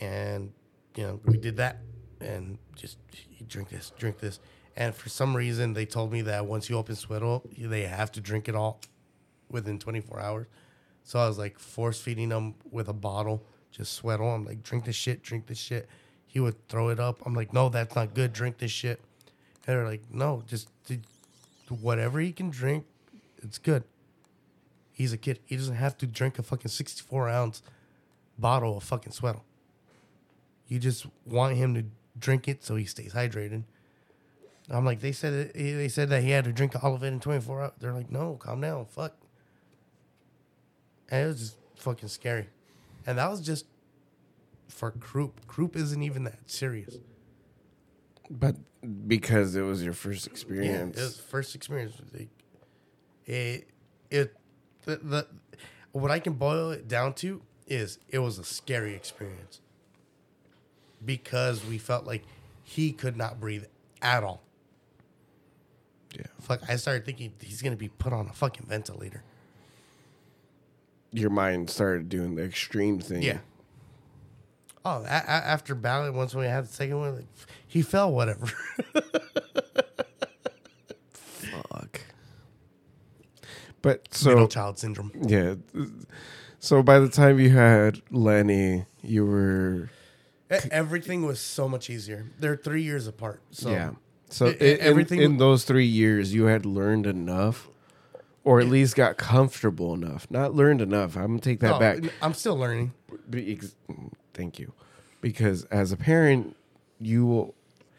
and 0.00 0.50
you 0.96 1.02
know 1.02 1.20
we 1.26 1.36
did 1.36 1.58
that 1.58 1.78
and 2.22 2.56
just 2.74 2.96
drink 3.46 3.68
this 3.68 3.92
drink 3.98 4.18
this 4.18 4.40
and 4.74 4.94
for 4.94 5.10
some 5.10 5.36
reason 5.36 5.74
they 5.74 5.84
told 5.84 6.10
me 6.10 6.22
that 6.22 6.46
once 6.46 6.70
you 6.70 6.76
open 6.78 6.94
suero 6.96 7.42
they 7.58 7.82
have 7.82 8.10
to 8.12 8.20
drink 8.22 8.48
it 8.48 8.54
all 8.54 8.80
within 9.50 9.78
24 9.78 10.20
hours. 10.20 10.46
So 11.04 11.18
i 11.18 11.26
was 11.26 11.38
like 11.38 11.58
force 11.58 12.00
feeding 12.00 12.30
him 12.30 12.54
with 12.70 12.88
a 12.88 12.92
bottle 12.92 13.42
just 13.70 13.94
suero 13.94 14.34
i'm 14.34 14.44
like 14.44 14.62
drink 14.62 14.84
this 14.84 14.96
shit 14.96 15.22
drink 15.22 15.46
this 15.46 15.58
shit. 15.58 15.88
He 16.26 16.40
would 16.40 16.68
throw 16.68 16.90
it 16.90 17.00
up. 17.00 17.24
I'm 17.24 17.34
like 17.34 17.52
no 17.52 17.68
that's 17.68 17.94
not 17.94 18.14
good. 18.14 18.32
Drink 18.32 18.58
this 18.58 18.70
shit. 18.70 19.00
And 19.66 19.76
they're 19.76 19.86
like 19.86 20.02
no 20.10 20.42
just 20.46 20.68
whatever 21.80 22.20
he 22.20 22.32
can 22.32 22.50
drink 22.50 22.84
it's 23.42 23.58
good. 23.58 23.84
He's 24.92 25.12
a 25.12 25.16
kid. 25.16 25.38
He 25.46 25.56
doesn't 25.56 25.76
have 25.76 25.96
to 25.98 26.06
drink 26.06 26.38
a 26.38 26.42
fucking 26.42 26.70
64 26.70 27.28
ounce 27.28 27.62
bottle 28.38 28.76
of 28.76 28.84
fucking 28.84 29.12
suero 29.12 29.42
you 30.68 30.78
just 30.78 31.06
want 31.26 31.56
him 31.56 31.74
to 31.74 31.84
drink 32.18 32.46
it 32.46 32.62
so 32.62 32.76
he 32.76 32.84
stays 32.84 33.14
hydrated. 33.14 33.64
I'm 34.70 34.84
like, 34.84 35.00
they 35.00 35.12
said 35.12 35.54
they 35.54 35.88
said 35.88 36.10
that 36.10 36.22
he 36.22 36.30
had 36.30 36.44
to 36.44 36.52
drink 36.52 36.82
all 36.84 36.94
of 36.94 37.02
it 37.02 37.06
in 37.06 37.20
24 37.20 37.62
hours. 37.62 37.72
They're 37.80 37.94
like, 37.94 38.10
no, 38.10 38.34
calm 38.34 38.60
down, 38.60 38.84
fuck. 38.84 39.14
And 41.10 41.24
it 41.24 41.26
was 41.28 41.40
just 41.40 41.56
fucking 41.76 42.08
scary. 42.08 42.48
And 43.06 43.18
that 43.18 43.30
was 43.30 43.40
just 43.40 43.66
for 44.68 44.90
croup. 44.90 45.46
Croup 45.46 45.76
isn't 45.76 46.02
even 46.02 46.24
that 46.24 46.38
serious. 46.50 46.98
But 48.30 48.56
because 49.06 49.54
it 49.56 49.62
was 49.62 49.82
your 49.82 49.94
first 49.94 50.26
Yeah, 50.26 50.32
experience. 50.32 50.98
it 50.98 51.02
was 51.02 51.18
first 51.18 51.54
experience. 51.54 51.94
Like, 52.12 52.28
It, 53.26 53.68
it, 54.10 54.36
the, 54.84 54.96
the, 54.96 55.26
what 55.92 56.10
I 56.10 56.18
can 56.18 56.34
boil 56.34 56.70
it 56.70 56.86
down 56.88 57.14
to 57.14 57.42
is 57.66 57.98
it 58.08 58.18
was 58.18 58.38
a 58.38 58.44
scary 58.44 58.94
experience 58.94 59.60
because 61.04 61.64
we 61.64 61.78
felt 61.78 62.04
like 62.06 62.24
he 62.64 62.92
could 62.92 63.16
not 63.16 63.40
breathe 63.40 63.64
at 64.02 64.22
all. 64.24 64.42
yeah. 66.14 66.26
Fuck, 66.40 66.60
I 66.68 66.76
started 66.76 67.04
thinking 67.04 67.32
he's 67.40 67.62
gonna 67.62 67.76
be 67.76 67.88
put 67.88 68.12
on 68.12 68.26
a 68.28 68.32
fucking 68.32 68.66
ventilator. 68.66 69.22
Your 71.12 71.30
mind 71.30 71.70
started 71.70 72.08
doing 72.08 72.34
the 72.34 72.42
extreme 72.44 72.98
thing. 73.00 73.22
Yeah. 73.22 73.38
Oh, 74.84 75.02
a- 75.02 75.06
a- 75.06 75.46
after 75.46 75.74
Ballard, 75.74 76.14
once 76.14 76.34
we 76.34 76.44
had 76.46 76.64
the 76.64 76.72
second 76.72 76.98
one, 76.98 77.14
like, 77.16 77.26
he 77.66 77.82
fell. 77.82 78.12
Whatever. 78.12 78.46
Fuck. 81.12 82.00
But 83.82 84.08
Middle 84.24 84.42
so 84.42 84.46
child 84.48 84.78
syndrome. 84.78 85.12
yeah. 85.26 85.54
So 86.60 86.82
by 86.82 86.98
the 86.98 87.08
time 87.08 87.38
you 87.38 87.50
had 87.50 88.00
Lenny, 88.10 88.86
you 89.02 89.24
were 89.24 89.90
E- 90.50 90.56
Everything 90.70 91.24
was 91.26 91.40
so 91.40 91.68
much 91.68 91.90
easier. 91.90 92.26
They're 92.38 92.56
three 92.56 92.82
years 92.82 93.06
apart. 93.06 93.40
So 93.50 93.70
yeah. 93.70 93.90
So 94.30 94.48
e- 94.48 94.50
in, 94.52 94.56
e- 94.76 94.80
everything- 94.80 95.20
in 95.22 95.36
those 95.38 95.64
three 95.64 95.84
years, 95.86 96.34
you 96.34 96.44
had 96.44 96.64
learned 96.66 97.06
enough, 97.06 97.68
or 98.48 98.60
at 98.60 98.66
least 98.66 98.96
got 98.96 99.18
comfortable 99.18 99.92
enough. 99.92 100.26
Not 100.30 100.54
learned 100.54 100.80
enough. 100.80 101.16
I'm 101.16 101.26
gonna 101.26 101.40
take 101.40 101.60
that 101.60 101.74
Oh, 101.74 101.78
back. 101.78 101.98
I'm 102.22 102.32
still 102.32 102.56
learning. 102.56 102.92
Be- 103.28 103.52
ex- 103.52 103.74
Thank 104.32 104.58
you, 104.58 104.72
because 105.20 105.64
as 105.64 105.92
a 105.92 105.96
parent, 105.98 106.56
you 106.98 107.26
will 107.26 107.54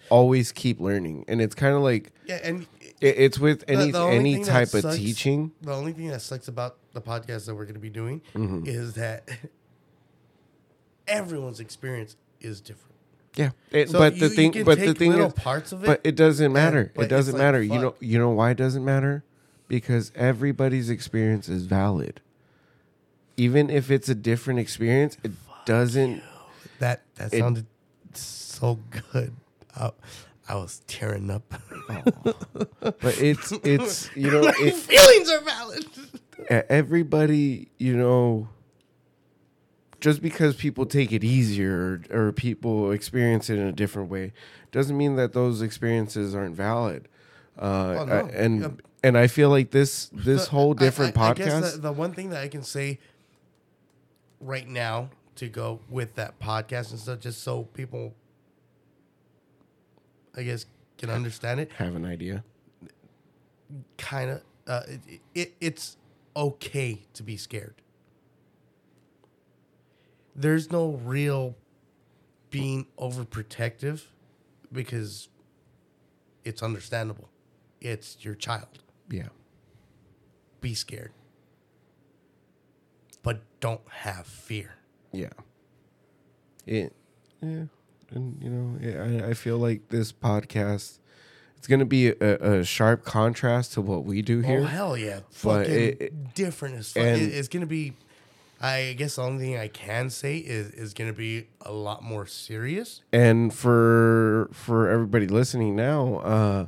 always 0.10 0.52
keep 0.52 0.80
learning, 0.80 1.26
and 1.28 1.40
it's 1.40 1.54
kind 1.54 1.76
of 1.76 1.82
like 1.84 2.12
Yeah, 2.26 2.40
and 2.44 2.66
it, 3.00 3.16
it's 3.20 3.38
with 3.38 3.60
the- 3.60 3.70
any 3.70 3.92
the 3.92 4.00
only 4.00 4.16
any 4.16 4.34
thing 4.36 4.44
that 4.46 4.52
type 4.52 4.74
of 4.74 4.82
sucks- 4.82 4.98
teaching. 4.98 5.52
The 5.62 5.72
only 5.74 5.94
thing 5.94 6.08
that 6.08 6.22
sucks 6.24 6.48
about 6.48 6.78
the 6.94 7.02
podcast 7.02 7.46
that 7.46 7.54
we're 7.54 7.66
going 7.66 7.76
to 7.76 7.80
be 7.80 7.92
doing 7.92 8.22
Mm-hmm. 8.34 8.64
is 8.66 8.94
that 8.96 9.30
everyone's 11.08 11.60
experience 11.60 12.16
is 12.42 12.60
different. 12.62 12.96
Yeah, 13.36 13.52
It- 13.72 13.90
So 13.90 14.00
but 14.00 14.16
you- 14.16 14.20
the 14.22 14.26
you 14.30 14.36
thing, 14.36 14.52
can 14.54 14.64
but 14.64 14.80
the 14.80 14.88
take 14.88 14.98
thing 14.98 15.12
little 15.12 15.28
is, 15.28 15.34
parts 15.34 15.72
of 15.72 15.84
it, 15.84 15.88
but 15.88 16.02
it 16.04 16.16
doesn't 16.16 16.52
matter. 16.52 16.92
but 16.96 17.06
it 17.06 17.08
doesn't 17.10 17.34
like, 17.36 17.42
matter. 17.42 17.62
You 17.62 17.80
know, 17.80 17.92
fuck. 17.92 17.98
you 18.02 18.18
know 18.18 18.32
why 18.32 18.52
it 18.52 18.58
doesn't 18.58 18.84
matter? 18.84 19.24
Because 19.70 20.12
everybody's 20.16 20.90
experience 20.90 21.48
is 21.48 21.66
valid. 21.66 22.20
Even 23.38 23.70
if 23.70 23.90
it's 23.90 24.10
a 24.10 24.16
different 24.16 24.60
experience, 24.60 25.16
it 25.24 25.32
doesn't. 25.66 26.22
That 26.80 27.04
that 27.16 27.34
It- 27.34 27.40
sounded 27.40 27.66
so 28.14 28.80
good. 29.14 29.34
I, 29.78 29.92
I 30.50 30.56
was 30.56 30.82
tearing 30.88 31.30
up. 31.32 31.54
But 32.82 33.22
it's 33.22 33.52
it's 33.64 34.10
you 34.16 34.32
know 34.32 34.42
it, 34.44 34.74
Feelings 34.76 35.30
are 35.30 35.42
valid. 35.42 35.86
e- 36.52 36.66
everybody 36.70 37.70
you 37.78 37.96
know. 37.96 38.50
Just 40.02 40.22
because 40.22 40.56
people 40.56 40.86
take 40.86 41.12
it 41.12 41.24
easier 41.26 42.02
or, 42.12 42.28
or 42.28 42.32
people 42.32 42.92
experience 42.92 43.50
it 43.50 43.58
in 43.60 43.68
a 43.68 43.72
different 43.74 44.10
way, 44.10 44.32
doesn't 44.72 44.98
mean 44.98 45.18
that 45.18 45.34
those 45.34 45.62
experiences 45.62 46.34
aren't 46.34 46.56
valid. 46.56 47.08
Uh, 47.58 47.96
Oh, 48.00 48.06
no. 48.06 48.30
and. 48.34 48.82
And 49.04 49.18
I 49.18 49.28
feel 49.28 49.50
like 49.50 49.72
this 49.72 50.10
this 50.14 50.46
The- 50.46 50.52
whole 50.52 50.74
different 50.74 51.18
I, 51.18 51.30
I 51.30 51.34
podcast. 51.34 51.36
guess 51.38 51.72
the, 51.74 51.82
the 51.82 51.92
one 51.92 52.14
thing 52.14 52.30
that 52.32 52.44
I 52.44 52.48
can 52.48 52.64
say 52.64 53.00
right 54.40 54.68
now 54.68 55.10
to 55.36 55.48
go 55.48 55.80
with 55.90 56.16
that 56.16 56.40
podcast 56.40 56.92
and 56.92 57.00
stuff, 57.00 57.20
just 57.20 57.42
so 57.44 57.64
people, 57.64 58.14
I 60.36 60.44
guess, 60.44 60.66
can 60.98 61.10
understand 61.10 61.60
it. 61.62 61.72
have 61.74 61.96
an 61.96 62.06
idea. 62.06 62.44
Kind 63.98 64.32
of, 64.32 64.42
uh, 64.68 64.82
it, 65.08 65.22
it, 65.34 65.54
it's 65.62 65.96
okay 66.36 67.04
to 67.14 67.24
be 67.24 67.38
scared. 67.38 67.76
There's 70.36 70.72
no 70.72 71.00
real 71.04 71.56
being 72.50 72.88
overprotective 72.98 74.04
because 74.72 75.30
it's 76.44 76.64
understandable. 76.64 77.30
It's 77.82 78.18
your 78.22 78.36
child. 78.36 78.80
Yeah. 79.10 79.30
Be 80.62 80.74
scared. 80.74 81.12
But 83.24 83.42
don't 83.60 83.82
have 83.90 84.26
fear. 84.26 84.76
Yeah. 85.12 85.30
It, 86.66 86.94
yeah. 87.42 87.64
And, 88.12 88.42
you 88.42 88.50
know, 88.50 88.78
yeah, 88.82 89.26
I, 89.26 89.30
I 89.30 89.34
feel 89.34 89.58
like 89.58 89.90
this 89.90 90.12
podcast, 90.12 91.00
it's 91.58 91.68
going 91.68 91.80
to 91.80 91.86
be 91.86 92.08
a, 92.08 92.60
a 92.60 92.64
sharp 92.64 93.04
contrast 93.04 93.74
to 93.74 93.82
what 93.82 94.04
we 94.06 94.22
do 94.22 94.40
here. 94.42 94.62
Oh 94.62 94.64
hell 94.64 94.98
yeah! 94.98 95.20
But 95.44 95.66
Fucking 95.66 95.74
it- 95.74 96.02
it- 96.02 96.34
different 96.34 96.76
as 96.78 96.92
fuck. 96.94 97.04
and- 97.04 97.22
It- 97.22 97.34
it's 97.36 97.48
gonna 97.48 97.66
be. 97.66 97.94
I 98.62 98.94
guess 98.98 99.16
the 99.16 99.22
only 99.24 99.46
thing 99.46 99.58
I 99.58 99.68
can 99.70 100.10
say 100.10 100.38
is 100.38 100.72
is 100.72 100.94
gonna 100.94 101.14
be 101.14 101.48
a 101.62 101.72
lot 101.72 102.02
more 102.04 102.26
serious. 102.26 103.02
and 103.14 103.54
for 103.54 104.50
for 104.54 104.90
everybody 104.90 105.28
listening 105.28 105.76
now, 105.76 106.16
uh, 106.20 106.68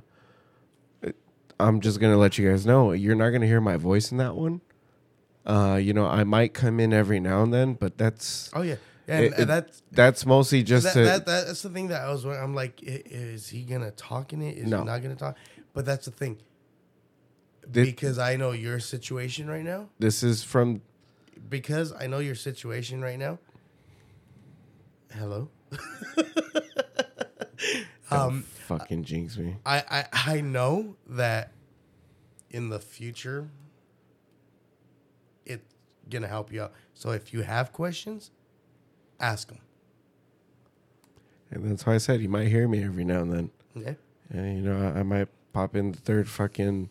I'm 1.62 1.82
just 1.82 2.00
going 2.00 2.14
to 2.14 2.18
let 2.18 2.38
you 2.38 2.50
guys 2.50 2.66
know, 2.66 2.92
you're 2.92 3.16
not 3.16 3.30
going 3.30 3.42
to 3.42 3.48
hear 3.48 3.62
my 3.62 3.78
voice 3.78 4.12
in 4.12 4.18
that 4.18 4.36
one. 4.36 4.62
Uh, 5.46 5.80
you 5.82 5.94
know, 5.94 6.06
I 6.06 6.24
might 6.24 6.54
come 6.54 6.80
in 6.80 6.94
every 6.94 7.20
now 7.20 7.44
and 7.44 7.54
then, 7.54 7.74
but 7.74 7.98
that's 7.98 8.52
Oh 8.54 8.62
yeah, 8.62 8.76
and, 9.08 9.26
it- 9.26 9.34
and 9.40 9.50
that's 9.50 9.82
that's 9.92 10.24
mostly 10.26 10.62
just 10.62 10.84
that, 10.86 10.94
to 10.94 11.04
that, 11.04 11.26
that's 11.26 11.64
the 11.64 11.70
thing 11.70 11.88
that 11.88 12.02
I 12.02 12.12
was. 12.12 12.26
I'm 12.26 12.54
like, 12.54 12.80
is 12.84 13.48
he 13.50 13.64
gonna 13.64 13.90
talk 13.92 14.34
in 14.34 14.42
it? 14.44 14.58
Is 14.60 14.70
No. 14.70 14.80
he 14.80 14.86
not 14.86 15.02
gonna 15.02 15.16
talk? 15.16 15.36
But 15.74 15.86
that's 15.86 16.06
the 16.06 16.12
thing. 16.12 16.38
Thi- 17.64 17.86
because 17.86 18.20
I 18.20 18.36
know 18.36 18.52
your 18.52 18.80
situation 18.80 19.48
right 19.50 19.64
now. 19.64 19.90
this 19.98 20.22
is 20.22 20.44
from 20.44 20.82
Because 21.50 21.92
I 21.92 22.06
know 22.08 22.20
your 22.20 22.36
situation 22.36 23.02
right 23.02 23.18
now. 23.18 23.40
Hello. 25.12 25.50
um, 28.12 28.46
fucking 28.80 29.04
jinx 29.04 29.38
me. 29.38 29.58
I, 29.66 29.84
I 29.90 30.06
I 30.36 30.42
know 30.42 30.96
that 31.08 31.52
in 32.50 32.70
the 32.70 32.80
future 32.80 33.50
it's 35.46 35.76
gonna 36.10 36.28
help 36.28 36.52
you 36.52 36.64
out. 36.64 36.74
So 36.94 37.12
if 37.12 37.34
you 37.34 37.42
have 37.42 37.72
questions, 37.74 38.32
ask 39.20 39.48
them. 39.48 39.60
And 41.52 41.70
that's 41.70 41.86
why 41.86 41.96
I 41.96 41.98
said 41.98 42.22
you 42.22 42.30
might 42.30 42.48
hear 42.48 42.68
me 42.68 42.84
every 42.84 43.04
now 43.04 43.22
and 43.22 43.32
then. 43.34 43.52
Yeah, 43.76 43.94
And, 44.30 44.58
you 44.58 44.64
know, 44.64 44.94
I, 44.96 45.00
I 45.00 45.04
might 45.04 45.28
pop 45.54 45.76
in 45.76 45.92
the 45.92 45.98
third 45.98 46.30
fucking 46.30 46.90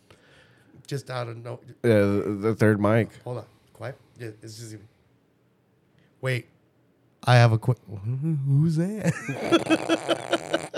just 0.86 1.08
out 1.10 1.28
of 1.28 1.36
no. 1.36 1.54
uh, 1.54 1.58
the 1.82 2.38
the 2.40 2.54
third 2.54 2.80
mic. 2.80 3.10
Hold 3.24 3.38
on, 3.38 3.44
quiet. 3.72 3.96
Yeah, 4.18 4.30
it's 4.42 4.58
just. 4.58 4.76
Wait, 6.20 6.48
I 7.24 7.36
have 7.36 7.52
a 7.52 7.58
quick. 7.58 7.78
Who's 8.46 8.76
that? 8.76 9.12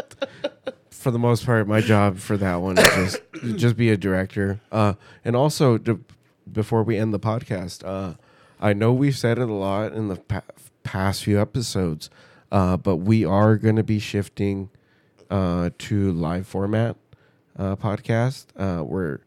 For 1.02 1.10
the 1.10 1.18
most 1.18 1.44
part, 1.44 1.66
my 1.66 1.80
job 1.80 2.18
for 2.18 2.36
that 2.36 2.60
one 2.60 2.78
is 2.78 2.84
just 2.94 3.22
just 3.56 3.76
be 3.76 3.90
a 3.90 3.96
director. 3.96 4.60
Uh, 4.70 4.94
and 5.24 5.34
also, 5.34 5.76
to, 5.78 5.98
before 6.52 6.84
we 6.84 6.96
end 6.96 7.12
the 7.12 7.18
podcast, 7.18 7.82
uh, 7.84 8.14
I 8.60 8.72
know 8.72 8.92
we've 8.92 9.16
said 9.18 9.38
it 9.38 9.48
a 9.48 9.52
lot 9.52 9.94
in 9.94 10.06
the 10.06 10.14
pa- 10.14 10.44
past 10.84 11.24
few 11.24 11.40
episodes, 11.40 12.08
uh, 12.52 12.76
but 12.76 12.98
we 12.98 13.24
are 13.24 13.56
going 13.56 13.74
to 13.74 13.82
be 13.82 13.98
shifting 13.98 14.70
uh, 15.28 15.70
to 15.78 16.12
live 16.12 16.46
format 16.46 16.96
uh, 17.58 17.74
podcast, 17.74 18.46
uh, 18.56 18.84
where 18.84 19.22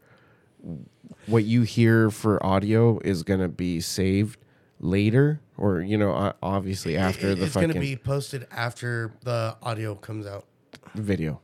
what 1.26 1.44
you 1.44 1.60
hear 1.60 2.10
for 2.10 2.44
audio 2.44 3.00
is 3.00 3.22
going 3.22 3.40
to 3.40 3.48
be 3.48 3.82
saved 3.82 4.38
later, 4.80 5.40
or 5.58 5.82
you 5.82 5.98
know, 5.98 6.32
obviously 6.42 6.96
after 6.96 7.34
the 7.34 7.44
it's 7.44 7.52
fucking 7.52 7.68
gonna 7.68 7.80
be 7.80 7.96
posted 7.96 8.46
after 8.50 9.12
the 9.24 9.58
audio 9.60 9.94
comes 9.94 10.26
out. 10.26 10.46
video. 10.94 11.42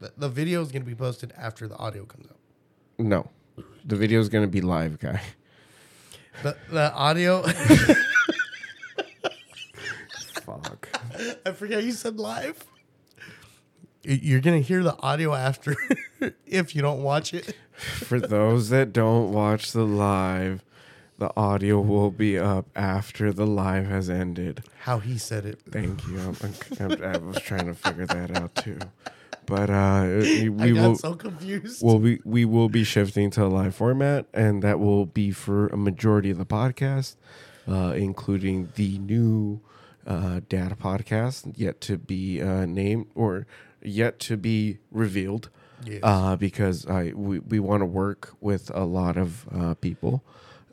The, 0.00 0.12
the 0.16 0.28
video 0.28 0.62
is 0.62 0.70
gonna 0.70 0.84
be 0.84 0.94
posted 0.94 1.32
after 1.36 1.66
the 1.66 1.76
audio 1.76 2.04
comes 2.04 2.26
out. 2.26 2.36
No, 2.98 3.28
the 3.84 3.96
video 3.96 4.20
is 4.20 4.28
going 4.28 4.44
to 4.44 4.50
be 4.50 4.60
live, 4.60 4.98
guy. 4.98 5.22
The 6.42 6.56
the 6.70 6.92
audio. 6.92 7.42
Fuck. 10.42 10.88
I 11.44 11.52
forget 11.52 11.84
you 11.84 11.92
said 11.92 12.18
live. 12.18 12.64
You're 14.02 14.40
gonna 14.40 14.60
hear 14.60 14.82
the 14.82 14.96
audio 15.00 15.34
after 15.34 15.76
if 16.46 16.74
you 16.74 16.82
don't 16.82 17.02
watch 17.02 17.34
it. 17.34 17.54
For 17.72 18.18
those 18.20 18.70
that 18.70 18.92
don't 18.92 19.32
watch 19.32 19.72
the 19.72 19.84
live, 19.84 20.64
the 21.18 21.30
audio 21.36 21.80
will 21.80 22.10
be 22.10 22.38
up 22.38 22.66
after 22.76 23.32
the 23.32 23.46
live 23.46 23.86
has 23.86 24.08
ended. 24.08 24.62
How 24.80 25.00
he 25.00 25.18
said 25.18 25.44
it. 25.44 25.60
Thank 25.68 26.06
you. 26.06 26.18
I'm, 26.20 26.36
I'm, 26.80 27.02
I 27.02 27.18
was 27.18 27.40
trying 27.40 27.66
to 27.66 27.74
figure 27.74 28.06
that 28.06 28.36
out 28.36 28.54
too, 28.54 28.78
but 29.46 29.70
uh, 29.70 30.02
we, 30.20 30.46
I 30.46 30.48
we 30.48 30.72
got 30.72 30.82
will. 30.82 30.94
so 30.96 31.14
confused. 31.14 31.82
Well, 31.82 31.98
we, 31.98 32.20
we 32.24 32.44
will 32.44 32.68
be 32.68 32.84
shifting 32.84 33.30
to 33.30 33.44
a 33.44 33.48
live 33.48 33.74
format, 33.74 34.26
and 34.34 34.62
that 34.62 34.78
will 34.78 35.06
be 35.06 35.30
for 35.30 35.68
a 35.68 35.76
majority 35.76 36.30
of 36.30 36.38
the 36.38 36.46
podcast, 36.46 37.16
uh, 37.66 37.92
including 37.96 38.70
the 38.74 38.98
new 38.98 39.60
uh, 40.06 40.40
data 40.48 40.76
podcast, 40.76 41.52
yet 41.56 41.80
to 41.82 41.98
be 41.98 42.40
uh, 42.42 42.66
named 42.66 43.06
or 43.14 43.46
yet 43.82 44.18
to 44.20 44.36
be 44.36 44.78
revealed. 44.90 45.50
Yes. 45.84 46.00
Uh, 46.02 46.34
because 46.36 46.86
I 46.86 47.12
we, 47.14 47.38
we 47.38 47.60
want 47.60 47.82
to 47.82 47.86
work 47.86 48.34
with 48.40 48.70
a 48.74 48.84
lot 48.84 49.16
of 49.16 49.46
uh, 49.54 49.74
people, 49.74 50.24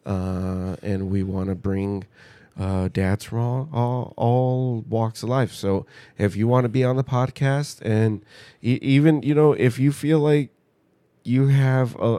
uh, 0.05 0.77
and 0.81 1.11
we 1.11 1.21
want 1.21 1.49
to 1.49 1.55
bring 1.55 2.05
uh, 2.57 2.87
dads 2.87 3.25
from 3.25 3.39
all, 3.39 3.69
all, 3.73 4.13
all 4.17 4.81
walks 4.87 5.23
of 5.23 5.29
life. 5.29 5.51
So 5.53 5.85
if 6.17 6.35
you 6.35 6.47
want 6.47 6.65
to 6.65 6.69
be 6.69 6.83
on 6.83 6.95
the 6.95 7.03
podcast, 7.03 7.81
and 7.81 8.23
e- 8.61 8.79
even 8.81 9.21
you 9.23 9.33
know 9.35 9.53
if 9.53 9.79
you 9.79 9.91
feel 9.91 10.19
like 10.19 10.51
you 11.25 11.47
have 11.47 11.95
uh, 11.97 12.13
uh, 12.15 12.17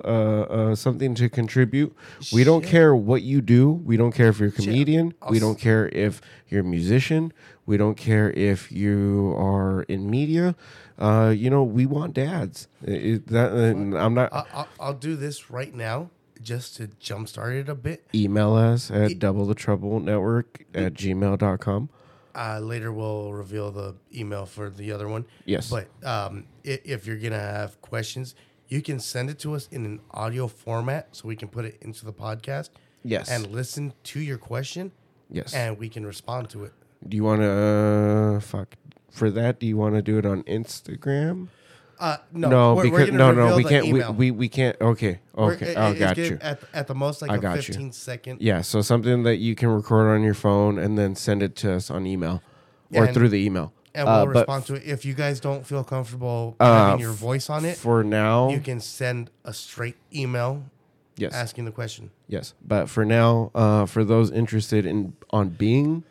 uh, 0.51 0.75
something 0.75 1.15
to 1.15 1.29
contribute. 1.29 1.95
We 2.33 2.43
don't 2.43 2.63
Shit. 2.63 2.71
care 2.73 2.95
what 2.95 3.23
you 3.23 3.41
do. 3.41 3.71
We 3.71 3.97
don't 3.97 4.11
care 4.11 4.29
if 4.31 4.41
you're 4.41 4.49
a 4.49 4.53
comedian. 4.53 5.15
We 5.31 5.39
don't 5.39 5.59
care 5.61 5.89
if 5.91 6.21
you're 6.49 6.63
a 6.63 6.65
musician. 6.65 7.33
We 7.67 7.77
don't 7.77 7.95
care 7.97 8.33
if 8.33 8.73
you 8.73 9.33
are 9.39 9.83
in 9.85 10.11
media. 10.11 10.57
Uh, 10.99 11.33
you 11.37 11.51
know, 11.51 11.63
we 11.63 11.87
want 11.87 12.15
dads. 12.15 12.67
It- 12.83 13.29
that, 13.29 13.53
I'm 13.53 14.15
not. 14.15 14.33
I, 14.33 14.45
I'll, 14.53 14.69
I'll 14.81 14.95
do 14.95 15.15
this 15.15 15.51
right 15.53 15.73
now 15.73 16.11
just 16.47 16.77
to 16.77 16.87
jumpstart 16.87 17.61
it 17.61 17.69
a 17.69 17.75
bit. 17.75 18.07
email 18.15 18.55
us 18.55 18.91
at 18.91 19.19
double 19.19 19.45
the 19.47 19.55
trouble 19.55 19.99
network 20.01 20.65
at 20.75 20.95
gmail.com. 20.95 21.89
Uh, 22.35 22.61
later 22.61 22.93
we'll 22.93 23.33
reveal 23.33 23.71
the 23.73 23.95
email 24.15 24.47
for 24.47 24.71
the 24.71 24.93
other 24.93 25.09
one. 25.09 25.25
Yes. 25.45 25.69
But 25.71 25.89
um, 26.07 26.45
i- 26.65 26.81
if 26.85 27.07
you're 27.07 27.17
gonna 27.19 27.39
have 27.41 27.81
questions, 27.81 28.35
you 28.69 28.81
can 28.83 29.01
send 29.01 29.29
it 29.31 29.39
to 29.41 29.55
us 29.55 29.69
in 29.73 29.85
an 29.85 30.01
audio 30.13 30.47
format 30.47 31.09
so 31.17 31.27
we 31.29 31.35
can 31.37 31.49
put 31.49 31.65
it 31.65 31.79
into 31.81 32.05
the 32.05 32.13
podcast. 32.13 32.71
Yes. 33.03 33.29
And 33.31 33.47
listen 33.53 33.93
to 34.05 34.21
your 34.21 34.39
question, 34.39 34.93
Yes. 35.31 35.53
and 35.55 35.79
we 35.79 35.89
can 35.89 36.05
respond 36.07 36.51
to 36.51 36.65
it. 36.65 36.73
do 37.09 37.17
you 37.17 37.25
want 37.25 37.41
to, 37.43 37.51
uh, 37.51 38.41
fuck, 38.41 38.75
for 39.11 39.31
that, 39.31 39.59
do 39.61 39.67
you 39.67 39.77
want 39.77 39.95
to 39.95 40.03
do 40.03 40.19
it 40.19 40.27
on 40.27 40.43
Instagram? 40.45 41.49
Uh, 41.99 42.17
no, 42.33 42.49
No, 42.49 42.75
we're- 42.75 42.91
we're 42.91 43.11
no, 43.11 43.33
no, 43.33 43.57
we 43.57 43.65
can't. 43.65 43.91
We, 43.91 44.03
we 44.05 44.31
we 44.31 44.49
can't. 44.49 44.77
Okay, 44.81 45.21
okay. 45.37 45.75
I 45.75 45.95
got 45.95 46.17
you. 46.19 46.39
At, 46.43 46.61
at 46.75 46.87
the 46.87 46.95
most, 46.95 47.23
like 47.23 47.31
I 47.31 47.37
a 47.37 47.39
got 47.39 47.57
you. 47.57 47.63
15 47.75 47.93
second. 47.93 48.41
Yeah, 48.43 48.61
so 48.61 48.83
something 48.83 49.23
that 49.23 49.37
you 49.37 49.55
can 49.55 49.69
record 49.71 50.09
on 50.15 50.23
your 50.23 50.35
phone 50.35 50.79
and 50.79 50.99
then 50.99 51.15
send 51.15 51.43
it 51.43 51.57
to 51.57 51.73
us 51.73 51.91
on 51.91 52.07
email 52.07 52.43
or 52.95 53.05
And- 53.07 53.15
through 53.15 53.31
the 53.31 53.45
email. 53.45 53.73
and 53.95 54.07
we'll 54.07 54.15
Uh, 54.15 54.27
respond 54.27 54.67
to 54.67 54.75
it. 54.75 54.83
If 54.85 55.07
you 55.07 55.15
guys 55.15 55.41
don't 55.41 55.67
feel 55.67 55.83
comfortable 55.83 56.55
Uh, 56.61 56.91
having 56.91 57.01
your 57.01 57.13
voice 57.13 57.49
on 57.49 57.65
it, 57.65 57.79
For 57.79 58.05
now, 58.05 58.51
you 58.51 58.61
can 58.61 58.79
send 58.79 59.31
a 59.43 59.55
straight 59.55 59.97
email 60.15 60.65
yes, 61.17 61.33
asking 61.33 61.65
the 61.65 61.71
question. 61.71 62.11
yes. 62.29 62.53
But 62.63 62.91
for 62.91 63.07
now, 63.07 63.51
uh, 63.55 63.87
for 63.87 64.05
those 64.05 64.31
interested 64.31 64.85
in 64.85 65.15
on 65.31 65.49
being 65.49 66.05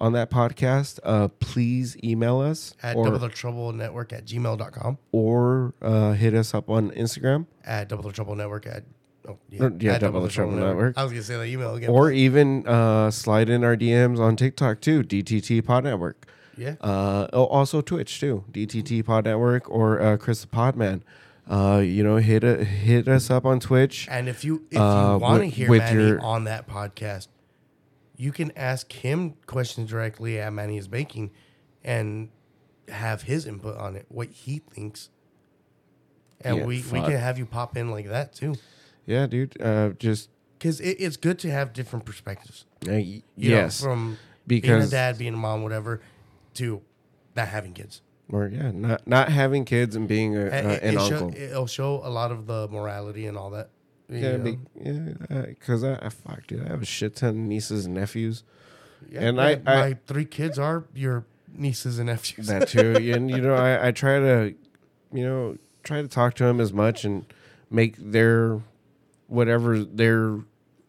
on 0.00 0.12
that 0.12 0.30
podcast, 0.30 0.98
uh, 1.04 1.28
please 1.40 1.96
email 2.04 2.40
us 2.40 2.74
At 2.82 2.96
or 2.96 3.04
double 3.04 3.18
the 3.18 3.28
trouble 3.28 3.72
network 3.72 4.12
at 4.12 4.26
gmail.com. 4.26 4.98
or 5.12 5.74
uh, 5.82 6.12
hit 6.12 6.34
us 6.34 6.54
up 6.54 6.68
on 6.70 6.90
Instagram 6.92 7.46
At 7.64 7.88
double 7.88 8.04
the 8.04 8.12
trouble 8.12 8.34
network 8.34 8.66
at 8.66 8.84
oh 9.28 9.38
Or, 9.58 9.72
yeah, 9.80 9.94
at 9.94 10.00
Double 10.02 10.20
the 10.22 10.28
Trouble 10.28 10.52
Network. 10.52 10.96
I 10.96 11.02
was 11.02 11.12
gonna 11.12 11.22
say 11.24 11.36
that 11.36 11.46
email 11.46 11.74
again. 11.74 11.90
or 11.90 12.10
even 12.12 12.66
uh, 12.66 13.10
slide 13.10 13.48
in 13.48 13.64
our 13.64 13.76
DMs 13.76 14.18
on 14.20 14.36
TikTok 14.36 14.80
too, 14.80 15.02
DTT 15.02 15.64
Pod 15.64 15.84
Network. 15.84 16.26
yeah. 16.56 16.76
Uh, 16.80 17.26
oh, 17.32 17.46
also 17.46 17.80
Twitch 17.80 18.20
too, 18.20 18.44
DTT 18.52 19.04
Pod 19.04 19.24
Network 19.24 19.68
or 19.70 20.00
uh, 20.00 20.16
Chris 20.16 20.42
the 20.42 20.46
Podman. 20.46 21.00
Uh, 21.48 21.78
you 21.78 22.02
know, 22.02 22.16
hit 22.16 22.42
a, 22.42 22.64
hit 22.64 23.06
us 23.06 23.30
up 23.30 23.44
on 23.46 23.60
Twitch. 23.60 24.08
And 24.10 24.28
if 24.28 24.44
you 24.44 24.64
if 24.70 24.78
Uh, 24.78 25.10
you 25.14 25.18
want 25.18 25.42
to 25.42 25.48
hear 25.48 25.70
Manny 25.70 26.02
your- 26.02 26.20
on 26.20 26.44
that 26.44 26.68
podcast, 26.68 27.28
you 28.16 28.32
can 28.32 28.50
ask 28.56 28.90
him 28.92 29.34
questions 29.46 29.90
directly 29.90 30.38
at 30.40 30.52
Manny 30.52 30.78
is 30.78 30.88
Baking 30.88 31.30
and 31.84 32.30
have 32.88 33.22
his 33.22 33.46
input 33.46 33.76
on 33.76 33.96
it, 33.96 34.06
what 34.08 34.28
he 34.30 34.58
thinks. 34.58 35.10
And 36.40 36.58
Yeah, 36.58 36.64
we, 36.64 36.84
we 36.92 37.00
can 37.00 37.12
have 37.12 37.38
you 37.38 37.46
pop 37.46 37.76
in 37.76 37.90
like 37.90 38.08
that 38.08 38.34
too. 38.34 38.54
Yeah, 39.06 39.26
dude. 39.26 39.60
Uh, 39.60 39.90
just 39.98 40.30
Because 40.58 40.80
it, 40.80 40.96
it's 41.00 41.16
good 41.16 41.38
to 41.40 41.50
have 41.50 41.72
different 41.72 42.04
perspectives. 42.04 42.64
uh, 42.88 42.92
y- 42.92 43.22
You 43.36 43.50
know, 43.50 43.56
yes, 43.56 43.80
from 43.80 44.18
because 44.46 44.68
being 44.70 44.82
a 44.82 44.86
dad, 44.88 45.18
being 45.18 45.34
a 45.34 45.36
mom, 45.36 45.62
whatever, 45.62 46.00
to 46.54 46.82
not 47.34 47.48
having 47.48 47.72
kids. 47.72 48.02
or 48.30 48.48
yeah, 48.48 48.70
not 48.72 49.06
not 49.06 49.28
having 49.30 49.64
kids 49.64 49.94
and 49.96 50.08
being 50.08 50.36
a, 50.36 50.46
uh, 50.46 50.50
And 50.50 50.66
an 50.66 50.94
it 50.94 51.00
show- 51.08 51.24
uncle. 51.26 51.34
it'll 51.36 51.66
show 51.66 52.00
a 52.04 52.10
lot 52.10 52.32
of 52.32 52.46
the 52.46 52.68
morality 52.68 53.26
and 53.26 53.36
all 53.38 53.50
that. 53.50 53.70
Yeah, 54.08 54.36
be, 54.36 54.58
yeah, 54.80 55.42
because 55.48 55.82
I, 55.84 55.94
I 55.96 56.08
fuck, 56.10 56.46
dude. 56.46 56.64
I 56.64 56.68
have 56.68 56.82
a 56.82 56.86
shit 56.86 57.16
ton 57.16 57.30
of 57.30 57.36
nieces 57.36 57.86
and 57.86 57.94
nephews. 57.94 58.42
Yeah, 59.10 59.20
and 59.22 59.40
I- 59.40 59.60
my 59.64 59.96
three 60.06 60.24
kids 60.24 60.58
are 60.58 60.84
your 60.94 61.24
nieces 61.52 61.98
and 61.98 62.06
nephews. 62.06 62.46
that 62.48 62.68
too. 62.68 62.94
and 63.14 63.30
you 63.30 63.40
know, 63.40 63.54
I, 63.54 63.88
I 63.88 63.90
try 63.92 64.18
to, 64.18 64.54
you 65.12 65.24
know, 65.24 65.56
try 65.82 66.02
to 66.02 66.08
talk 66.08 66.34
to 66.34 66.44
them 66.44 66.60
as 66.60 66.72
much 66.72 67.04
and 67.04 67.24
make 67.70 67.96
their 67.98 68.60
whatever 69.28 69.82
their 69.82 70.38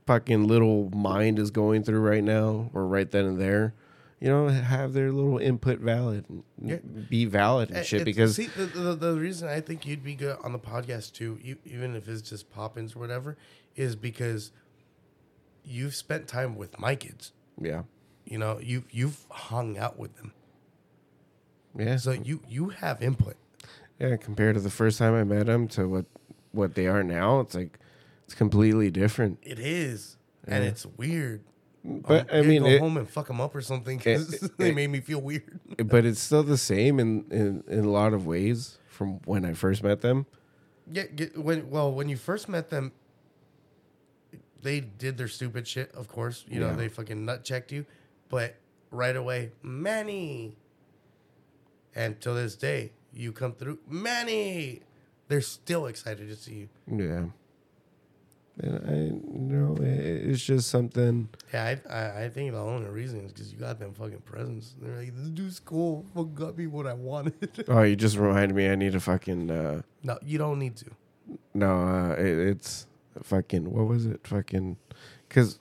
fucking 0.06 0.48
little 0.48 0.90
mind 0.96 1.40
is 1.40 1.52
going 1.52 1.84
through 1.84 2.00
right 2.00 2.24
now 2.24 2.70
or 2.74 2.86
right 2.86 3.10
then 3.12 3.26
and 3.26 3.40
there. 3.42 3.74
You 4.20 4.30
know, 4.30 4.48
have 4.48 4.94
their 4.94 5.12
little 5.12 5.38
input 5.38 5.80
valid, 5.80 6.26
and 6.30 6.44
Yeah. 6.62 6.78
be 7.10 7.26
valid 7.26 7.70
and 7.70 7.78
Uh, 7.80 7.84
shit. 7.84 8.02
it's- 8.02 8.06
Because 8.06 8.36
see, 8.36 8.48
the, 8.48 8.66
the, 8.66 8.96
the 8.96 9.14
reason 9.20 9.48
I 9.48 9.62
think 9.62 9.86
you'd 9.86 10.04
be 10.04 10.16
good 10.16 10.38
on 10.44 10.54
the 10.54 10.60
podcast 10.60 11.14
too, 11.14 11.40
you, 11.44 11.58
even 11.66 11.96
if 11.96 12.08
it's 12.08 12.28
just 12.28 12.50
pop-ins 12.50 12.96
or 12.96 13.00
whatever, 13.00 13.38
is 13.76 13.96
because 13.96 14.52
you've 15.64 15.94
spent 15.94 16.28
time 16.28 16.56
with 16.56 16.80
my 16.80 16.96
kids. 16.96 17.32
yeah, 17.62 17.84
You 18.26 18.40
know, 18.40 18.60
you 18.60 18.86
you've 18.90 19.26
hung 19.30 19.78
out 19.78 20.00
with 20.00 20.16
them, 20.16 20.32
yeah, 21.78 21.98
so 21.98 22.12
you 22.12 22.42
you 22.48 22.70
have 22.70 23.02
input. 23.04 23.36
yeah. 24.00 24.16
Compared 24.18 24.56
to 24.56 24.62
the 24.62 24.70
first 24.72 24.98
time 24.98 25.14
I 25.14 25.24
met 25.24 25.46
them 25.46 25.68
to 25.70 25.88
what 25.88 26.06
what 26.52 26.74
they 26.74 26.88
are 26.88 27.04
now, 27.04 27.40
it's 27.42 27.54
like 27.54 27.78
it's 28.26 28.34
completely 28.34 28.90
different. 28.90 29.38
It 29.44 29.60
is, 29.60 30.18
and 30.48 30.64
it's 30.64 30.86
weird. 30.86 31.44
But 31.90 32.28
I'm 32.34 32.44
I 32.44 32.48
mean, 32.48 32.64
go 32.64 32.68
it, 32.70 32.80
home 32.82 32.98
and 32.98 33.10
fuck 33.10 33.28
them 33.28 33.40
up 33.40 33.56
or 33.56 33.62
something 33.62 33.98
because 33.98 34.28
they 34.58 34.70
it- 34.70 34.76
made 34.76 34.90
me 34.90 35.00
feel 35.00 35.22
weird. 35.22 35.60
but 35.86 36.04
it's 36.06 36.20
still 36.20 36.44
the 36.44 36.58
same 36.58 37.00
in, 37.00 37.26
in 37.32 37.64
in 37.68 37.86
a 37.86 37.90
lot 37.90 38.14
of 38.14 38.26
ways 38.26 38.78
from 38.88 39.20
when 39.26 39.46
I 39.46 39.54
first 39.54 39.84
met 39.84 40.02
them. 40.02 40.26
Yeah, 40.92 41.04
when 41.36 41.70
well, 41.70 41.92
when 41.94 42.10
you 42.10 42.18
first 42.18 42.50
met 42.50 42.70
them, 42.70 42.92
they 44.62 44.80
did 44.82 45.18
their 45.18 45.28
stupid 45.28 45.68
shit. 45.68 45.92
Of 45.94 46.08
course, 46.08 46.44
you 46.48 46.60
know 46.60 46.70
Yeah. 46.72 46.76
they 46.76 46.90
fucking 46.90 47.24
nut 47.26 47.44
checked 47.44 47.72
you, 47.72 47.86
but 48.30 48.56
right 48.92 49.16
away, 49.16 49.52
Manny. 49.62 50.56
And 51.96 52.20
till 52.22 52.36
this 52.36 52.56
day, 52.56 52.92
you 53.14 53.32
come 53.32 53.54
through, 53.54 53.80
Manny. 53.88 54.82
They're 55.30 55.42
still 55.42 55.88
excited 55.88 56.28
to 56.30 56.36
see 56.36 56.54
you. 56.54 56.70
Yeah. 57.06 57.26
And 58.60 58.90
I 58.90 58.94
you 58.94 59.40
know 59.40 59.76
it- 59.80 60.30
it's 60.30 60.44
just 60.44 60.70
something. 60.70 61.30
Yeah, 61.54 61.76
I, 61.90 61.94
I, 61.94 62.24
I 62.26 62.30
think 62.30 62.52
the 62.54 62.60
only 62.60 62.90
reason 62.90 63.22
is 63.26 63.32
because 63.32 63.52
you 63.54 63.60
got 63.60 63.78
them 63.80 63.94
fucking 63.94 64.22
presents. 64.26 64.74
They're 64.82 64.98
like, 64.98 65.16
this 65.16 65.30
dude's 65.30 65.60
cool. 65.60 66.06
Fuck 66.16 66.34
got 66.34 66.58
me 66.58 66.66
what 66.68 66.88
I 66.88 66.94
wanted. 66.94 67.66
Oh, 67.68 67.84
you 67.84 67.96
just 67.96 68.18
reminded 68.18 68.56
me. 68.56 68.68
I 68.70 68.76
need 68.76 68.94
to 68.94 69.00
fucking. 69.00 69.52
Uh, 69.52 69.82
no, 70.04 70.18
you 70.26 70.38
don't 70.40 70.58
need 70.60 70.76
to. 70.78 70.86
no, 71.54 71.82
uh, 71.84 72.14
it, 72.14 72.38
it's 72.50 72.88
fucking. 73.24 73.72
What 73.72 73.86
was 73.88 74.06
it? 74.08 74.26
Fucking. 74.26 74.78
Because 75.30 75.60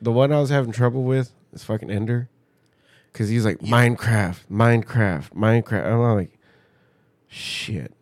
the 0.00 0.10
one 0.12 0.32
I 0.32 0.40
was 0.40 0.50
having 0.50 0.72
trouble 0.72 1.04
with 1.04 1.32
is 1.52 1.62
fucking 1.62 1.90
Ender. 1.90 2.28
Because 3.12 3.28
he's 3.28 3.44
like 3.44 3.58
Minecraft, 3.58 4.38
Minecraft, 4.50 5.30
Minecraft. 5.34 5.84
I'm 5.86 6.00
like, 6.16 6.38
shit. 7.28 7.92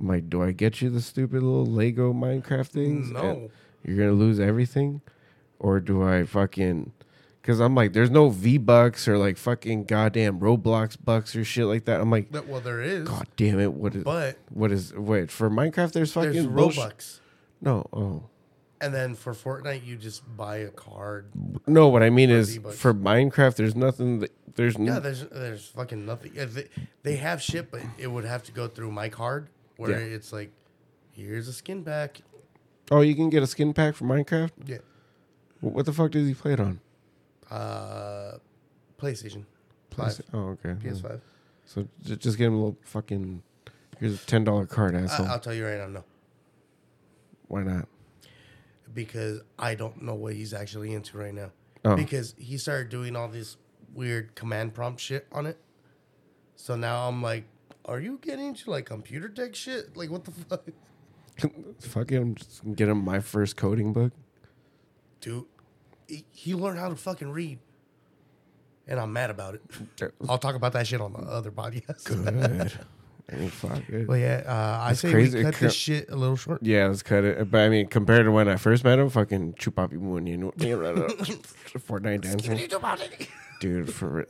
I'm 0.00 0.08
like, 0.08 0.30
do 0.30 0.42
I 0.42 0.52
get 0.52 0.80
you 0.80 0.88
the 0.88 1.00
stupid 1.02 1.42
little 1.42 1.66
Lego 1.66 2.12
Minecraft 2.12 2.68
things? 2.68 3.10
No. 3.10 3.50
You're 3.84 3.96
gonna 3.98 4.12
lose 4.18 4.40
everything, 4.40 5.02
or 5.58 5.78
do 5.80 6.02
I 6.02 6.24
fucking? 6.24 6.92
Because 7.42 7.60
I'm 7.60 7.74
like, 7.74 7.92
there's 7.92 8.10
no 8.10 8.28
V 8.30 8.56
bucks 8.58 9.06
or 9.08 9.16
like 9.18 9.36
fucking 9.36 9.84
goddamn 9.84 10.40
Roblox 10.40 10.96
bucks 11.02 11.34
or 11.36 11.44
shit 11.44 11.66
like 11.66 11.84
that. 11.86 12.00
I'm 12.00 12.10
like, 12.10 12.30
But- 12.30 12.46
Well, 12.46 12.60
there 12.60 12.82
is, 12.82 13.06
god 13.08 13.26
damn 13.36 13.58
it, 13.60 13.72
what 13.74 13.94
is? 13.94 14.04
but 14.04 14.38
what 14.50 14.72
is? 14.72 14.92
Wait 14.94 15.30
for 15.30 15.48
Minecraft, 15.50 15.92
there's 15.92 16.12
fucking 16.12 16.32
there's 16.32 16.46
bullshit- 16.46 16.82
Robux. 16.82 17.20
No, 17.62 17.86
oh 17.92 18.22
And 18.80 18.92
then 18.94 19.14
for 19.14 19.32
Fortnite, 19.34 19.84
you 19.86 19.96
just 19.96 20.22
buy 20.36 20.56
a 20.58 20.68
card. 20.70 21.26
no. 21.66 21.88
What 21.88 22.02
I 22.02 22.08
mean 22.10 22.30
is, 22.30 22.54
V-Bucks. 22.56 22.78
for 22.78 22.94
Minecraft, 22.94 23.56
there's 23.56 23.76
nothing. 23.76 24.20
That, 24.20 24.30
there's 24.56 24.78
no. 24.78 24.94
Yeah, 24.94 24.98
there's 25.00 25.24
there's 25.28 25.66
fucking 25.68 26.04
nothing. 26.06 26.32
They 27.02 27.16
have 27.16 27.40
shit, 27.40 27.70
but 27.70 27.80
it 27.98 28.08
would 28.08 28.24
have 28.24 28.42
to 28.44 28.52
go 28.52 28.68
through 28.68 28.90
my 28.92 29.08
card, 29.08 29.48
where 29.80 29.90
Yeah. 29.98 30.14
it's 30.16 30.32
like, 30.32 30.52
here's 31.12 31.48
a 31.48 31.52
skin 31.52 31.82
pack. 31.84 32.20
oh, 32.90 33.00
you 33.00 33.14
can 33.14 33.30
get 33.30 33.42
a 33.42 33.46
skin 33.46 33.72
pack 33.72 33.94
for 33.94 34.04
Minecraft. 34.04 34.50
Yeah. 34.66 34.78
What 35.60 35.86
the 35.86 35.92
fuck 35.92 36.10
does 36.10 36.26
he 36.28 36.34
play 36.34 36.52
it 36.54 36.60
on? 36.60 36.80
Uh, 37.50 38.38
PlayStation. 38.98 39.44
Five. 39.90 40.20
Oh, 40.32 40.50
okay. 40.50 40.74
PS5. 40.74 41.20
So 41.64 41.86
j- 42.02 42.16
just 42.16 42.36
get 42.38 42.46
him 42.48 42.54
a 42.54 42.56
little 42.56 42.78
fucking. 42.82 43.42
Here's 43.98 44.22
a 44.22 44.26
ten 44.26 44.44
dollar 44.44 44.66
card, 44.66 44.94
asshole. 44.94 45.26
I, 45.26 45.30
I'll 45.32 45.38
tell 45.40 45.52
you 45.54 45.66
right 45.66 45.78
now, 45.78 45.86
no, 45.88 46.04
Why 47.48 47.62
not? 47.62 47.86
because 48.92 49.40
I 49.58 49.74
don't 49.76 50.02
know 50.02 50.14
what 50.14 50.34
he's 50.34 50.52
actually 50.52 50.92
into 50.94 51.16
right 51.18 51.32
now. 51.34 51.50
Oh. 51.84 51.94
Because 51.96 52.34
he 52.38 52.58
started 52.58 52.88
doing 52.88 53.14
all 53.14 53.28
this 53.28 53.56
weird 53.94 54.34
command 54.34 54.74
prompt 54.74 55.00
shit 55.00 55.26
on 55.32 55.46
it. 55.46 55.58
So 56.56 56.74
now 56.76 57.06
I'm 57.08 57.22
like, 57.22 57.44
are 57.84 58.00
you 58.00 58.18
getting 58.22 58.46
into 58.48 58.70
like 58.70 58.86
computer 58.86 59.28
tech 59.28 59.54
shit? 59.54 59.96
Like 59.96 60.10
what 60.10 60.24
the 60.24 60.30
fuck, 60.32 60.64
Fuck 61.80 62.12
it, 62.12 62.16
I'm 62.16 62.34
just 62.34 62.60
get 62.74 62.88
him 62.88 63.02
my 63.04 63.20
first 63.20 63.56
coding 63.56 63.92
book. 63.92 64.12
dude? 65.20 65.44
He, 66.06 66.24
he 66.30 66.54
learned 66.54 66.78
how 66.78 66.88
to 66.88 66.96
fucking 66.96 67.30
read, 67.30 67.58
and 68.88 68.98
I'm 69.00 69.12
mad 69.12 69.30
about 69.30 69.54
it. 69.54 69.62
I'll 70.28 70.38
talk 70.38 70.54
about 70.56 70.72
that 70.74 70.86
shit 70.86 71.00
on 71.00 71.12
the 71.12 71.20
other 71.20 71.50
podcast. 71.52 72.04
Good. 72.04 72.78
I 73.32 73.36
mean, 73.36 73.48
fuck 73.48 73.88
it. 73.88 74.06
But 74.08 74.14
yeah, 74.14 74.42
uh, 74.44 74.78
I 74.82 74.88
That's 74.88 75.00
say 75.00 75.12
crazy. 75.12 75.38
we 75.38 75.44
cut 75.44 75.54
co- 75.54 75.66
this 75.66 75.74
shit 75.74 76.10
a 76.10 76.16
little 76.16 76.34
short. 76.36 76.62
Yeah, 76.64 76.88
let's 76.88 77.02
cut 77.04 77.22
it. 77.24 77.48
But 77.50 77.60
I 77.60 77.68
mean, 77.68 77.86
compared 77.86 78.24
to 78.26 78.32
when 78.32 78.48
I 78.48 78.56
first 78.56 78.82
met 78.82 78.98
him, 78.98 79.08
fucking 79.08 79.54
Chupapi 79.54 79.92
Moon, 79.92 80.26
you 80.26 80.36
know, 80.36 80.50
Fortnite 80.50 82.22
dancing, 82.22 82.68
dude, 83.60 83.94
for 83.94 84.08
real- 84.08 84.26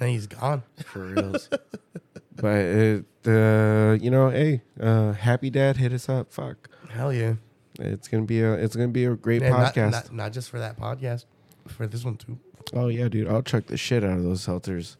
And 0.00 0.10
he's 0.10 0.26
gone. 0.26 0.62
for 0.84 1.00
reals. 1.00 1.48
but 2.36 2.56
it, 2.56 3.04
uh, 3.26 3.96
you 4.00 4.10
know, 4.10 4.30
hey, 4.30 4.62
uh, 4.80 5.12
Happy 5.12 5.50
Dad, 5.50 5.76
hit 5.76 5.92
us 5.92 6.08
up. 6.08 6.32
Fuck, 6.32 6.68
Hell 6.90 7.12
yeah. 7.12 7.34
it's 7.78 8.08
gonna 8.08 8.24
be 8.24 8.40
a, 8.42 8.54
it's 8.54 8.76
gonna 8.76 8.88
be 8.88 9.04
a 9.04 9.14
great 9.14 9.42
And 9.42 9.54
not, 9.54 9.74
podcast. 9.74 9.90
not, 9.90 10.12
not 10.12 10.32
just 10.32 10.50
for 10.50 10.58
that 10.58 10.78
podcast, 10.78 11.24
for 11.66 11.86
this 11.86 12.04
one 12.04 12.16
too. 12.16 12.38
oh 12.74 12.88
yeah, 12.88 13.08
dude, 13.08 13.28
I'll 13.28 13.42
chuck 13.42 13.66
the 13.66 13.76
shit 13.76 14.04
out 14.04 14.18
of 14.18 14.24
those 14.24 14.46
seltzers. 14.46 14.96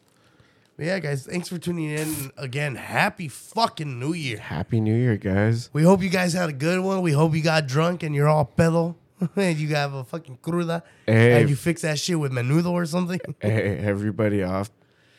But 0.76 0.86
yeah, 0.86 0.98
guys, 0.98 1.24
thanks 1.24 1.48
for 1.48 1.56
tuning 1.56 1.90
in 1.90 2.32
again. 2.36 2.74
Happy 2.74 3.28
fucking 3.28 3.98
New 3.98 4.12
Year. 4.12 4.36
Happy 4.38 4.78
New 4.78 4.94
Year, 4.94 5.16
guys. 5.16 5.70
We 5.72 5.82
hope 5.84 6.02
you 6.02 6.10
guys 6.10 6.34
had 6.34 6.50
a 6.50 6.52
good 6.52 6.80
one. 6.80 7.00
We 7.00 7.12
hope 7.12 7.34
you 7.34 7.42
got 7.42 7.66
drunk 7.66 8.02
and 8.02 8.14
you're 8.14 8.28
all 8.28 8.50
pedo. 8.58 8.94
and 9.36 9.56
you 9.58 9.68
have 9.74 9.94
a 9.94 10.04
fucking 10.04 10.38
cruda. 10.42 10.82
Hey. 11.06 11.40
And 11.40 11.48
you 11.48 11.56
fix 11.56 11.80
that 11.80 11.98
shit 11.98 12.20
with 12.20 12.30
menudo 12.32 12.72
or 12.72 12.84
something. 12.84 13.18
Hey, 13.40 13.78
everybody 13.78 14.42
off 14.42 14.70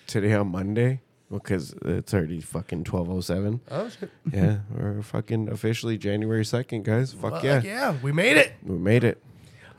today 0.07 0.33
on 0.33 0.47
Monday 0.51 1.01
because 1.31 1.75
it's 1.83 2.13
already 2.13 2.41
fucking 2.41 2.83
twelve 2.85 3.09
oh 3.09 3.21
seven. 3.21 3.61
Oh, 3.69 3.89
shit. 3.89 4.09
Yeah, 4.31 4.59
we're 4.73 5.01
fucking 5.01 5.49
officially 5.49 5.97
January 5.97 6.45
second, 6.45 6.85
guys. 6.85 7.13
Fuck 7.13 7.33
Fuck 7.33 7.43
yeah. 7.43 7.61
yeah. 7.63 7.95
We 8.01 8.11
made 8.11 8.37
it. 8.37 8.53
we 8.63 8.77
made 8.77 9.03
it. 9.03 9.21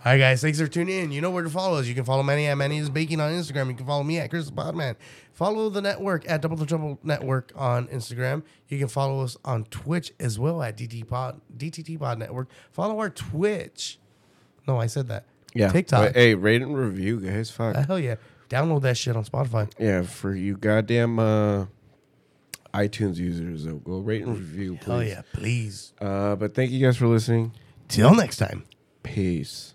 All 0.04 0.12
right, 0.12 0.18
guys. 0.18 0.40
Thanks 0.40 0.60
for 0.60 0.68
tuning 0.68 0.96
in. 0.96 1.10
You 1.10 1.20
know 1.20 1.30
where 1.30 1.42
to 1.42 1.50
follow 1.50 1.78
us. 1.78 1.86
You 1.86 1.94
can 1.94 2.04
follow 2.04 2.22
Manny 2.22 2.46
at 2.46 2.54
Manny 2.54 2.78
is 2.78 2.88
Baking 2.88 3.20
on 3.20 3.32
Instagram. 3.32 3.66
You 3.68 3.74
can 3.74 3.84
follow 3.84 4.04
me 4.04 4.18
at 4.20 4.30
Chris 4.30 4.48
Podman. 4.48 4.94
Follow 5.32 5.68
the 5.70 5.80
network 5.82 6.28
at 6.30 6.40
Double 6.40 6.56
the 6.56 6.66
Trouble 6.66 7.00
Network 7.02 7.52
on 7.56 7.88
Instagram. 7.88 8.44
You 8.68 8.78
can 8.78 8.86
follow 8.86 9.24
us 9.24 9.36
on 9.44 9.64
Twitch 9.64 10.12
as 10.20 10.38
well 10.38 10.62
at 10.62 10.76
DT 10.76 11.06
Pod, 11.06 11.40
DTT 11.56 11.98
Pod 11.98 12.18
Network. 12.18 12.48
Follow 12.70 13.00
our 13.00 13.10
Twitch. 13.10 13.98
No, 14.68 14.80
I 14.80 14.86
said 14.86 15.08
that. 15.08 15.24
Yeah. 15.52 15.72
TikTok. 15.72 16.06
But, 16.06 16.14
hey, 16.14 16.34
rate 16.36 16.62
and 16.62 16.76
review, 16.78 17.18
guys. 17.18 17.50
Fuck. 17.50 17.74
Uh, 17.76 17.82
hell 17.84 17.98
yeah. 17.98 18.16
Download 18.48 18.82
that 18.82 18.96
shit 18.96 19.16
on 19.16 19.24
Spotify. 19.24 19.70
yeah, 19.78 20.02
for 20.02 20.34
you 20.34 20.56
goddamn 20.56 21.18
uh, 21.18 21.66
iTunes 22.74 23.16
users, 23.16 23.64
though, 23.64 23.76
go 23.76 23.98
rate 23.98 24.22
and 24.22 24.36
review, 24.36 24.76
please. 24.80 24.86
Hell 24.86 25.02
yeah, 25.02 25.22
please. 25.32 25.92
Uh, 26.00 26.36
but 26.36 26.54
thank 26.54 26.70
you 26.70 26.84
guys 26.84 26.96
for 26.96 27.06
listening. 27.06 27.52
Till 27.88 28.14
next 28.14 28.36
time. 28.36 28.64
Peace. 29.02 29.74